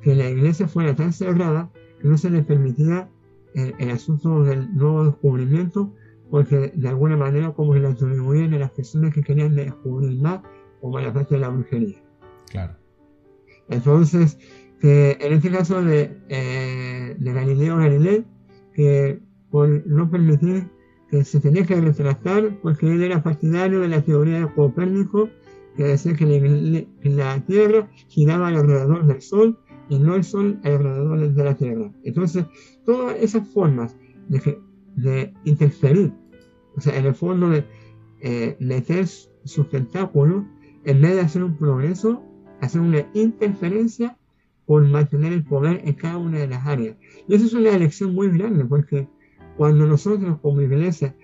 que 0.00 0.14
la 0.14 0.30
iglesia 0.30 0.66
fuera 0.66 0.96
tan 0.96 1.12
cerrada 1.12 1.70
que 2.00 2.08
no 2.08 2.16
se 2.16 2.30
le 2.30 2.42
permitía 2.42 3.10
el, 3.54 3.74
el 3.78 3.90
asunto 3.90 4.42
del 4.42 4.74
nuevo 4.74 5.04
descubrimiento 5.04 5.92
porque 6.30 6.72
de 6.74 6.88
alguna 6.88 7.16
manera 7.16 7.52
como 7.52 7.72
que 7.72 7.80
la 7.80 7.90
atribuían 7.90 8.54
a 8.54 8.58
las 8.58 8.70
personas 8.70 9.12
que 9.12 9.22
querían 9.22 9.54
descubrir 9.54 10.20
más 10.20 10.40
como 10.80 10.98
la 11.00 11.12
parte 11.12 11.34
de 11.34 11.40
la 11.40 11.48
brujería. 11.48 12.02
Claro. 12.50 12.74
Entonces, 13.68 14.38
que 14.80 15.16
en 15.20 15.32
este 15.34 15.50
caso 15.50 15.82
de, 15.82 16.16
eh, 16.28 17.16
de 17.18 17.32
Galileo 17.32 17.76
Galilei, 17.76 18.24
que 18.74 19.20
por 19.50 19.86
no 19.86 20.10
permitir 20.10 20.68
que 21.10 21.24
se 21.24 21.40
tenía 21.40 21.66
que 21.66 21.80
retratar, 21.80 22.58
porque 22.62 22.90
él 22.90 23.02
era 23.02 23.22
partidario 23.22 23.80
de 23.80 23.88
la 23.88 24.00
teoría 24.00 24.40
de 24.40 24.54
Copérnico, 24.54 25.28
que 25.76 25.84
decía 25.84 26.14
que 26.14 26.26
la, 26.26 27.34
la 27.36 27.44
Tierra 27.46 27.90
giraba 28.08 28.48
alrededor 28.48 29.06
del 29.06 29.20
Sol 29.20 29.58
y 29.88 29.98
no 29.98 30.14
el 30.14 30.24
Sol 30.24 30.60
alrededor 30.62 31.32
de 31.32 31.44
la 31.44 31.56
Tierra. 31.56 31.92
Entonces, 32.04 32.44
todas 32.84 33.16
esas 33.20 33.46
formas 33.48 33.96
de, 34.28 34.60
de 34.96 35.34
interferir 35.44 36.12
o 36.80 36.82
sea, 36.82 36.98
en 36.98 37.04
el 37.04 37.14
fondo 37.14 37.50
de 37.50 37.66
eh, 38.22 38.56
meter 38.58 39.06
sus 39.06 39.68
tentáculos, 39.68 40.44
en 40.84 41.02
vez 41.02 41.14
de 41.14 41.20
hacer 41.20 41.44
un 41.44 41.58
progreso, 41.58 42.24
hacer 42.62 42.80
una 42.80 43.06
interferencia 43.12 44.16
por 44.64 44.82
mantener 44.88 45.34
el 45.34 45.44
poder 45.44 45.82
en 45.84 45.92
cada 45.92 46.16
una 46.16 46.38
de 46.38 46.48
las 46.48 46.66
áreas. 46.66 46.96
Y 47.28 47.34
eso 47.34 47.44
es 47.44 47.52
una 47.52 47.68
elección 47.68 48.14
muy 48.14 48.30
grande, 48.30 48.64
porque 48.64 49.08
cuando 49.58 49.84
nosotros 49.84 50.38
como 50.40 50.62
iglesia 50.62 51.14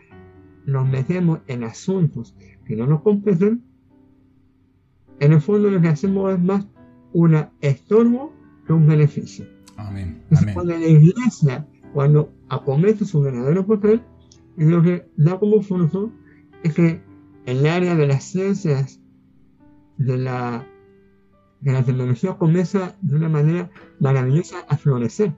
nos 0.67 0.87
metemos 0.87 1.41
en 1.47 1.65
asuntos 1.65 2.37
que 2.67 2.77
no 2.77 2.87
nos 2.87 3.01
competen, 3.01 3.63
en 5.21 5.33
el 5.33 5.41
fondo 5.41 5.71
lo 5.71 5.81
que 5.81 5.89
hacemos 5.89 6.35
es 6.35 6.43
más 6.43 6.67
un 7.15 7.47
estorbo 7.63 8.35
que 8.67 8.75
un 8.75 8.87
beneficio. 8.87 9.47
Amén. 9.79 10.23
Amén. 10.37 10.53
Cuando 10.53 10.77
la 10.77 10.87
iglesia, 10.87 11.67
cuando 11.95 12.31
acomete 12.51 13.07
su 13.07 13.23
verdadero 13.23 13.67
papel, 13.67 14.03
lo 14.57 14.83
que 14.83 15.07
da 15.17 15.39
como 15.39 15.63
fruto 15.63 16.13
es 16.63 16.75
que 16.75 17.01
el 17.47 17.67
área 17.67 17.95
de 17.95 18.07
las 18.07 18.25
ciencias, 18.25 19.01
de 19.99 20.19
la, 20.19 20.67
de 21.61 21.73
la 21.73 21.85
tecnología 21.85 22.37
comienza 22.37 22.97
de 23.01 23.17
una 23.17 23.29
manera 23.29 23.71
maravillosa 24.01 24.59
a 24.69 24.77
florecer. 24.77 25.33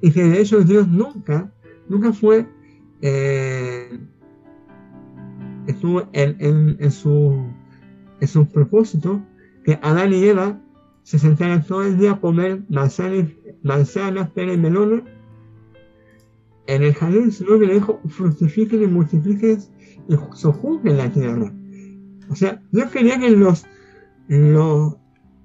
Y 0.00 0.12
que 0.12 0.24
de 0.24 0.40
hecho 0.40 0.60
Dios 0.60 0.88
nunca, 0.88 1.52
nunca 1.88 2.12
fue, 2.12 2.46
eh, 3.02 3.98
estuvo 5.66 6.08
en, 6.12 6.36
en, 6.40 6.76
en, 6.80 6.90
su, 6.90 7.46
en 8.20 8.28
su 8.28 8.46
propósito 8.48 9.22
que 9.64 9.78
Adán 9.82 10.12
y 10.12 10.24
Eva 10.24 10.60
se 11.02 11.18
sentaran 11.18 11.64
todo 11.64 11.82
el 11.82 11.98
día 11.98 12.12
a 12.12 12.20
comer 12.20 12.62
manzanas, 12.68 13.28
manzanas 13.62 14.30
peras 14.30 14.56
y 14.56 14.58
melones 14.58 15.02
en 16.66 16.82
el 16.82 16.94
jardín, 16.94 17.32
sino 17.32 17.58
que 17.58 17.66
le 17.66 17.74
dijo, 17.74 18.00
fructifiquen 18.08 18.82
y 18.82 18.86
multipliquen 18.86 19.58
y 20.08 20.14
sojuzguen 20.34 20.96
la 20.96 21.10
tierra. 21.10 21.52
O 22.28 22.34
sea, 22.34 22.62
Dios 22.72 22.90
quería 22.90 23.18
que 23.18 23.30
los, 23.30 23.66
los 24.28 24.96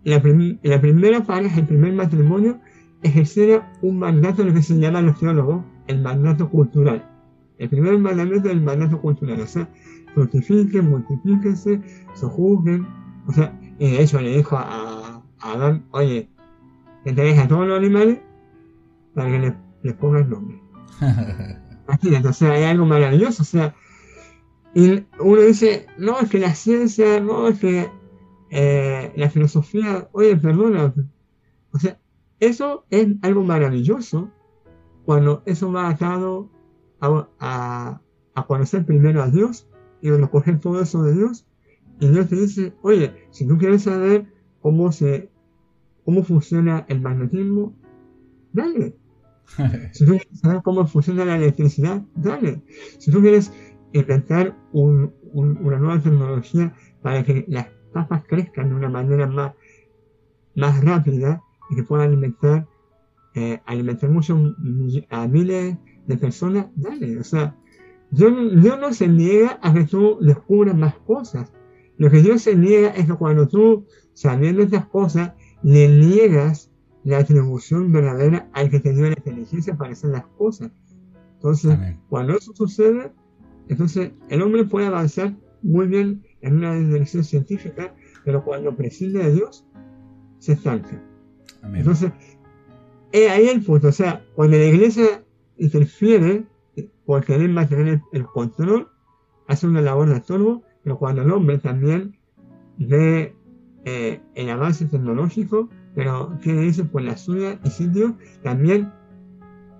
la, 0.03 0.21
la, 0.63 0.81
primera 0.81 1.23
pareja, 1.23 1.59
el 1.59 1.67
primer 1.67 1.93
matrimonio, 1.93 2.59
ejerciera 3.03 3.71
un 3.81 3.99
mandato, 3.99 4.43
lo 4.43 4.53
que 4.53 4.61
se 4.61 4.77
llama 4.79 5.01
los 5.01 5.19
teólogos, 5.19 5.63
el 5.87 6.01
mandato 6.01 6.49
cultural. 6.49 7.07
El 7.57 7.69
primer 7.69 7.97
mandamiento 7.99 8.47
es 8.47 8.55
el 8.55 8.61
mandato 8.61 8.99
cultural, 8.99 9.39
o 9.39 9.47
sea, 9.47 9.69
fructifiquen, 10.13 10.89
multiplíquense, 10.89 11.81
sojuzguen. 12.15 12.87
O 13.27 13.33
sea, 13.33 13.57
y 13.77 13.91
de 13.91 14.01
hecho 14.01 14.19
le 14.19 14.37
dijo 14.37 14.57
a, 14.57 15.21
a 15.39 15.51
Adán, 15.53 15.85
oye, 15.91 16.29
te 17.03 17.39
a 17.39 17.47
todos 17.47 17.67
los 17.67 17.77
animales 17.77 18.19
para 19.13 19.29
que 19.31 19.39
les, 19.39 19.53
les 19.83 19.93
pongas 19.95 20.27
nombre. 20.27 20.60
Imagínate, 21.87 22.27
o 22.27 22.33
sea, 22.33 22.51
hay 22.51 22.63
algo 22.63 22.85
maravilloso, 22.85 23.41
o 23.41 23.45
sea, 23.45 23.75
y 24.73 25.05
uno 25.19 25.41
dice, 25.41 25.87
no, 25.97 26.19
es 26.19 26.29
que 26.29 26.39
la 26.39 26.55
ciencia, 26.55 27.19
no, 27.19 27.47
es 27.47 27.59
que 27.59 27.89
eh, 28.49 29.11
la 29.15 29.29
filosofía, 29.29 30.07
oye, 30.13 30.37
perdona, 30.37 30.93
o 31.73 31.79
sea, 31.79 31.99
eso 32.39 32.85
es 32.89 33.07
algo 33.21 33.43
maravilloso 33.43 34.31
cuando 35.05 35.43
eso 35.45 35.71
va 35.71 35.89
atado 35.89 36.49
a, 36.99 37.27
a, 37.39 38.01
a 38.35 38.45
conocer 38.45 38.85
primero 38.85 39.21
a 39.21 39.29
Dios 39.29 39.67
y 40.01 40.09
a 40.09 40.27
coger 40.27 40.59
todo 40.59 40.81
eso 40.81 41.03
de 41.03 41.13
Dios 41.13 41.45
y 42.01 42.07
Dios 42.07 42.29
te 42.29 42.35
dice, 42.35 42.73
oye, 42.81 43.13
si 43.29 43.47
tú 43.47 43.59
quieres 43.59 43.83
saber 43.83 44.25
cómo 44.59 44.91
se, 44.91 45.29
cómo 46.03 46.23
funciona 46.23 46.83
el 46.89 46.99
magnetismo, 46.99 47.75
dale, 48.53 48.97
si 49.91 50.05
tú 50.05 50.11
quieres 50.11 50.39
saber 50.39 50.61
cómo 50.63 50.85
funciona 50.87 51.25
la 51.25 51.37
electricidad, 51.37 52.01
dale. 52.15 52.61
Si 52.99 53.11
tú 53.11 53.21
quieres 53.21 53.51
inventar 53.93 54.57
un, 54.71 55.13
un, 55.33 55.57
una 55.65 55.77
nueva 55.77 55.99
tecnología 56.01 56.73
para 57.01 57.23
que 57.23 57.45
las 57.47 57.67
papas 57.93 58.23
crezcan 58.27 58.69
de 58.69 58.75
una 58.75 58.89
manera 58.89 59.27
más, 59.27 59.53
más 60.55 60.83
rápida 60.83 61.41
y 61.69 61.75
que 61.75 61.83
puedan 61.83 62.07
alimentar, 62.07 62.67
eh, 63.35 63.61
alimentar 63.65 64.09
mucho 64.09 64.55
a 65.09 65.27
miles 65.27 65.77
de 66.07 66.17
personas, 66.17 66.67
dale. 66.75 67.19
O 67.19 67.23
sea, 67.23 67.55
Dios, 68.11 68.33
no 68.79 68.93
se 68.93 69.07
niega 69.07 69.59
a 69.61 69.73
que 69.73 69.85
tú 69.85 70.17
descubras 70.21 70.75
más 70.75 70.95
cosas. 70.95 71.51
Lo 71.97 72.09
que 72.09 72.21
Dios 72.21 72.41
se 72.41 72.55
niega 72.55 72.89
es 72.89 73.05
que 73.05 73.13
cuando 73.13 73.47
tú, 73.47 73.85
sabiendo 74.13 74.63
estas 74.63 74.85
cosas, 74.87 75.33
le 75.63 75.87
niegas 75.87 76.70
la 77.03 77.19
atribución 77.19 77.91
verdadera 77.91 78.49
al 78.53 78.69
que 78.69 78.79
tenía 78.79 79.07
la 79.07 79.15
inteligencia 79.17 79.75
para 79.75 79.91
hacer 79.91 80.11
las 80.11 80.25
cosas. 80.37 80.71
Entonces, 81.35 81.77
cuando 82.09 82.35
eso 82.37 82.53
sucede, 82.53 83.11
entonces 83.67 84.11
el 84.29 84.41
hombre 84.41 84.65
puede 84.65 84.87
avanzar 84.87 85.35
muy 85.63 85.87
bien 85.87 86.23
en 86.41 86.57
una 86.57 86.75
dirección 86.75 87.23
científica, 87.23 87.95
pero 88.23 88.43
cuando 88.43 88.75
prescinde 88.75 89.23
de 89.23 89.33
Dios, 89.33 89.65
se 90.39 90.53
estanca. 90.53 91.01
Entonces, 91.73 92.11
es 93.11 93.29
ahí 93.29 93.47
el 93.47 93.63
punto. 93.63 93.87
O 93.87 93.91
sea, 93.91 94.23
cuando 94.35 94.57
la 94.57 94.65
iglesia 94.65 95.23
interfiere 95.57 96.45
por 97.05 97.25
querer 97.25 97.49
mantener 97.49 98.01
el, 98.11 98.25
control, 98.25 98.89
hace 99.47 99.67
una 99.67 99.81
labor 99.81 100.09
de 100.09 100.17
estorbo, 100.17 100.63
pero 100.83 100.97
cuando 100.97 101.21
el 101.21 101.31
hombre 101.31 101.57
también 101.57 102.17
ve 102.77 103.35
eh, 103.85 104.21
el 104.35 104.49
avance 104.49 104.85
tecnológico, 104.85 105.69
pero 105.95 106.37
¿qué 106.41 106.53
dice? 106.53 106.83
Pues 106.83 107.05
la 107.05 107.17
suya 107.17 107.59
y 107.63 107.69
sitio 107.69 108.17
también 108.43 108.91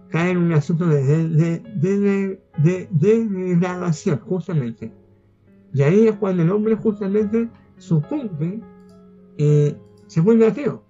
cae 0.09 0.31
en 0.31 0.37
un 0.37 0.51
asunto 0.51 0.85
de, 0.87 1.03
de, 1.03 1.59
de, 1.59 2.39
de, 2.57 3.27
degradación, 3.27 4.19
justamente. 4.19 4.91
Y 5.73 5.83
ahí 5.83 6.07
es 6.07 6.15
cuando 6.17 6.43
el 6.43 6.51
hombre 6.51 6.75
justamente 6.75 7.49
sucumbe 7.77 8.61
y 9.37 9.75
se 10.07 10.21
vuelve 10.21 10.47
ateo. 10.47 10.83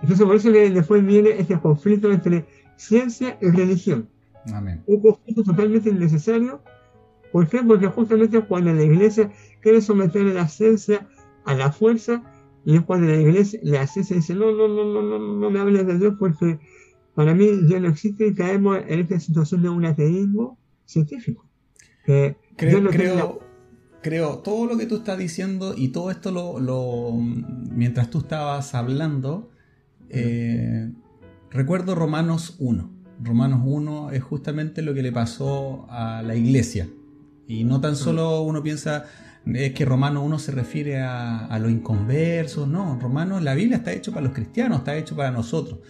Entonces 0.00 0.26
por 0.26 0.34
eso 0.34 0.52
que 0.52 0.70
después 0.70 1.06
viene 1.06 1.30
este 1.38 1.58
conflicto 1.60 2.10
entre 2.10 2.44
ciencia 2.76 3.38
y 3.40 3.50
religión. 3.50 4.08
Amén. 4.52 4.82
Un 4.86 5.00
conflicto 5.00 5.44
totalmente 5.44 5.90
innecesario. 5.90 6.60
¿Por 7.30 7.48
qué? 7.48 7.62
Porque 7.62 7.86
justamente 7.86 8.40
cuando 8.40 8.72
la 8.72 8.82
iglesia 8.82 9.30
quiere 9.60 9.80
someter 9.80 10.26
a 10.26 10.32
la 10.34 10.48
ciencia 10.48 11.06
a 11.44 11.54
la 11.54 11.70
fuerza, 11.70 12.22
y 12.64 12.76
es 12.76 12.82
cuando 12.82 13.08
la 13.08 13.20
iglesia, 13.20 13.60
la 13.62 13.86
ciencia 13.86 14.16
dice, 14.16 14.34
no, 14.34 14.52
no, 14.52 14.68
no, 14.68 14.84
no, 14.84 15.02
no, 15.02 15.18
no 15.18 15.50
me 15.50 15.58
hables 15.58 15.86
de 15.86 15.98
Dios 15.98 16.14
porque 16.18 16.60
para 17.14 17.34
mí 17.34 17.46
Dios 17.66 17.80
no 17.80 17.88
existe 17.88 18.28
y 18.28 18.34
caemos 18.34 18.78
en 18.86 19.00
esta 19.00 19.18
situación 19.18 19.62
de 19.62 19.68
un 19.68 19.84
ateísmo 19.84 20.58
científico. 20.84 21.46
creo, 22.04 22.34
creo, 22.56 23.40
creo, 24.00 24.38
todo 24.38 24.66
lo 24.66 24.76
que 24.76 24.86
tú 24.86 24.96
estás 24.96 25.18
diciendo 25.18 25.74
y 25.76 25.88
todo 25.88 26.10
esto 26.10 26.30
lo, 26.30 26.60
lo 26.60 27.12
mientras 27.14 28.10
tú 28.10 28.18
estabas 28.18 28.74
hablando, 28.74 29.50
eh, 30.08 30.92
recuerdo 31.50 31.94
Romanos 31.94 32.56
1, 32.58 32.90
Romanos 33.22 33.60
1 33.64 34.10
es 34.12 34.22
justamente 34.22 34.82
lo 34.82 34.94
que 34.94 35.02
le 35.02 35.12
pasó 35.12 35.86
a 35.90 36.22
la 36.22 36.34
iglesia. 36.34 36.88
Y 37.46 37.64
no 37.64 37.80
tan 37.80 37.96
solo 37.96 38.42
uno 38.42 38.62
piensa 38.62 39.04
es 39.46 39.72
que 39.72 39.84
Romanos 39.84 40.22
1 40.24 40.38
se 40.38 40.52
refiere 40.52 41.00
a, 41.00 41.46
a 41.46 41.58
los 41.58 41.70
inconversos, 41.70 42.68
no, 42.68 42.98
Romanos, 43.00 43.42
la 43.42 43.54
Biblia 43.54 43.78
está 43.78 43.92
hecho 43.92 44.12
para 44.12 44.24
los 44.24 44.34
cristianos, 44.34 44.78
está 44.78 44.96
hecho 44.96 45.16
para 45.16 45.30
nosotros. 45.30 45.80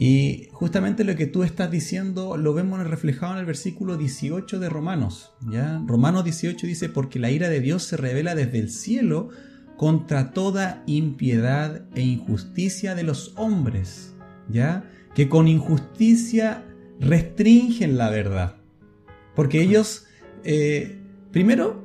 Y 0.00 0.46
justamente 0.52 1.02
lo 1.02 1.16
que 1.16 1.26
tú 1.26 1.42
estás 1.42 1.72
diciendo 1.72 2.36
lo 2.36 2.54
vemos 2.54 2.86
reflejado 2.86 3.32
en 3.32 3.40
el 3.40 3.46
versículo 3.46 3.96
18 3.96 4.60
de 4.60 4.68
Romanos. 4.68 5.32
¿ya? 5.50 5.82
Romanos 5.86 6.22
18 6.22 6.68
dice, 6.68 6.88
porque 6.88 7.18
la 7.18 7.32
ira 7.32 7.48
de 7.48 7.60
Dios 7.60 7.82
se 7.82 7.96
revela 7.96 8.36
desde 8.36 8.60
el 8.60 8.70
cielo 8.70 9.30
contra 9.76 10.30
toda 10.30 10.84
impiedad 10.86 11.82
e 11.96 12.02
injusticia 12.02 12.94
de 12.94 13.02
los 13.02 13.32
hombres, 13.36 14.14
¿ya? 14.48 14.88
Que 15.14 15.28
con 15.28 15.48
injusticia 15.48 16.64
restringen 17.00 17.98
la 17.98 18.10
verdad. 18.10 18.56
Porque 19.34 19.62
ellos, 19.62 20.06
eh, 20.44 21.00
primero, 21.32 21.84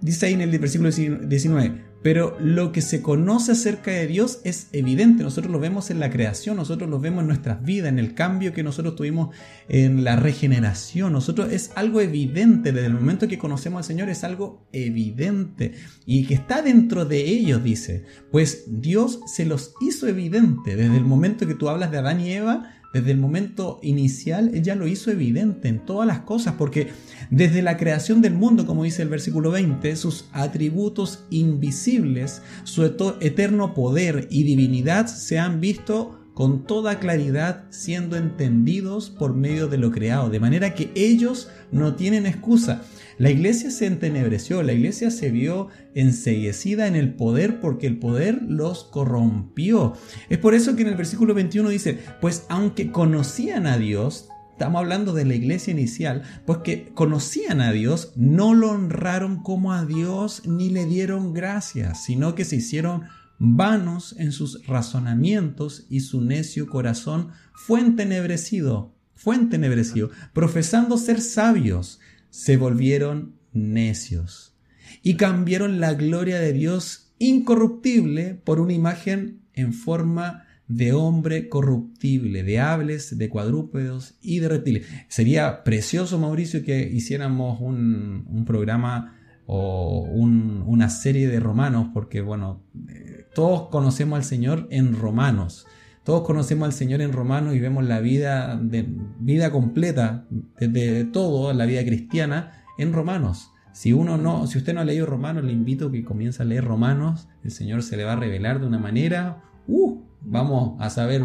dice 0.00 0.26
ahí 0.26 0.34
en 0.34 0.40
el 0.40 0.58
versículo 0.58 0.90
19, 0.90 1.88
pero 2.02 2.36
lo 2.40 2.70
que 2.70 2.80
se 2.80 3.02
conoce 3.02 3.52
acerca 3.52 3.90
de 3.90 4.06
Dios 4.06 4.40
es 4.44 4.68
evidente. 4.72 5.24
Nosotros 5.24 5.50
lo 5.50 5.58
vemos 5.58 5.90
en 5.90 5.98
la 5.98 6.10
creación, 6.10 6.56
nosotros 6.56 6.88
lo 6.88 7.00
vemos 7.00 7.22
en 7.22 7.26
nuestras 7.26 7.62
vidas, 7.64 7.88
en 7.88 7.98
el 7.98 8.14
cambio 8.14 8.52
que 8.52 8.62
nosotros 8.62 8.94
tuvimos 8.94 9.34
en 9.68 10.04
la 10.04 10.14
regeneración. 10.14 11.12
Nosotros 11.12 11.52
es 11.52 11.72
algo 11.74 12.00
evidente. 12.00 12.70
Desde 12.72 12.86
el 12.86 12.94
momento 12.94 13.26
que 13.26 13.38
conocemos 13.38 13.78
al 13.78 13.84
Señor 13.84 14.08
es 14.10 14.22
algo 14.22 14.68
evidente. 14.72 15.72
Y 16.06 16.24
que 16.26 16.34
está 16.34 16.62
dentro 16.62 17.04
de 17.04 17.20
ellos, 17.24 17.64
dice. 17.64 18.04
Pues 18.30 18.64
Dios 18.68 19.20
se 19.26 19.44
los 19.44 19.74
hizo 19.80 20.06
evidente. 20.06 20.76
Desde 20.76 20.96
el 20.96 21.04
momento 21.04 21.48
que 21.48 21.54
tú 21.54 21.68
hablas 21.68 21.90
de 21.90 21.98
Adán 21.98 22.20
y 22.20 22.30
Eva, 22.32 22.77
desde 22.92 23.10
el 23.10 23.18
momento 23.18 23.78
inicial, 23.82 24.50
ella 24.54 24.74
lo 24.74 24.86
hizo 24.86 25.10
evidente 25.10 25.68
en 25.68 25.84
todas 25.84 26.06
las 26.06 26.20
cosas, 26.20 26.54
porque 26.56 26.88
desde 27.30 27.62
la 27.62 27.76
creación 27.76 28.22
del 28.22 28.34
mundo, 28.34 28.66
como 28.66 28.84
dice 28.84 29.02
el 29.02 29.08
versículo 29.08 29.50
20, 29.50 29.94
sus 29.96 30.26
atributos 30.32 31.24
invisibles, 31.30 32.42
su 32.64 32.84
eterno 32.84 33.74
poder 33.74 34.26
y 34.30 34.44
divinidad 34.44 35.06
se 35.06 35.38
han 35.38 35.60
visto 35.60 36.17
con 36.38 36.62
toda 36.62 37.00
claridad 37.00 37.64
siendo 37.70 38.16
entendidos 38.16 39.10
por 39.10 39.34
medio 39.34 39.66
de 39.66 39.76
lo 39.76 39.90
creado, 39.90 40.30
de 40.30 40.38
manera 40.38 40.72
que 40.72 40.92
ellos 40.94 41.50
no 41.72 41.96
tienen 41.96 42.26
excusa. 42.26 42.82
La 43.18 43.30
iglesia 43.30 43.72
se 43.72 43.86
entenebreció, 43.86 44.62
la 44.62 44.72
iglesia 44.72 45.10
se 45.10 45.32
vio 45.32 45.66
enseguecida 45.96 46.86
en 46.86 46.94
el 46.94 47.12
poder 47.12 47.58
porque 47.58 47.88
el 47.88 47.98
poder 47.98 48.40
los 48.40 48.84
corrompió. 48.84 49.94
Es 50.28 50.38
por 50.38 50.54
eso 50.54 50.76
que 50.76 50.82
en 50.82 50.90
el 50.90 50.94
versículo 50.94 51.34
21 51.34 51.70
dice, 51.70 51.98
pues 52.20 52.46
aunque 52.48 52.92
conocían 52.92 53.66
a 53.66 53.76
Dios, 53.76 54.28
estamos 54.52 54.78
hablando 54.78 55.14
de 55.14 55.24
la 55.24 55.34
iglesia 55.34 55.72
inicial, 55.72 56.22
pues 56.46 56.58
que 56.58 56.90
conocían 56.94 57.60
a 57.60 57.72
Dios, 57.72 58.12
no 58.14 58.54
lo 58.54 58.70
honraron 58.70 59.42
como 59.42 59.72
a 59.72 59.84
Dios 59.84 60.42
ni 60.46 60.70
le 60.70 60.84
dieron 60.84 61.34
gracias, 61.34 62.04
sino 62.04 62.36
que 62.36 62.44
se 62.44 62.54
hicieron 62.54 63.08
vanos 63.38 64.14
en 64.18 64.32
sus 64.32 64.66
razonamientos 64.66 65.86
y 65.88 66.00
su 66.00 66.20
necio 66.20 66.66
corazón 66.66 67.30
fue 67.52 67.80
entenebrecido, 67.80 68.94
fue 69.14 69.36
entenebrecido, 69.36 70.10
profesando 70.32 70.96
ser 70.96 71.20
sabios, 71.20 72.00
se 72.30 72.56
volvieron 72.56 73.34
necios 73.52 74.54
y 75.02 75.14
cambiaron 75.14 75.80
la 75.80 75.94
gloria 75.94 76.38
de 76.38 76.52
Dios 76.52 77.12
incorruptible 77.18 78.34
por 78.34 78.60
una 78.60 78.72
imagen 78.72 79.40
en 79.54 79.72
forma 79.72 80.44
de 80.68 80.92
hombre 80.92 81.48
corruptible, 81.48 82.42
de 82.42 82.60
aves, 82.60 83.16
de 83.16 83.28
cuadrúpedos 83.28 84.16
y 84.20 84.38
de 84.40 84.48
reptiles. 84.48 84.86
Sería 85.08 85.64
precioso, 85.64 86.18
Mauricio, 86.18 86.62
que 86.62 86.82
hiciéramos 86.88 87.60
un, 87.60 88.44
programa 88.46 89.16
o 89.46 90.02
una 90.12 90.90
serie 90.90 91.26
de 91.26 91.40
romanos, 91.40 91.88
porque 91.94 92.20
bueno, 92.20 92.62
eh, 92.88 93.17
todos 93.38 93.68
conocemos 93.68 94.16
al 94.16 94.24
Señor 94.24 94.66
en 94.68 94.98
romanos. 94.98 95.64
Todos 96.02 96.26
conocemos 96.26 96.66
al 96.66 96.72
Señor 96.72 97.00
en 97.02 97.12
Romanos 97.12 97.54
y 97.54 97.60
vemos 97.60 97.84
la 97.84 98.00
vida, 98.00 98.56
de, 98.60 98.84
vida 99.20 99.52
completa, 99.52 100.26
desde 100.58 101.04
todo, 101.04 101.52
la 101.52 101.64
vida 101.64 101.84
cristiana, 101.84 102.64
en 102.78 102.92
Romanos. 102.92 103.52
Si 103.72 103.92
uno 103.92 104.18
no, 104.18 104.48
si 104.48 104.58
usted 104.58 104.74
no 104.74 104.80
ha 104.80 104.84
leído 104.84 105.06
Romanos, 105.06 105.44
le 105.44 105.52
invito 105.52 105.86
a 105.86 105.92
que 105.92 106.02
comience 106.02 106.42
a 106.42 106.46
leer 106.46 106.64
Romanos. 106.64 107.28
El 107.44 107.52
Señor 107.52 107.84
se 107.84 107.96
le 107.96 108.02
va 108.02 108.14
a 108.14 108.16
revelar 108.16 108.58
de 108.58 108.66
una 108.66 108.80
manera, 108.80 109.40
uh, 109.68 110.00
vamos 110.20 110.74
a 110.80 110.90
saber 110.90 111.22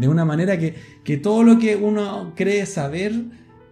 de 0.00 0.08
una 0.08 0.24
manera 0.24 0.58
que, 0.58 0.74
que 1.04 1.16
todo 1.16 1.44
lo 1.44 1.60
que 1.60 1.76
uno 1.76 2.32
cree 2.34 2.66
saber 2.66 3.12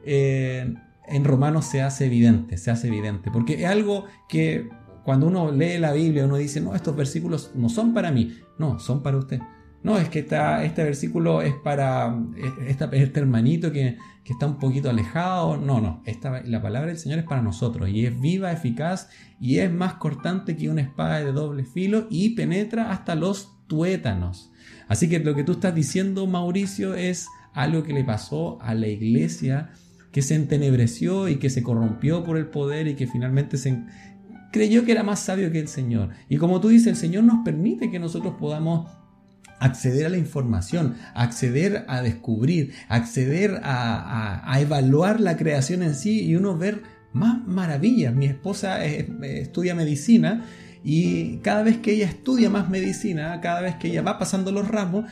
eh, 0.05 0.73
en 1.09 1.25
Romanos 1.25 1.65
se 1.65 1.83
hace 1.83 2.07
evidente, 2.07 2.57
se 2.57 2.71
hace 2.71 2.87
evidente. 2.87 3.33
Porque 3.33 3.65
es 3.65 3.69
algo 3.69 4.05
que 4.29 4.69
cuando 5.05 5.27
uno 5.27 5.53
lee 5.53 5.79
la 5.79 5.93
Biblia, 5.93 6.25
uno 6.25 6.37
dice, 6.37 6.61
no, 6.61 6.75
estos 6.75 6.97
versículos 6.97 7.51
no 7.55 7.69
son 7.69 7.95
para 7.95 8.11
mí, 8.11 8.37
no, 8.59 8.79
son 8.79 9.03
para 9.03 9.19
usted 9.19 9.41
no, 9.85 9.99
es 9.99 10.09
que 10.09 10.21
este 10.21 10.83
versículo 10.83 11.43
es 11.43 11.53
para 11.63 12.19
este 12.67 13.21
hermanito 13.21 13.71
que, 13.71 13.99
está 14.25 14.47
un 14.47 14.59
poquito 14.59 14.89
alejado. 14.89 15.59
No, 15.59 15.79
no, 15.79 16.03
esta, 16.07 16.43
la 16.43 16.63
palabra 16.63 16.89
del 16.89 16.97
Señor 16.97 17.19
es 17.19 17.27
para 17.27 17.43
nosotros 17.43 17.91
y 17.91 18.07
es 18.07 18.19
viva, 18.19 18.51
eficaz 18.51 19.11
y 19.39 19.59
es 19.59 19.71
más 19.71 19.95
cortante 19.95 20.57
que 20.57 20.71
una 20.71 20.81
espada 20.81 21.19
de 21.19 21.33
doble 21.33 21.65
filo 21.65 22.07
y 22.09 22.31
penetra 22.31 22.91
hasta 22.91 23.15
los 23.15 23.53
tuétanos. 23.67 24.51
Así 24.89 25.11
que 25.11 25.19
lo 25.19 25.35
que 25.35 25.45
tú 25.45 25.53
estás 25.53 25.75
diciendo, 25.75 26.27
Mauricio, 26.27 26.95
es 26.95 27.29
algo 27.53 27.83
que 27.83 27.93
le 27.93 28.05
pasó 28.05 28.59
a 28.63 28.73
la 28.73 28.89
iglesia 28.89 29.73
que 30.13 30.23
se 30.23 30.35
entenebreció 30.35 31.29
y 31.29 31.37
que 31.37 31.51
se 31.51 31.63
corrompió 31.63 32.25
por 32.25 32.39
el 32.39 32.47
poder 32.47 32.87
y 32.87 32.95
que 32.95 33.07
finalmente 33.07 33.59
se 33.59 33.85
creyó 34.55 34.85
que 34.85 34.93
era 34.93 35.03
más 35.03 35.19
sabio 35.19 35.51
que 35.51 35.59
el 35.59 35.67
Señor. 35.67 36.11
Y 36.29 36.37
como 36.37 36.61
tú 36.61 36.69
dices, 36.69 36.87
el 36.87 36.97
Señor 36.97 37.25
nos 37.25 37.45
permite 37.45 37.91
que 37.91 37.99
nosotros 37.99 38.35
podamos 38.39 38.89
acceder 39.59 40.07
a 40.07 40.11
la 40.11 40.17
información, 40.17 40.95
acceder 41.13 41.85
a 41.89 42.03
descubrir, 42.03 42.73
acceder 42.89 43.61
a, 43.65 44.57
evaluar 44.61 45.21
la 45.21 45.37
creación 45.37 45.83
en 45.83 45.97
sí 45.97 46.25
y 46.25 46.37
uno 46.37 46.57
ver 46.57 46.85
más 47.13 47.45
maravillas. 47.45 48.15
Mi 48.15 48.27
esposa 48.27 48.85
estudia 48.85 49.75
medicina 49.75 50.45
y 50.85 51.39
cada 51.39 51.65
vez 51.65 51.79
que 51.79 51.91
ella 51.91 52.07
estudia 52.07 52.49
más 52.49 52.71
medicina, 52.71 53.41
cada 53.41 53.61
vez 53.61 53.75
que 53.75 53.89
ella 53.89 54.03
va 54.03 54.21
pasando 54.21 54.53
los 54.53 54.69
ramos, 54.69 55.07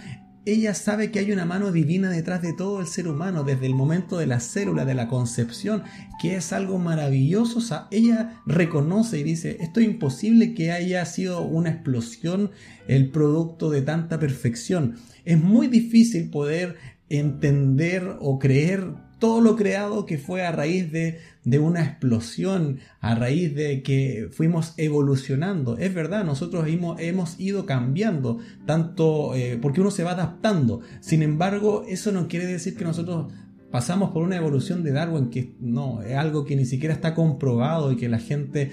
ella 0.44 0.74
sabe 0.74 1.10
que 1.10 1.20
hay 1.20 1.30
una 1.30 1.44
mano 1.44 1.70
divina 1.70 2.10
detrás 2.10 2.42
de 2.42 2.52
todo 2.52 2.80
el 2.80 2.86
ser 2.86 3.06
humano, 3.06 3.44
desde 3.44 3.66
el 3.66 3.74
momento 3.74 4.18
de 4.18 4.26
la 4.26 4.40
célula, 4.40 4.84
de 4.84 4.94
la 4.94 5.08
concepción, 5.08 5.84
que 6.20 6.36
es 6.36 6.52
algo 6.52 6.78
maravilloso. 6.78 7.60
ella 7.90 8.42
reconoce 8.46 9.20
y 9.20 9.22
dice, 9.22 9.58
esto 9.60 9.80
es 9.80 9.86
imposible 9.86 10.54
que 10.54 10.72
haya 10.72 11.04
sido 11.04 11.42
una 11.42 11.70
explosión 11.70 12.50
el 12.88 13.10
producto 13.10 13.70
de 13.70 13.82
tanta 13.82 14.18
perfección. 14.18 14.96
Es 15.24 15.38
muy 15.38 15.68
difícil 15.68 16.30
poder 16.30 16.76
entender 17.08 18.16
o 18.20 18.38
creer 18.38 18.94
todo 19.22 19.40
lo 19.40 19.54
creado 19.54 20.04
que 20.04 20.18
fue 20.18 20.44
a 20.44 20.50
raíz 20.50 20.90
de, 20.90 21.20
una 21.60 21.84
explosión, 21.84 22.80
a 22.98 23.14
raíz 23.14 23.54
de 23.54 23.84
que 23.84 24.28
fuimos 24.32 24.74
evolucionando. 24.78 25.78
Es 25.78 25.94
verdad, 25.94 26.24
nosotros 26.24 26.66
hemos, 26.66 27.00
hemos 27.00 27.38
ido 27.38 27.64
cambiando, 27.64 28.40
tanto 28.66 29.36
eh, 29.36 29.60
porque 29.62 29.80
uno 29.80 29.92
se 29.92 30.02
va 30.02 30.10
adaptando. 30.10 30.80
Sin 30.98 31.22
embargo, 31.22 31.84
eso 31.86 32.10
no 32.10 32.26
quiere 32.26 32.46
decir 32.46 32.76
que 32.76 32.82
nosotros 32.82 33.32
pasamos 33.70 34.10
por 34.10 34.24
una 34.24 34.34
evolución 34.34 34.82
de 34.82 34.90
Darwin, 34.90 35.30
que 35.30 35.54
no, 35.60 36.02
es 36.02 36.16
algo 36.16 36.44
que 36.44 36.56
ni 36.56 36.64
siquiera 36.64 36.92
está 36.92 37.14
comprobado 37.14 37.92
y 37.92 37.96
que 37.96 38.08
la 38.08 38.18
gente 38.18 38.72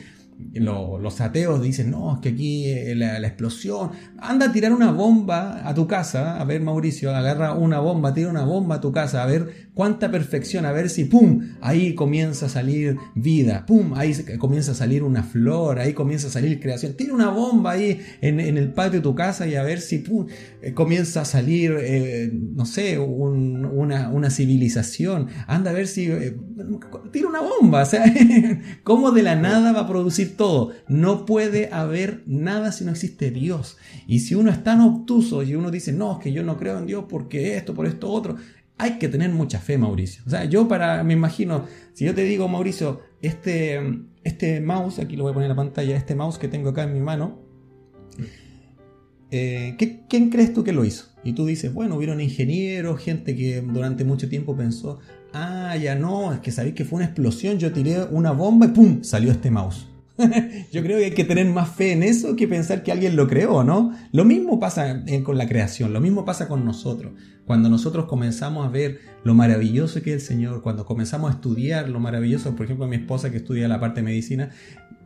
los 0.53 1.21
ateos 1.21 1.61
dicen, 1.61 1.91
no, 1.91 2.15
es 2.15 2.19
que 2.21 2.29
aquí 2.29 2.65
eh, 2.65 2.95
la, 2.95 3.17
explosión, 3.19 3.91
anda 4.17 4.47
a 4.47 4.51
tirar 4.51 4.71
una 4.71 4.91
bomba 4.91 5.67
a 5.67 5.73
tu 5.73 5.85
casa, 5.85 6.39
a 6.39 6.43
ver 6.45 6.61
Mauricio, 6.61 7.13
agarra 7.13 7.53
una 7.53 7.79
bomba, 7.79 8.13
tira 8.13 8.29
una 8.29 8.43
bomba 8.43 8.75
a 8.75 8.81
tu 8.81 8.91
casa, 8.91 9.21
a 9.21 9.25
ver 9.25 9.69
cuánta 9.73 10.09
perfección, 10.09 10.65
a 10.65 10.71
ver 10.71 10.89
si, 10.89 11.05
¡pum!, 11.05 11.41
ahí 11.61 11.93
comienza 11.93 12.45
a 12.45 12.49
salir 12.49 12.97
vida, 13.15 13.65
¡pum!, 13.65 13.93
ahí 13.95 14.13
comienza 14.37 14.71
a 14.71 14.75
salir 14.75 15.03
una 15.03 15.23
flor, 15.23 15.79
ahí 15.79 15.93
comienza 15.93 16.27
a 16.27 16.31
salir 16.31 16.59
creación, 16.59 16.93
tira 16.93 17.13
una 17.13 17.29
bomba 17.29 17.71
ahí 17.71 17.99
en, 18.21 18.39
el 18.39 18.73
patio 18.73 18.99
de 18.99 19.03
tu 19.03 19.15
casa 19.15 19.45
y 19.45 19.55
a 19.55 19.63
ver 19.63 19.81
si, 19.81 19.99
¡pum!, 19.99 20.27
eh, 20.61 20.73
comienza 20.73 21.21
a 21.21 21.25
salir, 21.25 21.75
eh, 21.79 22.31
no 22.33 22.65
sé, 22.65 22.97
una, 22.97 24.09
una, 24.09 24.29
civilización, 24.29 25.27
anda 25.47 25.71
a 25.71 25.73
ver 25.73 25.87
si, 25.87 26.09
tira 27.11 27.27
una 27.27 27.41
bomba, 27.41 27.83
o 27.83 27.85
sea, 27.85 28.05
¿cómo 28.83 29.11
de 29.11 29.23
la 29.23 29.35
nada 29.35 29.71
va 29.73 29.81
a 29.81 29.87
producir 29.87 30.28
todo. 30.29 30.71
No 30.87 31.25
puede 31.25 31.69
haber 31.71 32.23
nada 32.25 32.71
si 32.71 32.85
no 32.85 32.91
existe 32.91 33.31
Dios. 33.31 33.77
Y 34.07 34.19
si 34.19 34.35
uno 34.35 34.51
es 34.51 34.63
tan 34.63 34.81
obtuso 34.81 35.43
y 35.43 35.55
uno 35.55 35.71
dice, 35.71 35.91
no, 35.93 36.13
es 36.13 36.19
que 36.19 36.31
yo 36.31 36.43
no 36.43 36.57
creo 36.57 36.77
en 36.77 36.85
Dios 36.85 37.05
porque 37.09 37.57
esto, 37.57 37.73
por 37.73 37.85
esto, 37.85 38.09
otro, 38.09 38.37
hay 38.77 38.97
que 38.97 39.09
tener 39.09 39.29
mucha 39.31 39.59
fe, 39.59 39.77
Mauricio. 39.77 40.23
O 40.25 40.29
sea, 40.29 40.45
yo 40.45 40.67
para, 40.67 41.03
me 41.03 41.13
imagino, 41.13 41.65
si 41.93 42.05
yo 42.05 42.15
te 42.15 42.23
digo, 42.23 42.47
Mauricio, 42.47 43.01
este, 43.21 43.79
este 44.23 44.61
mouse, 44.61 44.99
aquí 44.99 45.17
lo 45.17 45.23
voy 45.23 45.31
a 45.31 45.33
poner 45.33 45.51
en 45.51 45.57
la 45.57 45.61
pantalla, 45.61 45.97
este 45.97 46.15
mouse 46.15 46.37
que 46.37 46.47
tengo 46.47 46.69
acá 46.69 46.83
en 46.83 46.93
mi 46.93 47.01
mano, 47.01 47.39
eh, 49.31 49.75
¿quién 50.07 50.29
crees 50.29 50.53
tú 50.53 50.63
que 50.63 50.71
lo 50.71 50.85
hizo? 50.85 51.09
Y 51.25 51.33
tú 51.33 51.45
dices, 51.45 51.73
bueno, 51.73 51.95
hubieron 51.95 52.21
ingenieros, 52.21 53.01
gente 53.01 53.35
que 53.35 53.59
durante 53.61 54.05
mucho 54.05 54.29
tiempo 54.29 54.55
pensó, 54.55 54.99
ah, 55.33 55.75
ya 55.75 55.95
no, 55.95 56.33
es 56.33 56.39
que 56.39 56.51
sabéis 56.51 56.75
que 56.75 56.85
fue 56.85 56.97
una 56.97 57.05
explosión, 57.05 57.59
yo 57.59 57.73
tiré 57.73 58.03
una 58.05 58.31
bomba 58.31 58.67
y 58.67 58.69
¡pum! 58.69 59.03
salió 59.03 59.31
este 59.31 59.51
mouse. 59.51 59.88
Yo 60.71 60.83
creo 60.83 60.97
que 60.97 61.05
hay 61.05 61.11
que 61.11 61.23
tener 61.23 61.45
más 61.45 61.69
fe 61.69 61.93
en 61.93 62.03
eso 62.03 62.35
que 62.35 62.47
pensar 62.47 62.83
que 62.83 62.91
alguien 62.91 63.15
lo 63.15 63.27
creó, 63.27 63.63
¿no? 63.63 63.95
Lo 64.11 64.25
mismo 64.25 64.59
pasa 64.59 65.03
con 65.23 65.37
la 65.37 65.47
creación, 65.47 65.93
lo 65.93 66.01
mismo 66.01 66.25
pasa 66.25 66.47
con 66.47 66.65
nosotros. 66.65 67.13
Cuando 67.45 67.69
nosotros 67.69 68.05
comenzamos 68.05 68.65
a 68.65 68.69
ver 68.69 68.99
lo 69.23 69.33
maravilloso 69.33 70.01
que 70.01 70.13
es 70.13 70.21
el 70.21 70.27
Señor, 70.27 70.61
cuando 70.61 70.85
comenzamos 70.85 71.31
a 71.31 71.35
estudiar 71.35 71.89
lo 71.89 71.99
maravilloso, 71.99 72.55
por 72.55 72.65
ejemplo, 72.65 72.87
mi 72.87 72.97
esposa 72.97 73.31
que 73.31 73.37
estudia 73.37 73.67
la 73.67 73.79
parte 73.79 74.01
de 74.01 74.05
medicina, 74.05 74.49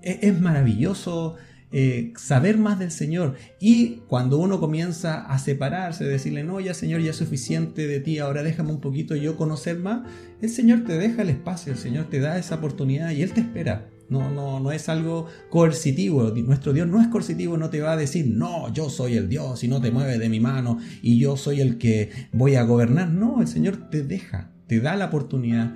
e-, 0.02 0.20
es, 0.22 0.42
maravilloso 0.42 1.36
eh, 1.72 2.12
saber 2.18 2.58
más 2.58 2.80
del 2.80 2.92
Señor. 2.92 3.36
Y 3.60 4.02
cuando 4.08 4.40
uno 4.40 4.60
comienza 4.60 5.22
a 5.22 5.40
separarse, 5.40 6.04
decirle, 6.06 6.44
no, 6.44 6.60
ya 6.60 6.74
Señor, 6.74 7.02
ya 7.02 7.12
es 7.12 7.18
suficiente 7.18 7.88
de 7.88 8.00
ti, 8.00 8.20
ahora 8.20 8.44
déjame 8.44 8.72
un 8.72 8.82
poquito 8.82 9.16
yo 9.16 9.38
conocer 9.38 9.78
más, 9.78 10.02
el 10.42 10.50
Señor 10.50 10.84
te 10.84 10.98
deja 10.98 11.22
el 11.22 11.30
espacio, 11.30 11.72
el 11.72 11.80
Señor 11.80 12.06
te 12.10 12.20
da 12.20 12.38
esa 12.38 12.56
oportunidad 12.56 13.12
y 13.12 13.22
Él 13.22 13.32
te 13.32 13.42
espera. 13.42 13.93
No, 14.10 14.30
no, 14.30 14.60
no 14.60 14.72
es 14.72 14.90
algo 14.90 15.28
coercitivo. 15.50 16.32
Nuestro 16.32 16.74
Dios 16.74 16.88
no 16.88 17.02
es 17.02 17.08
coercitivo, 17.08 17.58
no 17.58 17.70
te 17.70 17.82
va 17.82 17.94
a 17.94 17.98
decir, 17.98 18.28
no, 18.28 18.72
yo 18.74 18.90
soy 18.90 19.16
el 19.16 19.30
Dios 19.30 19.64
y 19.64 19.68
no 19.68 19.82
te 19.82 19.92
mueves 19.92 20.20
de 20.20 20.30
mi 20.30 20.40
mano 20.40 20.78
y 21.02 21.18
yo 21.18 21.38
soy 21.38 21.62
el 21.62 21.78
que 21.78 22.12
voy 22.32 22.56
a 22.56 22.64
gobernar. 22.64 23.10
No, 23.10 23.42
el 23.42 23.48
Señor 23.48 23.90
te 23.90 24.04
deja, 24.04 24.52
te 24.68 24.80
da 24.80 24.96
la 24.96 25.06
oportunidad. 25.06 25.76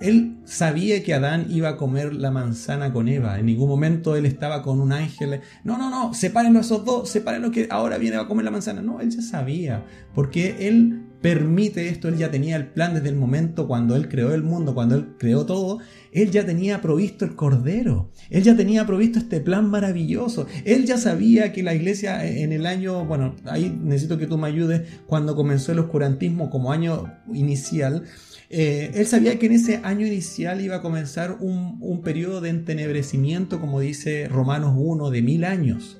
Él 0.00 0.38
sabía 0.44 1.02
que 1.02 1.14
Adán 1.14 1.46
iba 1.50 1.68
a 1.70 1.76
comer 1.76 2.14
la 2.14 2.30
manzana 2.30 2.92
con 2.92 3.08
Eva. 3.08 3.38
En 3.38 3.46
ningún 3.46 3.68
momento 3.68 4.16
él 4.16 4.26
estaba 4.26 4.62
con 4.62 4.80
un 4.80 4.92
ángel. 4.92 5.40
No, 5.62 5.78
no, 5.78 5.88
no, 5.88 6.14
sepárenlo 6.14 6.60
esos 6.60 6.84
dos, 6.84 7.08
sepárenlo 7.08 7.50
que 7.50 7.68
ahora 7.70 7.96
viene 7.96 8.16
a 8.16 8.26
comer 8.26 8.44
la 8.44 8.50
manzana. 8.50 8.82
No, 8.82 9.00
él 9.00 9.10
ya 9.10 9.22
sabía, 9.22 9.84
porque 10.14 10.68
él 10.68 11.03
permite 11.24 11.88
esto, 11.88 12.08
él 12.08 12.18
ya 12.18 12.30
tenía 12.30 12.54
el 12.54 12.66
plan 12.66 12.92
desde 12.92 13.08
el 13.08 13.16
momento 13.16 13.66
cuando 13.66 13.96
él 13.96 14.10
creó 14.10 14.34
el 14.34 14.42
mundo, 14.42 14.74
cuando 14.74 14.94
él 14.94 15.14
creó 15.18 15.46
todo, 15.46 15.78
él 16.12 16.30
ya 16.30 16.44
tenía 16.44 16.82
provisto 16.82 17.24
el 17.24 17.34
cordero, 17.34 18.10
él 18.28 18.42
ya 18.42 18.54
tenía 18.54 18.86
provisto 18.86 19.20
este 19.20 19.40
plan 19.40 19.70
maravilloso, 19.70 20.46
él 20.66 20.84
ya 20.84 20.98
sabía 20.98 21.50
que 21.54 21.62
la 21.62 21.74
iglesia 21.74 22.26
en 22.26 22.52
el 22.52 22.66
año, 22.66 23.06
bueno, 23.06 23.36
ahí 23.46 23.74
necesito 23.82 24.18
que 24.18 24.26
tú 24.26 24.36
me 24.36 24.48
ayudes, 24.48 24.82
cuando 25.06 25.34
comenzó 25.34 25.72
el 25.72 25.78
oscurantismo 25.78 26.50
como 26.50 26.72
año 26.72 27.10
inicial, 27.32 28.02
eh, 28.50 28.90
él 28.92 29.06
sabía 29.06 29.38
que 29.38 29.46
en 29.46 29.52
ese 29.52 29.80
año 29.82 30.06
inicial 30.06 30.60
iba 30.60 30.76
a 30.76 30.82
comenzar 30.82 31.38
un, 31.40 31.78
un 31.80 32.02
periodo 32.02 32.42
de 32.42 32.50
entenebrecimiento, 32.50 33.62
como 33.62 33.80
dice 33.80 34.28
Romanos 34.28 34.74
1, 34.76 35.10
de 35.10 35.22
mil 35.22 35.44
años. 35.44 35.96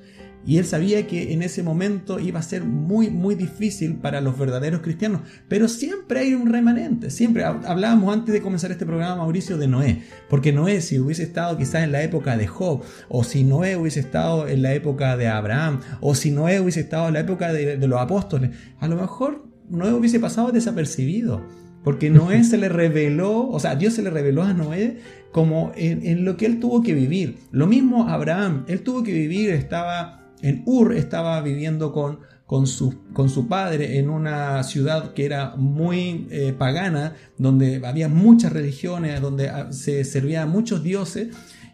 Y 0.46 0.58
él 0.58 0.66
sabía 0.66 1.06
que 1.06 1.32
en 1.32 1.42
ese 1.42 1.62
momento 1.62 2.20
iba 2.20 2.38
a 2.38 2.42
ser 2.42 2.64
muy, 2.64 3.08
muy 3.08 3.34
difícil 3.34 3.96
para 3.96 4.20
los 4.20 4.38
verdaderos 4.38 4.82
cristianos. 4.82 5.22
Pero 5.48 5.68
siempre 5.68 6.20
hay 6.20 6.34
un 6.34 6.52
remanente, 6.52 7.10
siempre. 7.10 7.44
Hablábamos 7.44 8.12
antes 8.12 8.34
de 8.34 8.42
comenzar 8.42 8.70
este 8.70 8.84
programa, 8.84 9.16
Mauricio, 9.16 9.56
de 9.56 9.68
Noé. 9.68 10.02
Porque 10.28 10.52
Noé, 10.52 10.82
si 10.82 10.98
hubiese 10.98 11.22
estado 11.22 11.56
quizás 11.56 11.84
en 11.84 11.92
la 11.92 12.02
época 12.02 12.36
de 12.36 12.46
Job, 12.46 12.82
o 13.08 13.24
si 13.24 13.42
Noé 13.42 13.76
hubiese 13.76 14.00
estado 14.00 14.46
en 14.46 14.60
la 14.60 14.74
época 14.74 15.16
de 15.16 15.28
Abraham, 15.28 15.80
o 16.00 16.14
si 16.14 16.30
Noé 16.30 16.60
hubiese 16.60 16.80
estado 16.80 17.08
en 17.08 17.14
la 17.14 17.20
época 17.20 17.52
de, 17.52 17.78
los 17.88 18.00
apóstoles, 18.00 18.50
a 18.78 18.88
lo 18.88 18.96
mejor 18.96 19.46
Noé 19.70 19.94
hubiese 19.94 20.20
pasado 20.20 20.52
desapercibido. 20.52 21.42
Porque 21.82 22.10
Noé 22.10 22.44
se 22.44 22.58
le 22.58 22.68
reveló, 22.68 23.48
o 23.48 23.58
sea, 23.60 23.76
Dios 23.76 23.94
se 23.94 24.02
le 24.02 24.10
reveló 24.10 24.42
a 24.42 24.52
Noé 24.52 24.98
como 25.32 25.72
en, 25.74 26.06
en, 26.06 26.24
lo 26.24 26.36
que 26.36 26.44
él 26.44 26.60
tuvo 26.60 26.82
que 26.82 26.92
vivir. 26.92 27.38
Lo 27.50 27.66
mismo 27.66 28.08
Abraham, 28.08 28.64
él 28.68 28.82
tuvo 28.82 29.02
que 29.02 29.12
vivir, 29.12 29.50
estaba 29.50 30.23
en 30.44 30.62
Ur 30.66 30.94
estaba 30.94 31.40
viviendo 31.40 31.90
con, 31.90 32.20
con, 32.44 32.66
su, 32.66 33.02
con 33.14 33.30
su 33.30 33.48
padre 33.48 33.98
en 33.98 34.10
una 34.10 34.62
ciudad 34.62 35.14
que 35.14 35.24
era 35.24 35.56
muy 35.56 36.28
eh, 36.30 36.54
pagana, 36.56 37.14
donde 37.38 37.80
había 37.84 38.10
muchas 38.10 38.52
religiones, 38.52 39.22
donde 39.22 39.48
ah, 39.48 39.72
se 39.72 40.04
servían 40.04 40.50
muchos 40.50 40.82
dioses, 40.82 41.28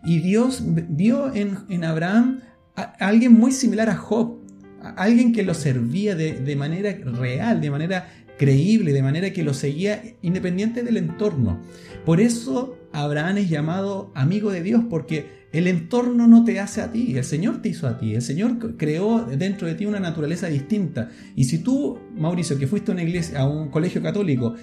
y 0.05 0.21
Dios 0.21 0.63
vio 0.65 1.35
en, 1.35 1.59
en 1.69 1.85
Abraham 1.85 2.43
a, 2.77 2.83
alguien 3.01 3.33
muy 3.33 3.51
similar 3.51 3.91
a 3.91 3.97
Job, 3.97 4.39
alguien 4.97 5.33
que 5.33 5.43
lo 5.43 5.55
servía 5.55 6.15
de, 6.15 6.35
de 6.35 6.55
manera 6.55 6.93
real, 6.93 7.61
de 7.61 7.71
manera 7.73 8.09
creíble, 8.39 8.93
de 8.93 9.03
manera 9.03 9.33
que 9.33 9.43
lo 9.43 9.53
seguía 9.53 10.01
independiente 10.23 10.85
del 10.85 10.97
entorno. 10.97 11.61
Por 12.07 12.21
eso 12.21 12.79
Abraham 12.93 13.39
es 13.39 13.51
llamado 13.51 14.13
amigo 14.15 14.53
de 14.53 14.63
Dios, 14.63 14.85
porque 14.89 15.40
el 15.53 15.67
entorno 15.67 16.27
no 16.27 16.45
te 16.45 16.61
hace 16.61 16.81
a 16.81 16.93
ti, 16.93 17.17
el 17.17 17.25
Señor 17.25 17.61
te 17.61 17.71
hizo 17.71 17.89
a 17.89 17.99
ti, 17.99 18.15
el 18.15 18.23
Señor 18.23 18.77
creó 18.77 19.25
dentro 19.25 19.67
de 19.67 19.75
ti 19.75 19.85
una 19.85 19.99
naturaleza 19.99 20.47
distinta. 20.47 21.09
Y 21.35 21.45
si 21.45 21.59
tú, 21.59 21.99
Mauricio, 22.17 22.59
que 22.59 22.69
fuiste 22.69 22.93
a 22.93 22.95
una 22.95 23.03
iglesia, 23.03 23.41
a 23.41 23.49
un 23.49 23.69
colegio 23.69 24.01
católico, 24.01 24.55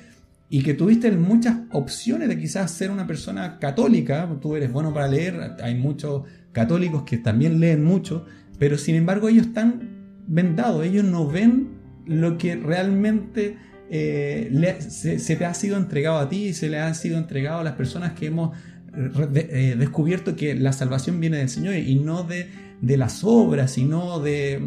y 0.49 0.63
que 0.63 0.73
tuviste 0.73 1.11
muchas 1.11 1.57
opciones 1.71 2.29
de 2.29 2.39
quizás 2.39 2.71
ser 2.71 2.89
una 2.89 3.05
persona 3.05 3.59
católica, 3.59 4.29
tú 4.41 4.55
eres 4.55 4.71
bueno 4.71 4.93
para 4.93 5.09
leer, 5.09 5.55
hay 5.61 5.75
muchos 5.75 6.23
católicos 6.53 7.03
que 7.03 7.17
también 7.17 7.59
leen 7.59 7.83
mucho, 7.83 8.25
pero 8.57 8.77
sin 8.77 8.95
embargo 8.95 9.27
ellos 9.27 9.47
están 9.47 9.89
vendados, 10.25 10.85
ellos 10.85 11.03
no 11.03 11.27
ven 11.27 11.69
lo 12.05 12.37
que 12.37 12.55
realmente 12.55 13.57
eh, 13.89 14.77
se, 14.87 15.19
se, 15.19 15.35
te 15.35 15.45
ha 15.45 15.53
sido 15.53 15.75
entregado 15.75 16.17
a 16.17 16.29
ti 16.29 16.45
y 16.45 16.53
se 16.53 16.69
le 16.69 16.79
ha 16.79 16.93
sido 16.93 17.17
entregado 17.17 17.59
a 17.59 17.63
las 17.63 17.73
personas 17.73 18.13
que 18.13 18.27
hemos 18.27 18.57
eh, 18.97 19.75
descubierto 19.77 20.35
que 20.35 20.55
la 20.55 20.73
salvación 20.73 21.19
viene 21.19 21.37
del 21.37 21.49
Señor 21.49 21.75
y 21.75 21.95
no 21.95 22.23
de, 22.23 22.47
de 22.81 22.97
las 22.97 23.23
obras, 23.23 23.71
sino 23.71 24.19
de, 24.19 24.59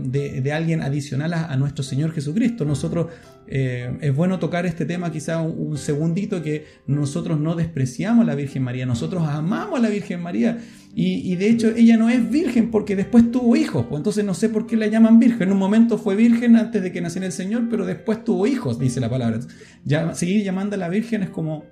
de, 0.43 0.53
alguien 0.53 0.83
adicional 0.83 1.33
a, 1.35 1.57
nuestro 1.57 1.83
Señor 1.83 2.13
Jesucristo. 2.13 2.65
Nosotros, 2.65 3.07
eh, 3.49 3.97
es 4.01 4.15
bueno 4.15 4.39
tocar 4.39 4.67
este 4.67 4.85
tema 4.85 5.11
quizá 5.13 5.41
un, 5.41 5.77
segundito, 5.79 6.43
que 6.43 6.67
nosotros 6.87 7.41
no 7.41 7.55
despreciamos 7.55 8.23
a 8.23 8.27
la 8.27 8.35
Virgen 8.35 8.63
María, 8.63 8.87
nosotros 8.87 9.27
amamos 9.27 9.79
a 9.79 9.83
la 9.83 9.89
Virgen 9.89 10.23
María. 10.23 10.59
Y, 10.93 11.37
de 11.37 11.49
hecho 11.49 11.69
ella 11.69 11.97
no 11.97 12.09
es 12.09 12.29
virgen 12.31 12.73
porque 12.73 12.97
después 12.97 13.31
tuvo 13.31 13.55
hijos, 13.55 13.87
pues 13.89 14.01
entonces 14.01 14.25
no 14.25 14.35
sé 14.35 14.49
por 14.49 14.67
qué 14.67 14.77
la 14.77 14.89
llaman 14.89 15.21
virgen. 15.21 15.43
En 15.43 15.53
un 15.53 15.59
momento 15.59 15.99
fue 15.99 16.17
virgen 16.17 16.57
antes 16.57 16.83
de 16.83 16.91
que 16.91 17.01
naciera 17.01 17.27
el 17.27 17.33
Señor, 17.33 17.69
pero 17.71 17.87
después 17.87 18.25
tuvo 18.25 18.49
hijos, 18.49 18.77
dice 18.79 18.99
la 18.99 19.09
palabra. 19.09 19.39
Seguir 20.15 20.43
llamando 20.43 20.75
a 20.75 20.79
la 20.79 20.89
Virgen 20.89 21.23
es 21.23 21.31
como 21.31 21.65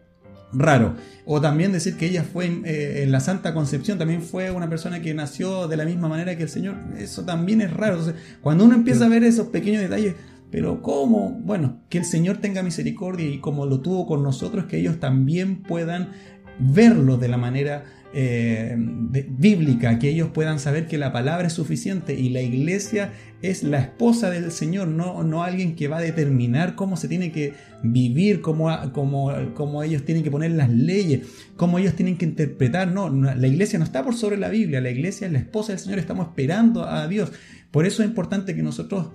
raro. 0.53 0.95
O 1.27 1.41
también 1.41 1.73
decir 1.73 1.97
que 1.97 2.07
ella 2.07 2.25
fue 2.25 2.47
eh, 2.65 3.03
en 3.03 3.13
la 3.13 3.21
Santa 3.21 3.55
Concepción, 3.55 3.99
también 3.99 4.23
fue 4.23 4.51
una 4.51 4.69
persona 4.69 5.01
que 5.01 5.13
nació 5.15 5.69
de 5.69 5.77
la 5.77 5.85
misma 5.85 6.09
manera 6.09 6.37
que 6.37 6.45
el 6.45 6.49
Señor. 6.49 6.77
Eso 6.99 7.25
también 7.25 7.61
es 7.61 7.73
raro. 7.73 7.99
Entonces, 7.99 8.23
cuando 8.41 8.65
uno 8.65 8.75
empieza 8.75 9.07
a 9.07 9.09
ver 9.09 9.25
esos 9.25 9.49
pequeños 9.49 9.83
detalles, 9.83 10.15
pero 10.51 10.81
¿cómo? 10.81 11.31
Bueno, 11.45 11.81
que 11.89 11.99
el 11.99 12.05
Señor 12.05 12.39
tenga 12.39 12.63
misericordia 12.63 13.29
y 13.29 13.39
como 13.39 13.67
lo 13.67 13.81
tuvo 13.81 14.07
con 14.07 14.23
nosotros, 14.23 14.65
que 14.65 14.79
ellos 14.79 14.99
también 14.99 15.63
puedan 15.63 16.11
verlo 16.59 17.19
de 17.19 17.29
la 17.29 17.37
manera 17.37 17.85
eh, 18.15 18.75
bíblica, 18.79 19.99
que 19.99 20.09
ellos 20.09 20.31
puedan 20.33 20.59
saber 20.59 20.87
que 20.87 20.97
la 20.97 21.13
palabra 21.13 21.47
es 21.47 21.53
suficiente 21.53 22.15
y 22.15 22.31
la 22.31 22.41
iglesia 22.41 23.13
es 23.43 23.63
la 23.63 23.79
esposa 23.81 24.31
del 24.31 24.51
Señor, 24.51 24.89
no, 24.89 25.23
no 25.23 25.43
alguien 25.43 25.77
que 25.77 25.89
va 25.89 25.99
a 25.99 26.01
determinar 26.01 26.75
cómo 26.75 26.97
se 26.97 27.07
tiene 27.07 27.31
que 27.31 27.53
vivir, 27.83 28.41
cómo, 28.41 28.71
cómo, 28.93 29.33
cómo 29.55 29.83
ellos 29.83 30.05
tienen 30.05 30.25
que 30.25 30.31
poner 30.31 30.53
las 30.53 30.71
leyes, 30.71 31.29
cómo 31.57 31.79
ellos 31.79 31.95
tienen 31.95 32.17
que 32.17 32.25
interpretar. 32.25 32.89
No, 32.89 33.11
la 33.11 33.47
iglesia 33.47 33.79
no 33.79 33.85
está 33.85 34.03
por 34.03 34.15
sobre 34.15 34.37
la 34.37 34.49
Biblia, 34.49 34.81
la 34.81 34.91
iglesia 34.91 35.27
es 35.27 35.33
la 35.33 35.39
esposa 35.39 35.73
del 35.73 35.79
Señor, 35.79 35.99
estamos 35.99 36.29
esperando 36.29 36.85
a 36.85 37.07
Dios. 37.09 37.33
Por 37.71 37.87
eso 37.87 38.03
es 38.03 38.09
importante 38.09 38.55
que 38.55 38.63
nosotros 38.63 39.09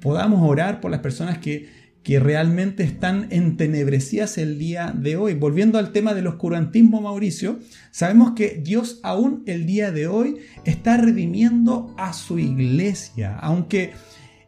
podamos 0.00 0.40
orar 0.48 0.80
por 0.80 0.90
las 0.90 1.00
personas 1.00 1.38
que 1.38 1.83
que 2.04 2.20
realmente 2.20 2.82
están 2.84 3.26
entenebrecidas 3.30 4.36
el 4.36 4.58
día 4.58 4.94
de 4.94 5.16
hoy. 5.16 5.34
Volviendo 5.34 5.78
al 5.78 5.90
tema 5.90 6.12
del 6.12 6.26
oscurantismo, 6.26 7.00
Mauricio, 7.00 7.58
sabemos 7.90 8.32
que 8.32 8.60
Dios 8.62 9.00
aún 9.02 9.42
el 9.46 9.64
día 9.64 9.90
de 9.90 10.06
hoy 10.06 10.36
está 10.66 10.98
redimiendo 10.98 11.94
a 11.98 12.12
su 12.12 12.38
iglesia, 12.38 13.38
aunque 13.38 13.92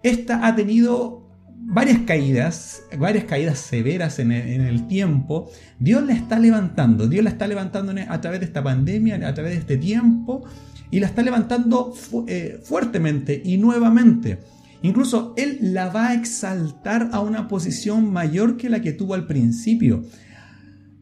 esta 0.03 0.47
ha 0.47 0.55
tenido 0.55 1.27
varias 1.69 2.01
caídas, 2.01 2.83
varias 2.99 3.25
caídas 3.25 3.59
severas 3.59 4.19
en 4.19 4.31
el, 4.31 4.87
tiempo, 4.87 5.51
Dios 5.81 6.05
la 6.05 6.13
está 6.13 6.39
levantando, 6.39 7.09
Dios 7.09 7.25
la 7.25 7.31
está 7.31 7.49
levantando 7.49 7.93
a 8.09 8.21
través 8.21 8.41
de 8.41 8.47
esta 8.47 8.63
pandemia, 8.63 9.17
a 9.27 9.35
través 9.35 9.53
de 9.53 9.59
este 9.59 9.77
tiempo, 9.79 10.45
y 10.91 11.01
la 11.01 11.07
está 11.07 11.23
levantando 11.23 11.93
eh, 12.29 12.61
fuertemente 12.63 13.41
y 13.45 13.57
nuevamente. 13.57 14.39
Incluso 14.87 15.35
Él 15.37 15.59
la 15.61 15.89
va 15.89 16.09
a 16.09 16.15
exaltar 16.15 17.11
a 17.13 17.19
una 17.19 17.49
posición 17.49 18.13
mayor 18.13 18.57
que 18.57 18.71
la 18.71 18.81
que 18.81 18.93
tuvo 18.93 19.15
al 19.15 19.27
principio. 19.27 20.05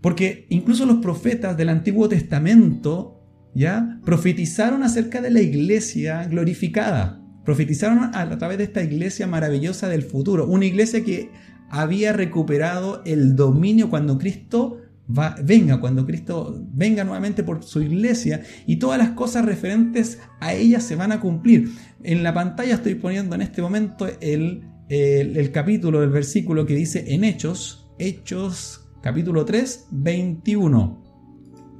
Porque 0.00 0.46
incluso 0.48 0.86
los 0.86 0.96
profetas 0.98 1.54
del 1.56 1.68
Antiguo 1.68 2.08
Testamento 2.08 3.20
ya 3.54 4.00
profetizaron 4.04 4.82
acerca 4.82 5.20
de 5.20 5.30
la 5.30 5.42
iglesia 5.42 6.24
glorificada. 6.24 7.20
Profetizaron 7.44 8.14
a 8.14 8.38
través 8.38 8.56
de 8.56 8.64
esta 8.64 8.82
iglesia 8.82 9.26
maravillosa 9.26 9.88
del 9.90 10.02
futuro. 10.02 10.46
Una 10.46 10.64
iglesia 10.64 11.04
que 11.04 11.30
había 11.68 12.14
recuperado 12.14 13.02
el 13.04 13.36
dominio 13.36 13.90
cuando 13.90 14.16
Cristo 14.16 14.78
venga, 15.06 15.80
cuando 15.80 16.06
Cristo 16.06 16.58
venga 16.72 17.04
nuevamente 17.04 17.42
por 17.42 17.62
su 17.62 17.82
iglesia 17.82 18.42
y 18.66 18.76
todas 18.76 18.98
las 18.98 19.10
cosas 19.10 19.44
referentes 19.44 20.18
a 20.40 20.54
ella 20.54 20.80
se 20.80 20.96
van 20.96 21.12
a 21.12 21.20
cumplir. 21.20 21.70
En 22.02 22.22
la 22.22 22.32
pantalla 22.32 22.74
estoy 22.74 22.94
poniendo 22.94 23.34
en 23.34 23.42
este 23.42 23.62
momento 23.62 24.06
el 24.20 24.64
el, 24.88 25.50
capítulo, 25.52 26.02
el 26.02 26.10
versículo 26.10 26.66
que 26.66 26.74
dice 26.74 27.14
en 27.14 27.24
Hechos, 27.24 27.90
Hechos 27.98 28.88
capítulo 29.02 29.44
3, 29.44 29.88
21. 29.90 31.02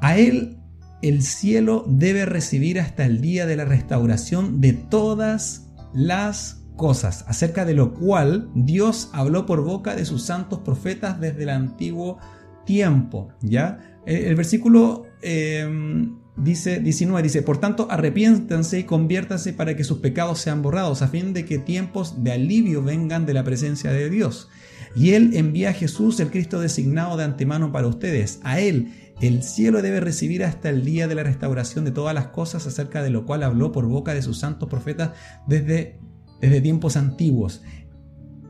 A 0.00 0.16
él 0.16 0.58
el 1.02 1.22
cielo 1.22 1.84
debe 1.88 2.26
recibir 2.26 2.80
hasta 2.80 3.04
el 3.04 3.20
día 3.20 3.46
de 3.46 3.56
la 3.56 3.64
restauración 3.64 4.60
de 4.60 4.72
todas 4.72 5.68
las 5.94 6.64
cosas, 6.78 7.26
acerca 7.28 7.66
de 7.66 7.74
lo 7.74 7.92
cual 7.92 8.48
Dios 8.54 9.10
habló 9.12 9.44
por 9.44 9.62
boca 9.62 9.94
de 9.94 10.06
sus 10.06 10.22
santos 10.22 10.60
profetas 10.60 11.20
desde 11.20 11.42
el 11.42 11.50
antiguo 11.50 12.18
tiempo. 12.64 13.28
¿ya? 13.42 14.00
El, 14.06 14.34
versículo 14.36 15.04
em, 15.20 16.16
dice 16.36 16.80
19, 16.80 17.22
dice, 17.22 17.42
por 17.42 17.58
tanto 17.58 17.88
arrepiéntanse 17.90 18.78
y 18.78 18.84
conviértanse 18.84 19.52
para 19.52 19.76
que 19.76 19.84
sus 19.84 19.98
pecados 19.98 20.38
sean 20.38 20.62
borrados, 20.62 21.02
a 21.02 21.08
fin 21.08 21.34
de 21.34 21.44
que 21.44 21.58
tiempos 21.58 22.24
de 22.24 22.32
alivio 22.32 22.82
vengan 22.82 23.26
de 23.26 23.34
la 23.34 23.44
presencia 23.44 23.92
de 23.92 24.08
Dios. 24.08 24.48
Y 24.96 25.10
Él 25.10 25.32
envía 25.34 25.70
a 25.70 25.74
Jesús, 25.74 26.18
el 26.20 26.30
Cristo 26.30 26.60
designado 26.60 27.18
de 27.18 27.24
antemano 27.24 27.72
para 27.72 27.86
ustedes. 27.88 28.40
A 28.42 28.58
Él 28.60 28.92
el 29.20 29.42
cielo 29.42 29.82
debe 29.82 29.98
recibir 30.00 30.44
hasta 30.44 30.70
el 30.70 30.84
día 30.84 31.08
de 31.08 31.16
la 31.16 31.24
restauración 31.24 31.84
de 31.84 31.90
todas 31.90 32.14
las 32.14 32.28
cosas 32.28 32.66
acerca 32.66 33.02
de 33.02 33.10
lo 33.10 33.26
cual 33.26 33.42
habló 33.42 33.72
por 33.72 33.86
boca 33.86 34.14
de 34.14 34.22
sus 34.22 34.38
santos 34.38 34.68
profetas 34.68 35.10
desde, 35.46 35.98
desde 36.40 36.60
tiempos 36.60 36.96
antiguos. 36.96 37.62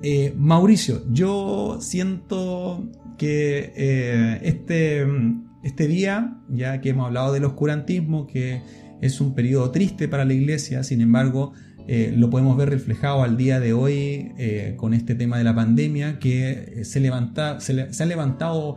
Eh, 0.02 0.32
Mauricio, 0.36 1.02
yo 1.10 1.78
siento 1.80 2.88
que 3.16 3.72
eh, 3.76 4.40
este, 4.42 5.06
este 5.64 5.88
día, 5.88 6.38
ya 6.48 6.80
que 6.80 6.90
hemos 6.90 7.06
hablado 7.06 7.32
del 7.32 7.44
oscurantismo, 7.44 8.26
que 8.26 8.62
es 9.00 9.20
un 9.20 9.34
periodo 9.34 9.70
triste 9.70 10.06
para 10.06 10.24
la 10.24 10.34
iglesia, 10.34 10.84
sin 10.84 11.00
embargo, 11.00 11.52
eh, 11.88 12.14
lo 12.16 12.30
podemos 12.30 12.56
ver 12.56 12.70
reflejado 12.70 13.22
al 13.22 13.36
día 13.36 13.60
de 13.60 13.72
hoy 13.72 14.32
con 14.76 14.92
este 14.94 15.14
tema 15.14 15.38
de 15.38 15.44
la 15.44 15.54
pandemia, 15.54 16.18
que 16.18 16.82
se, 16.84 17.00
levanta, 17.00 17.60
se, 17.60 17.92
se 17.92 18.02
ha 18.02 18.06
levantado 18.06 18.76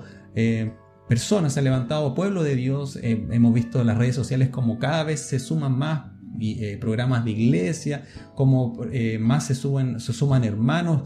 personas, 1.07 1.53
se 1.53 1.59
ha 1.59 1.63
levantado 1.63 2.15
pueblo 2.15 2.41
de 2.41 2.55
Dios. 2.55 2.97
Hemos 3.01 3.53
visto 3.53 3.83
las 3.83 3.97
redes 3.97 4.15
sociales 4.15 4.49
como 4.49 4.79
cada 4.79 5.03
vez 5.03 5.19
se 5.19 5.39
suman 5.39 5.77
más 5.77 6.10
eh, 6.39 6.77
programas 6.79 7.25
de 7.25 7.31
iglesia, 7.31 8.03
como 8.35 8.79
eh, 8.91 9.17
más 9.19 9.47
se, 9.47 9.55
suben, 9.55 9.99
se 9.99 10.13
suman 10.13 10.43
hermanos. 10.43 11.03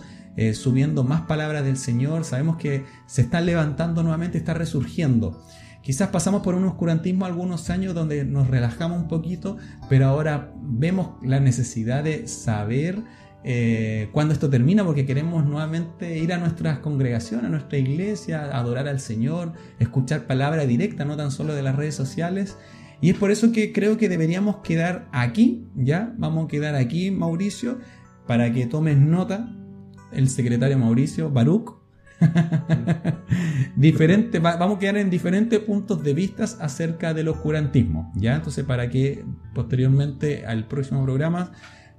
subiendo 0.53 1.05
más 1.05 1.21
palabras 1.21 1.63
del 1.63 1.78
Señor, 1.78 2.26
sabemos 2.26 2.57
que 2.57 2.84
se 3.07 3.21
está 3.21 3.39
levantando 3.39 4.03
nuevamente, 4.03 4.38
está 4.38 4.53
resurgiendo. 4.53 5.41
Quizás 5.82 6.09
pasamos 6.09 6.41
por 6.41 6.55
un 6.55 6.65
oscurantismo 6.65 7.26
algunos 7.26 7.69
años 7.69 7.93
donde 7.93 8.26
nos 8.26 8.49
relajamos 8.49 9.03
un 9.03 9.07
poquito, 9.07 9.57
pero 9.88 10.07
ahora 10.07 10.51
vemos 10.61 11.11
la 11.23 11.39
necesidad 11.39 12.03
de 12.03 12.28
saber 12.28 13.03
eh, 13.47 14.09
cuando 14.11 14.34
esto 14.34 14.49
termina, 14.49 14.84
porque 14.84 15.05
queremos 15.05 15.45
nuevamente 15.45 16.17
ir 16.17 16.34
a 16.34 16.39
nuestras 16.39 16.80
congregaciones, 16.80 17.45
a 17.45 17.49
nuestra 17.49 17.78
iglesia, 17.78 18.57
adorar 18.57 18.88
al 18.88 18.99
Señor, 18.99 19.53
escuchar 19.78 20.26
palabra 20.26 20.65
directa, 20.65 21.05
no 21.05 21.15
tan 21.15 21.30
solo 21.30 21.53
de 21.53 21.61
las 21.61 21.76
redes 21.76 21.93
sociales. 21.93 22.57
Y 23.02 23.10
es 23.10 23.18
por 23.18 23.32
eso 23.32 23.52
que 23.52 23.72
creo 23.74 23.98
que 23.98 24.10
deberíamos 24.10 24.58
quedar 24.58 25.08
aquí, 25.12 25.68
¿ya? 25.76 26.14
Vamos 26.18 26.46
a 26.46 26.48
quedar 26.48 26.76
aquí, 26.76 27.12
Mauricio, 27.12 27.80
para 28.28 28.52
que 28.52 28.66
tomes 28.66 28.98
nota, 28.98 29.54
el 30.12 30.30
secretario 30.30 30.78
Mauricio, 30.78 31.30
Baruch. 31.30 31.76
Vamos 34.41 34.78
a 34.78 34.80
quedar 34.80 34.98
en 34.98 35.10
diferentes 35.10 35.60
puntos 35.60 36.02
de 36.04 36.14
vista 36.14 36.46
acerca 36.46 37.14
del 37.14 37.28
oscurantismo, 37.28 38.12
¿ya? 38.16 38.36
Entonces, 38.36 38.64
para 38.64 38.89
que 38.89 39.26
posteriormente 39.54 40.46
al 40.46 40.68
próximo 40.68 41.04
programa 41.04 41.52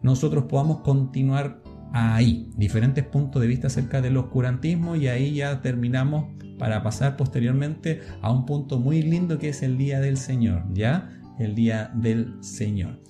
nosotros 0.03 0.45
podamos 0.45 0.81
continuar 0.81 1.61
ahí, 1.93 2.51
diferentes 2.57 3.05
puntos 3.05 3.43
de 3.43 3.49
vista 3.49 3.67
acerca 3.69 4.01
del 4.01 4.17
oscurantismo 4.17 4.97
y 4.97 5.09
ahí 5.09 5.35
ya 5.35 5.61
terminamos 5.61 6.27
para 6.59 6.83
pasar 6.83 7.17
posteriormente 7.17 8.01
a 8.23 8.33
un 8.33 8.47
punto 8.47 8.79
muy 8.79 9.03
lindo 9.03 9.39
que 9.39 9.51
es 9.51 9.63
el 9.63 9.79
día 9.79 10.01
del 10.01 10.17
Señor, 10.17 10.65
¿ya? 10.73 11.11
El 11.39 11.55
día 11.55 11.91
del 11.95 12.35
Señor. 12.41 13.01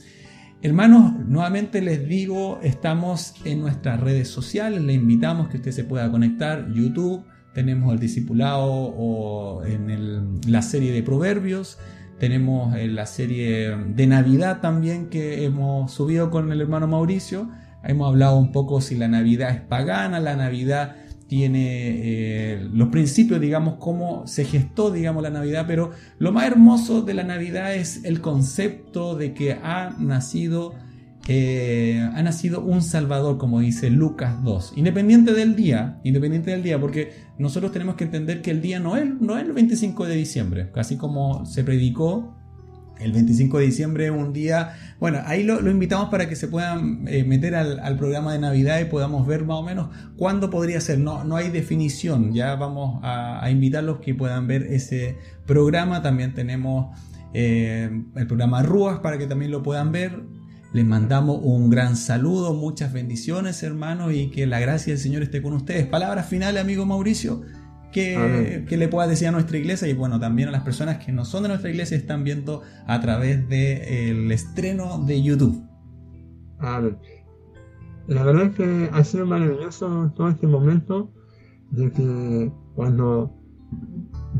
Hermanos, 0.62 1.12
nuevamente 1.26 1.80
les 1.82 2.08
digo, 2.08 2.58
estamos 2.62 3.34
en 3.44 3.60
nuestras 3.60 4.00
redes 4.00 4.28
sociales, 4.28 4.82
le 4.82 4.94
invitamos 4.94 5.48
que 5.48 5.58
usted 5.58 5.70
se 5.70 5.84
pueda 5.84 6.10
conectar, 6.10 6.72
YouTube, 6.72 7.24
tenemos 7.54 7.92
el 7.92 8.00
discipulado 8.00 8.64
o 8.64 9.64
en 9.64 10.40
la 10.46 10.62
serie 10.62 10.92
de 10.92 11.02
proverbios, 11.02 11.78
tenemos 12.18 12.74
eh, 12.74 12.88
la 12.88 13.04
serie 13.06 13.76
de 13.76 14.06
Navidad 14.06 14.60
también 14.60 15.10
que 15.10 15.44
hemos 15.44 15.92
subido 15.92 16.30
con 16.30 16.50
el 16.50 16.60
hermano 16.62 16.86
Mauricio. 16.86 17.50
Hemos 17.84 18.08
hablado 18.08 18.38
un 18.38 18.52
poco 18.52 18.80
si 18.80 18.96
la 18.96 19.06
Navidad 19.06 19.50
es 19.50 19.60
pagana, 19.60 20.18
la 20.18 20.34
Navidad 20.34 20.96
tiene 21.28 21.64
eh, 21.64 22.68
los 22.72 22.88
principios, 22.88 23.40
digamos, 23.40 23.76
cómo 23.78 24.26
se 24.26 24.44
gestó, 24.44 24.90
digamos, 24.90 25.22
la 25.22 25.30
Navidad, 25.30 25.64
pero 25.66 25.90
lo 26.18 26.32
más 26.32 26.46
hermoso 26.46 27.02
de 27.02 27.14
la 27.14 27.24
Navidad 27.24 27.74
es 27.74 28.04
el 28.04 28.20
concepto 28.20 29.16
de 29.16 29.34
que 29.34 29.52
ha 29.52 29.94
nacido 29.98 30.74
ha 31.28 32.22
nacido 32.22 32.60
un 32.60 32.82
Salvador, 32.82 33.36
como 33.38 33.60
dice 33.60 33.90
Lucas 33.90 34.42
2. 34.44 34.74
Independiente 34.76 35.32
del 35.32 35.56
día, 35.56 35.98
independiente 36.04 36.52
del 36.52 36.62
día, 36.62 36.80
porque 36.80 37.12
nosotros 37.38 37.72
tenemos 37.72 37.96
que 37.96 38.04
entender 38.04 38.42
que 38.42 38.52
el 38.52 38.62
día 38.62 38.78
no 38.78 38.96
es, 38.96 39.06
no 39.20 39.36
es 39.36 39.44
el 39.44 39.52
25 39.52 40.06
de 40.06 40.14
diciembre, 40.14 40.70
casi 40.72 40.96
como 40.96 41.44
se 41.44 41.64
predicó. 41.64 42.35
El 42.98 43.12
25 43.12 43.58
de 43.58 43.66
diciembre 43.66 44.10
un 44.10 44.32
día, 44.32 44.74
bueno, 44.98 45.20
ahí 45.24 45.42
lo, 45.42 45.70
invitamos 45.70 46.08
para 46.08 46.28
que 46.28 46.36
se 46.36 46.48
puedan 46.48 47.06
eh, 47.08 47.24
meter 47.24 47.54
al, 47.54 47.96
programa 47.96 48.32
de 48.32 48.38
Navidad 48.38 48.80
y 48.80 48.86
podamos 48.86 49.26
ver 49.26 49.44
más 49.44 49.58
o 49.58 49.62
menos 49.62 49.90
cuándo 50.16 50.50
podría 50.50 50.80
ser. 50.80 50.98
No, 50.98 51.24
no 51.24 51.36
hay 51.36 51.50
definición, 51.50 52.32
ya 52.32 52.54
vamos 52.56 53.00
a, 53.02 53.44
a 53.44 53.50
invitarlos 53.50 54.00
que 54.00 54.14
puedan 54.14 54.46
ver 54.46 54.62
ese 54.62 55.16
programa. 55.46 56.02
También 56.02 56.34
tenemos 56.34 56.98
eh, 57.34 57.90
el 58.14 58.26
programa 58.26 58.62
Rúas 58.62 59.00
para 59.00 59.18
que 59.18 59.26
también 59.26 59.50
lo 59.50 59.62
puedan 59.62 59.92
ver 59.92 60.22
les 60.76 60.84
mandamos 60.84 61.40
un 61.42 61.70
gran 61.70 61.96
saludo, 61.96 62.52
muchas 62.52 62.92
bendiciones, 62.92 63.62
hermanos, 63.62 64.12
y 64.12 64.28
que 64.28 64.46
la 64.46 64.60
gracia 64.60 64.92
del 64.92 65.00
Señor 65.00 65.22
esté 65.22 65.40
con 65.40 65.54
ustedes. 65.54 65.86
Palabras 65.86 66.28
finales, 66.28 66.60
amigo 66.60 66.84
Mauricio, 66.84 67.40
que, 67.92 68.66
le 68.68 68.88
pueda 68.88 69.06
decir 69.06 69.28
a 69.28 69.32
nuestra 69.32 69.58
iglesia. 69.58 69.88
Y 69.88 69.94
bueno, 69.94 70.20
también 70.20 70.48
a 70.48 70.52
las 70.52 70.62
personas 70.62 71.04
que 71.04 71.12
no 71.12 71.24
son 71.24 71.42
de 71.42 71.48
nuestra 71.50 71.70
iglesia 71.70 71.96
y 71.96 72.00
están 72.00 72.24
viendo 72.24 72.62
a 72.86 73.00
través 73.00 73.48
del 73.48 74.30
estreno 74.30 75.04
de 75.04 75.22
YouTube. 75.22 75.62
ver, 76.60 76.98
La 78.06 78.22
verdad 78.22 78.44
es 78.44 78.54
que 78.56 78.90
ha 78.92 79.04
sido 79.04 79.26
maravilloso 79.26 80.12
todo 80.14 80.28
este 80.28 80.46
momento 80.46 81.12
de 81.70 81.90
que 81.90 82.52
cuando 82.74 83.34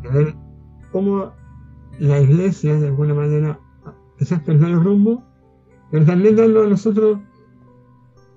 de 0.03 0.09
ver 0.09 0.35
cómo 0.93 1.33
la 1.99 2.21
iglesia 2.21 2.75
de 2.75 2.89
alguna 2.89 3.15
manera 3.15 3.59
quizás 4.19 4.41
perdió 4.43 4.69
el 4.69 4.81
rumbo 4.83 5.27
pero 5.91 6.05
también 6.05 6.37
dando 6.37 6.63
a 6.63 6.67
nosotros 6.67 7.19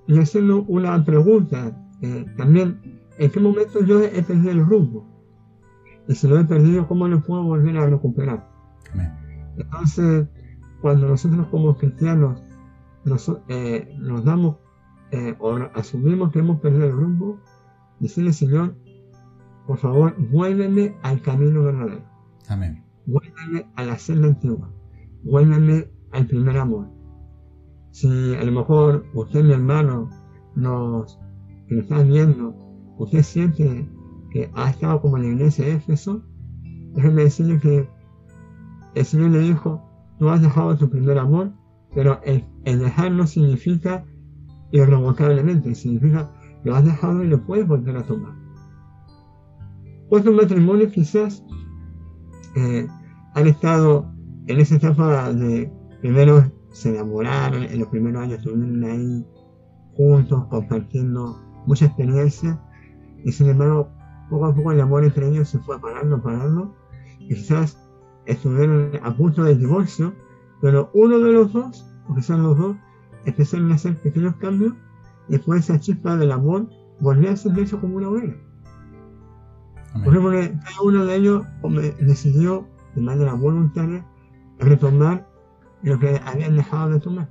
y 0.08 0.18
haciendo 0.18 0.64
una 0.64 1.04
pregunta, 1.04 1.78
eh, 2.02 2.26
también, 2.38 2.80
¿en 3.20 3.32
qué 3.32 3.40
momento 3.40 3.84
yo 3.84 4.02
he 4.02 4.24
perdido 4.24 4.52
el 4.52 4.66
rumbo? 4.66 5.06
Y 6.08 6.16
si 6.16 6.28
lo 6.28 6.40
he 6.40 6.46
perdido, 6.46 6.88
¿cómo 6.88 7.08
lo 7.08 7.22
puedo 7.22 7.44
volver 7.44 7.78
a 7.78 7.86
recuperar? 7.86 8.50
Entonces, 9.58 10.28
cuando 10.82 11.08
nosotros 11.08 11.48
como 11.48 11.78
cristianos 11.78 12.42
nos, 13.06 13.32
eh, 13.50 13.96
nos 14.00 14.24
damos 14.24 14.58
eh, 15.12 15.36
o 15.40 15.56
asumimos 15.76 16.32
que 16.32 16.40
hemos 16.40 16.60
perdido 16.62 16.86
el 16.86 16.92
rumbo, 16.94 17.40
decirle, 18.00 18.32
Señor, 18.32 18.76
por 19.68 19.78
favor, 19.78 20.16
vuélveme 20.32 20.96
al 21.04 21.22
camino 21.22 21.64
verdadero. 21.64 22.04
Amén. 22.48 22.84
Vuélveme 23.06 23.68
a 23.76 23.84
la 23.84 23.98
senda 23.98 24.30
antigua. 24.30 24.72
Vuélveme 25.24 25.90
al 26.12 26.26
primer 26.26 26.58
amor. 26.58 26.88
Si 27.92 28.36
a 28.36 28.44
lo 28.44 28.52
mejor 28.52 29.06
usted, 29.14 29.44
mi 29.44 29.54
hermano, 29.54 30.10
nos, 30.56 31.20
está 31.68 32.02
viendo, 32.04 32.56
usted 33.00 33.24
siente 33.24 33.88
que 34.32 34.52
ha 34.54 34.70
estado 34.70 35.02
como 35.02 35.18
en 35.18 35.24
la 35.24 35.30
iglesia 35.30 35.66
de 35.66 35.74
Éfeso, 35.74 36.22
déjeme 36.94 37.24
decirle 37.24 37.60
que 37.60 37.90
el 38.96 39.06
Señor 39.06 39.32
le 39.32 39.40
dijo, 39.40 39.82
tú 40.20 40.30
has 40.30 40.42
dejado 40.42 40.78
tu 40.78 40.90
primer 40.90 41.18
amor, 41.18 41.52
pero 41.96 42.20
el, 42.24 42.46
dejar 42.66 43.12
no 43.12 43.26
significa 43.26 44.06
irrevocablemente, 44.72 45.74
significa 45.74 46.30
lo 46.64 46.76
has 46.76 46.84
dejado 46.84 47.24
y 47.24 47.28
lo 47.28 47.42
puedes 47.46 47.68
volver 47.68 47.98
a 47.98 48.04
tomar. 48.04 48.34
Otros 50.10 50.36
matrimonios 50.36 50.92
quizás 50.92 51.44
eh, 52.56 52.88
han 53.34 53.48
estado 53.48 54.12
en 54.48 54.60
esa 54.60 54.76
etapa 54.76 55.32
de 55.32 55.72
primero 56.02 56.52
se 56.72 56.90
enamoraron, 56.90 57.64
en 57.64 57.80
los 57.80 57.88
primeros 57.90 58.24
años 58.24 58.40
estuvieron 58.40 58.84
ahí 58.84 59.26
juntos, 59.96 60.46
compartiendo 60.48 61.40
mucha 61.66 61.86
experiencia, 61.86 62.60
y 63.24 63.32
sin 63.32 63.50
embargo, 63.50 63.90
poco 64.30 64.46
a 64.46 64.56
poco 64.56 64.72
el 64.72 64.82
amor 64.82 65.04
entre 65.04 65.28
ellos 65.28 65.50
se 65.50 65.60
fue 65.60 65.76
apagando, 65.76 66.18
apagando, 66.18 66.76
quizás 67.20 67.78
estuvieron 68.26 68.92
a 69.02 69.16
punto 69.16 69.44
del 69.44 69.60
divorcio, 69.60 70.14
pero 70.62 70.90
uno 70.94 71.20
de 71.20 71.32
los 71.32 71.52
dos, 71.54 71.86
o 72.08 72.16
quizás 72.16 72.40
los 72.40 72.58
dos, 72.58 72.78
empezaron 73.26 73.72
a 73.72 73.76
hacer 73.76 73.98
pequeños 74.02 74.36
cambios, 74.36 74.74
y 75.28 75.34
después 75.34 75.64
esa 75.64 75.80
chispa 75.80 76.16
del 76.16 76.32
amor 76.32 76.68
volvió 77.00 77.28
a 77.28 77.32
encenderse 77.32 77.78
como 77.78 77.98
una 77.98 78.10
hoguera. 78.10 78.36
Por 79.94 80.16
ejemplo, 80.16 80.32
cada 80.32 80.82
uno 80.84 81.06
de 81.06 81.16
ellos 81.16 81.46
decidió 82.00 82.68
de 82.96 83.02
manera 83.02 83.34
voluntaria 83.34 84.06
retomar 84.60 85.28
lo 85.82 85.98
que 85.98 86.20
habían 86.26 86.56
dejado 86.56 86.92
de 86.92 87.00
tomar. 87.00 87.30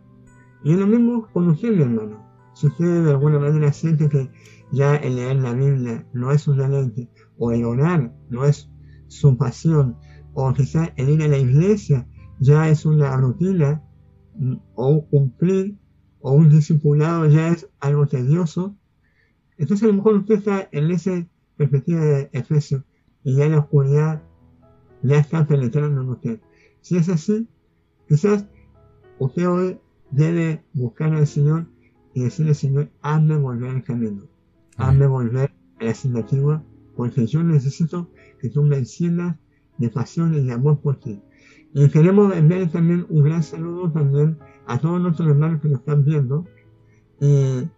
Y 0.65 0.73
es 0.73 0.79
lo 0.79 0.87
mismo 0.87 1.29
con 1.33 1.49
usted, 1.49 1.71
mi 1.71 1.83
hermano. 1.83 2.25
Si 2.55 2.67
usted 2.67 3.05
de 3.05 3.11
alguna 3.11 3.39
manera 3.39 3.73
siente 3.73 4.09
que 4.09 4.31
ya 4.73 4.97
el 4.97 5.17
leer 5.17 5.37
la 5.37 5.53
Biblia 5.53 6.07
no 6.13 6.33
es 6.33 6.49
una 6.49 6.69
lente, 6.69 7.09
o 7.39 7.53
el 7.53 7.65
orar 7.65 8.15
no 8.29 8.45
es 8.45 8.71
su 9.07 9.37
pasión, 9.37 9.97
o 10.35 10.53
quizás 10.53 10.93
el 10.97 11.09
ir 11.09 11.23
a 11.23 11.29
la 11.29 11.39
iglesia 11.39 12.07
ya 12.41 12.69
es 12.69 12.85
una 12.87 13.17
rutina, 13.17 13.83
o 14.75 15.05
cumplir, 15.07 15.77
o 16.21 16.33
un 16.33 16.51
discipulado 16.51 17.27
ya 17.27 17.49
es 17.49 17.69
algo 17.81 18.07
tedioso, 18.07 18.77
entonces 19.57 19.85
a 19.85 19.89
lo 19.89 19.95
mejor 19.95 20.15
usted 20.15 20.37
está 20.37 20.69
en 20.71 20.91
esa 20.91 21.27
perspectiva 21.57 22.01
de 22.01 22.31
Efesio 22.33 22.85
y 23.25 23.35
ya 23.37 23.49
la 23.49 23.59
oscuridad 23.59 24.23
ya 25.03 25.19
está 25.19 25.47
penetrando 25.47 26.01
en 26.03 26.09
usted. 26.09 26.41
Si 26.81 26.97
es 26.97 27.09
así, 27.09 27.49
quizás 28.09 28.47
usted 29.19 29.49
hoy 29.49 29.81
debe 30.11 30.65
buscar 30.73 31.13
al 31.13 31.27
Señor 31.27 31.67
y 32.15 32.23
decirle, 32.23 32.55
Señor, 32.55 32.91
hazme 33.03 33.37
volver 33.37 33.71
al 33.71 33.83
camino, 33.83 34.23
hazme 34.79 35.07
volver 35.07 35.53
a 35.81 35.85
la 35.85 35.91
asignativa, 35.91 36.63
porque 36.97 37.27
yo 37.27 37.43
necesito 37.43 38.11
que 38.41 38.49
tú 38.49 38.63
me 38.63 38.77
enciendas 38.77 39.37
de 39.77 39.91
pasión 39.91 40.35
y 40.35 40.41
de 40.41 40.53
amor 40.53 40.81
por 40.81 40.99
ti. 40.99 41.21
Y 41.75 41.89
queremos 41.91 42.35
enviar 42.35 42.71
también 42.71 43.07
un 43.11 43.23
gran 43.23 43.43
saludo 43.43 43.93
también 43.93 44.39
a 44.67 44.79
todos 44.79 45.01
nuestros 45.01 45.29
hermanos 45.29 45.61
que 45.61 45.69
nos 45.69 45.81
están 45.81 46.05
viendo, 46.05 46.47
y 47.21 47.69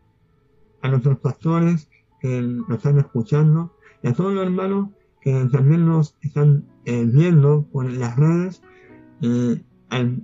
a 0.83 0.89
nuestros 0.89 1.19
pastores 1.19 1.89
que 2.21 2.41
nos 2.41 2.71
están 2.71 2.99
escuchando, 2.99 3.75
y 4.03 4.09
a 4.09 4.13
todos 4.13 4.33
los 4.33 4.45
hermanos 4.45 4.91
que 5.21 5.33
también 5.53 5.87
nos 5.87 6.17
están 6.23 6.65
eh, 6.85 7.05
viendo 7.05 7.67
por 7.73 7.91
las 7.91 8.17
redes, 8.17 8.63
y 9.21 9.63
al, 9.91 10.23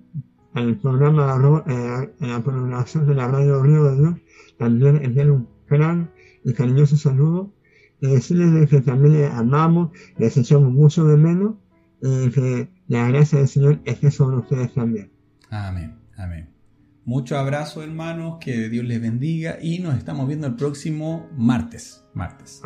programa, 0.80 1.64
eh, 1.66 2.14
la 2.20 2.42
programación 2.42 3.06
de 3.06 3.14
la 3.14 3.28
radio 3.28 3.62
Río 3.62 3.84
de 3.84 3.96
Dios, 3.96 4.14
también 4.58 5.04
enviar 5.04 5.30
un 5.30 5.48
gran 5.68 6.10
y 6.46 6.52
cariñoso 6.52 6.96
saludo 6.96 7.52
y 8.00 8.06
decirles 8.06 8.70
que 8.70 8.80
también 8.80 9.14
les 9.14 9.30
amamos, 9.30 9.90
les 10.16 10.36
echamos 10.36 10.72
mucho 10.72 11.04
de 11.04 11.16
menos 11.16 11.56
y 12.00 12.30
que 12.30 12.68
la 12.88 13.08
gracia 13.08 13.38
del 13.38 13.48
Señor 13.48 13.80
esté 13.84 14.10
sobre 14.10 14.36
ustedes 14.36 14.72
también. 14.72 15.10
Amén, 15.50 15.96
amén. 16.16 16.48
Mucho 17.04 17.36
abrazo 17.36 17.82
hermanos, 17.82 18.38
que 18.40 18.68
Dios 18.68 18.84
les 18.84 19.00
bendiga 19.00 19.58
y 19.60 19.80
nos 19.80 19.96
estamos 19.96 20.28
viendo 20.28 20.46
el 20.46 20.54
próximo 20.54 21.28
martes. 21.36 22.04
Martes. 22.14 22.62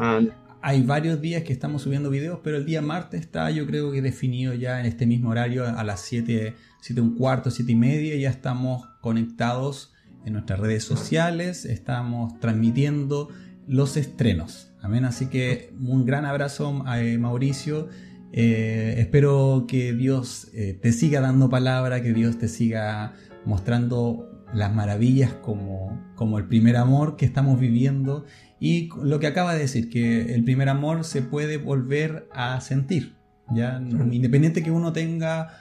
Hay 0.62 0.82
varios 0.82 1.22
días 1.22 1.42
que 1.42 1.54
estamos 1.54 1.80
subiendo 1.82 2.10
videos, 2.10 2.40
pero 2.44 2.58
el 2.58 2.66
día 2.66 2.82
martes 2.82 3.20
está 3.20 3.50
yo 3.50 3.66
creo 3.66 3.92
que 3.92 4.02
definido 4.02 4.52
ya 4.52 4.78
en 4.78 4.84
este 4.84 5.06
mismo 5.06 5.30
horario 5.30 5.66
a 5.66 5.82
las 5.84 6.00
7, 6.00 6.54
7 6.82 7.00
un 7.00 7.16
cuarto, 7.16 7.50
7 7.50 7.72
y 7.72 7.76
media. 7.76 8.16
Ya 8.16 8.28
estamos 8.28 8.86
conectados 9.00 9.94
en 10.26 10.34
nuestras 10.34 10.60
redes 10.60 10.84
sociales, 10.84 11.64
estamos 11.64 12.38
transmitiendo 12.40 13.30
los 13.70 13.96
estrenos. 13.96 14.72
Amén. 14.82 15.04
Así 15.04 15.26
que 15.26 15.72
un 15.80 16.04
gran 16.04 16.26
abrazo 16.26 16.82
a 16.86 17.00
eh, 17.00 17.18
Mauricio. 17.18 17.88
Eh, 18.32 18.96
espero 18.98 19.66
que 19.68 19.92
Dios 19.92 20.48
eh, 20.54 20.76
te 20.80 20.92
siga 20.92 21.20
dando 21.20 21.48
palabra, 21.48 22.02
que 22.02 22.12
Dios 22.12 22.36
te 22.36 22.48
siga 22.48 23.14
mostrando 23.44 24.44
las 24.52 24.74
maravillas 24.74 25.32
como, 25.34 26.12
como 26.16 26.38
el 26.38 26.48
primer 26.48 26.76
amor 26.76 27.16
que 27.16 27.24
estamos 27.24 27.60
viviendo 27.60 28.24
y 28.58 28.88
lo 29.04 29.20
que 29.20 29.28
acaba 29.28 29.54
de 29.54 29.60
decir, 29.60 29.88
que 29.88 30.34
el 30.34 30.42
primer 30.42 30.68
amor 30.68 31.04
se 31.04 31.22
puede 31.22 31.56
volver 31.56 32.28
a 32.32 32.60
sentir, 32.60 33.14
¿ya? 33.54 33.80
Independiente 34.10 34.64
que 34.64 34.72
uno 34.72 34.92
tenga 34.92 35.60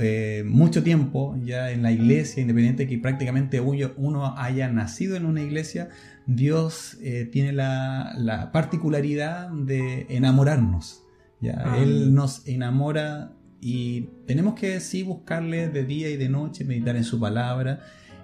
eh, 0.00 0.44
mucho 0.46 0.84
tiempo 0.84 1.36
ya 1.42 1.72
en 1.72 1.82
la 1.82 1.90
iglesia, 1.90 2.40
independiente 2.40 2.86
que 2.86 2.98
prácticamente 2.98 3.60
uno 3.60 4.38
haya 4.38 4.68
nacido 4.68 5.16
en 5.16 5.26
una 5.26 5.42
iglesia, 5.42 5.88
Dios 6.28 6.98
eh, 7.00 7.24
tiene 7.24 7.52
la, 7.52 8.50
particularidad 8.52 9.50
de 9.50 10.06
enamorarnos. 10.10 11.02
¿ya? 11.40 11.76
Él 11.78 12.14
nos 12.14 12.46
enamora 12.46 13.32
y 13.62 14.02
tenemos 14.26 14.54
que 14.54 14.78
sí 14.80 15.02
buscarle 15.02 15.70
de 15.70 15.84
día 15.84 16.10
y 16.10 16.18
de 16.18 16.28
noche, 16.28 16.64
meditar 16.64 16.96
en 16.96 17.04
su 17.04 17.18
palabra 17.18 17.80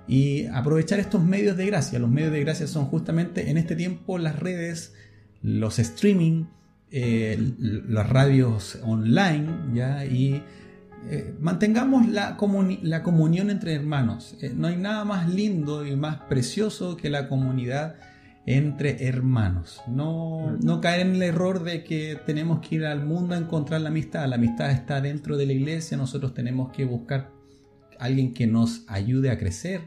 y 0.06 0.44
aprovechar 0.48 1.00
estos 1.00 1.24
medios 1.24 1.56
de 1.56 1.64
gracia. 1.64 1.98
Los 1.98 2.10
medios 2.10 2.30
de 2.30 2.40
gracia 2.40 2.66
son 2.66 2.84
justamente 2.86 3.48
en 3.48 3.56
este 3.56 3.74
tiempo 3.74 4.18
las 4.18 4.38
redes, 4.38 4.92
los 5.40 5.78
streaming, 5.78 6.44
eh, 6.90 7.38
las 7.58 8.08
radios 8.10 8.78
online, 8.84 9.48
¿ya? 9.72 10.04
y 10.04 10.42
eh, 11.10 11.34
mantengamos 11.38 12.08
la, 12.08 12.36
la, 12.82 13.02
comunión 13.02 13.50
entre 13.50 13.74
hermanos. 13.74 14.36
Eh, 14.40 14.52
no 14.54 14.68
hay 14.68 14.76
nada 14.76 15.04
más 15.04 15.28
lindo 15.28 15.86
y 15.86 15.96
más 15.96 16.16
precioso 16.28 16.96
que 16.96 17.10
la 17.10 17.28
comunidad 17.28 17.96
entre 18.46 19.06
hermanos. 19.06 19.82
No, 19.86 20.56
no 20.62 20.80
caer 20.80 21.06
en 21.06 21.14
el 21.16 21.22
error 21.22 21.62
de 21.62 21.84
que 21.84 22.18
tenemos 22.26 22.60
que 22.60 22.76
ir 22.76 22.86
al 22.86 23.04
mundo 23.04 23.34
a 23.34 23.38
encontrar 23.38 23.80
la 23.80 23.88
amistad. 23.88 24.26
La 24.28 24.36
amistad 24.36 24.70
está 24.70 25.00
dentro 25.00 25.36
de 25.36 25.46
la 25.46 25.52
iglesia, 25.52 25.96
nosotros 25.96 26.34
tenemos 26.34 26.70
que 26.72 26.84
buscar 26.84 27.30
alguien 27.98 28.32
que 28.32 28.46
nos 28.46 28.84
ayude 28.88 29.30
a 29.30 29.38
crecer, 29.38 29.82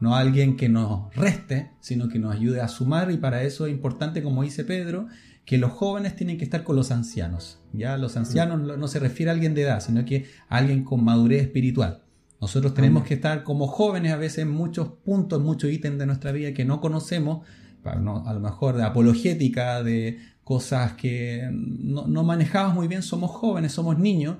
no 0.00 0.16
alguien 0.16 0.56
que 0.56 0.68
nos 0.68 1.14
reste, 1.14 1.70
sino 1.80 2.08
que 2.08 2.18
nos 2.18 2.34
ayude 2.34 2.60
a 2.60 2.68
sumar 2.68 3.10
y 3.10 3.16
para 3.16 3.42
eso 3.42 3.66
es 3.66 3.72
importante, 3.72 4.22
como 4.22 4.42
dice 4.42 4.64
Pedro, 4.64 5.08
que 5.50 5.58
los 5.58 5.72
jóvenes 5.72 6.14
tienen 6.14 6.38
que 6.38 6.44
estar 6.44 6.62
con 6.62 6.76
los 6.76 6.92
ancianos. 6.92 7.58
Ya 7.72 7.96
los 7.96 8.16
ancianos 8.16 8.78
no 8.78 8.86
se 8.86 9.00
refiere 9.00 9.32
a 9.32 9.34
alguien 9.34 9.52
de 9.52 9.62
edad, 9.62 9.80
sino 9.80 10.04
que 10.04 10.26
a 10.48 10.58
alguien 10.58 10.84
con 10.84 11.02
madurez 11.02 11.42
espiritual. 11.42 12.04
Nosotros 12.40 12.72
tenemos 12.72 13.02
que 13.02 13.14
estar 13.14 13.42
como 13.42 13.66
jóvenes 13.66 14.12
a 14.12 14.16
veces 14.16 14.38
en 14.44 14.50
muchos 14.52 14.90
puntos, 15.04 15.42
muchos 15.42 15.72
ítems 15.72 15.98
de 15.98 16.06
nuestra 16.06 16.30
vida 16.30 16.54
que 16.54 16.64
no 16.64 16.80
conocemos, 16.80 17.44
a 17.82 17.96
lo 17.96 18.38
mejor 18.38 18.76
de 18.76 18.84
apologética, 18.84 19.82
de 19.82 20.20
cosas 20.44 20.92
que 20.92 21.50
no, 21.52 22.06
no 22.06 22.22
manejamos 22.22 22.76
muy 22.76 22.86
bien, 22.86 23.02
somos 23.02 23.32
jóvenes, 23.32 23.72
somos 23.72 23.98
niños, 23.98 24.36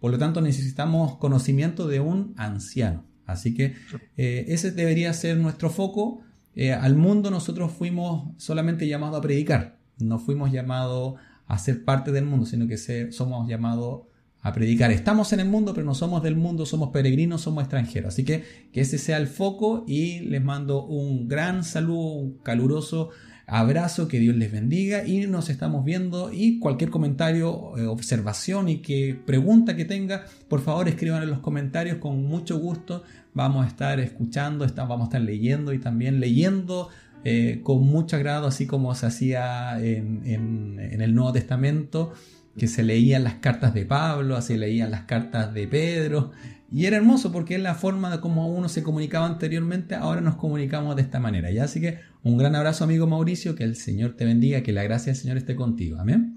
por 0.00 0.12
lo 0.12 0.18
tanto 0.18 0.40
necesitamos 0.40 1.18
conocimiento 1.18 1.88
de 1.88 2.00
un 2.00 2.32
anciano. 2.38 3.04
Así 3.26 3.52
que 3.52 3.74
eh, 4.16 4.46
ese 4.48 4.70
debería 4.70 5.12
ser 5.12 5.36
nuestro 5.36 5.68
foco. 5.68 6.22
Eh, 6.54 6.72
al 6.72 6.96
mundo 6.96 7.30
nosotros 7.30 7.70
fuimos 7.70 8.30
solamente 8.38 8.88
llamados 8.88 9.18
a 9.18 9.20
predicar, 9.20 9.83
no 9.98 10.18
fuimos 10.18 10.52
llamados 10.52 11.14
a 11.46 11.58
ser 11.58 11.84
parte 11.84 12.12
del 12.12 12.24
mundo, 12.24 12.46
sino 12.46 12.66
que 12.66 12.78
somos 13.12 13.48
llamados 13.48 14.02
a 14.44 14.52
predicar. 14.52 14.90
Estamos 14.90 15.32
en 15.32 15.40
el 15.40 15.48
mundo, 15.48 15.72
pero 15.72 15.86
no 15.86 15.94
somos 15.94 16.22
del 16.22 16.36
mundo, 16.36 16.66
somos 16.66 16.90
peregrinos, 16.90 17.40
somos 17.40 17.62
extranjeros. 17.62 18.12
Así 18.12 18.24
que 18.24 18.44
que 18.72 18.82
ese 18.82 18.98
sea 18.98 19.16
el 19.16 19.26
foco 19.26 19.84
y 19.86 20.20
les 20.20 20.44
mando 20.44 20.84
un 20.84 21.28
gran 21.28 21.64
saludo, 21.64 22.12
un 22.12 22.38
caluroso 22.38 23.10
abrazo, 23.46 24.08
que 24.08 24.18
Dios 24.18 24.36
les 24.36 24.52
bendiga 24.52 25.06
y 25.06 25.26
nos 25.26 25.48
estamos 25.48 25.84
viendo 25.84 26.30
y 26.32 26.58
cualquier 26.58 26.90
comentario, 26.90 27.76
eh, 27.76 27.86
observación 27.86 28.68
y 28.68 28.78
que 28.78 29.18
pregunta 29.26 29.76
que 29.76 29.84
tenga, 29.84 30.24
por 30.48 30.60
favor 30.60 30.88
escriban 30.88 31.22
en 31.22 31.30
los 31.30 31.40
comentarios 31.40 31.98
con 31.98 32.24
mucho 32.24 32.58
gusto. 32.58 33.02
Vamos 33.32 33.64
a 33.64 33.68
estar 33.68 33.98
escuchando, 33.98 34.66
vamos 34.76 35.00
a 35.00 35.04
estar 35.04 35.20
leyendo 35.20 35.72
y 35.72 35.78
también 35.78 36.20
leyendo 36.20 36.88
eh, 37.24 37.60
con 37.62 37.86
mucho 37.86 38.16
agrado, 38.16 38.46
así 38.46 38.66
como 38.66 38.94
se 38.94 39.06
hacía 39.06 39.80
en, 39.80 40.78
el 40.80 41.14
Nuevo 41.14 41.32
Testamento 41.32 42.12
que 42.56 42.68
se 42.68 42.82
leían 42.82 43.24
las 43.24 43.34
cartas 43.34 43.74
de 43.74 43.84
Pablo, 43.84 44.36
así 44.36 44.56
leían 44.56 44.90
las 44.90 45.02
cartas 45.02 45.52
de 45.52 45.66
Pedro, 45.66 46.30
y 46.70 46.86
era 46.86 46.96
hermoso 46.96 47.32
porque 47.32 47.56
es 47.56 47.60
la 47.60 47.74
forma 47.74 48.10
de 48.10 48.20
cómo 48.20 48.48
uno 48.48 48.68
se 48.68 48.82
comunicaba 48.82 49.26
anteriormente, 49.26 49.94
ahora 49.94 50.20
nos 50.20 50.36
comunicamos 50.36 50.96
de 50.96 51.02
esta 51.02 51.18
manera. 51.18 51.50
¿ya? 51.50 51.64
Así 51.64 51.80
que 51.80 51.98
un 52.22 52.36
gran 52.36 52.54
abrazo 52.54 52.84
amigo 52.84 53.06
Mauricio, 53.06 53.54
que 53.54 53.64
el 53.64 53.76
Señor 53.76 54.14
te 54.16 54.24
bendiga, 54.24 54.62
que 54.62 54.72
la 54.72 54.82
gracia 54.82 55.12
del 55.12 55.20
Señor 55.20 55.36
esté 55.36 55.56
contigo. 55.56 55.98
Amén. 56.00 56.36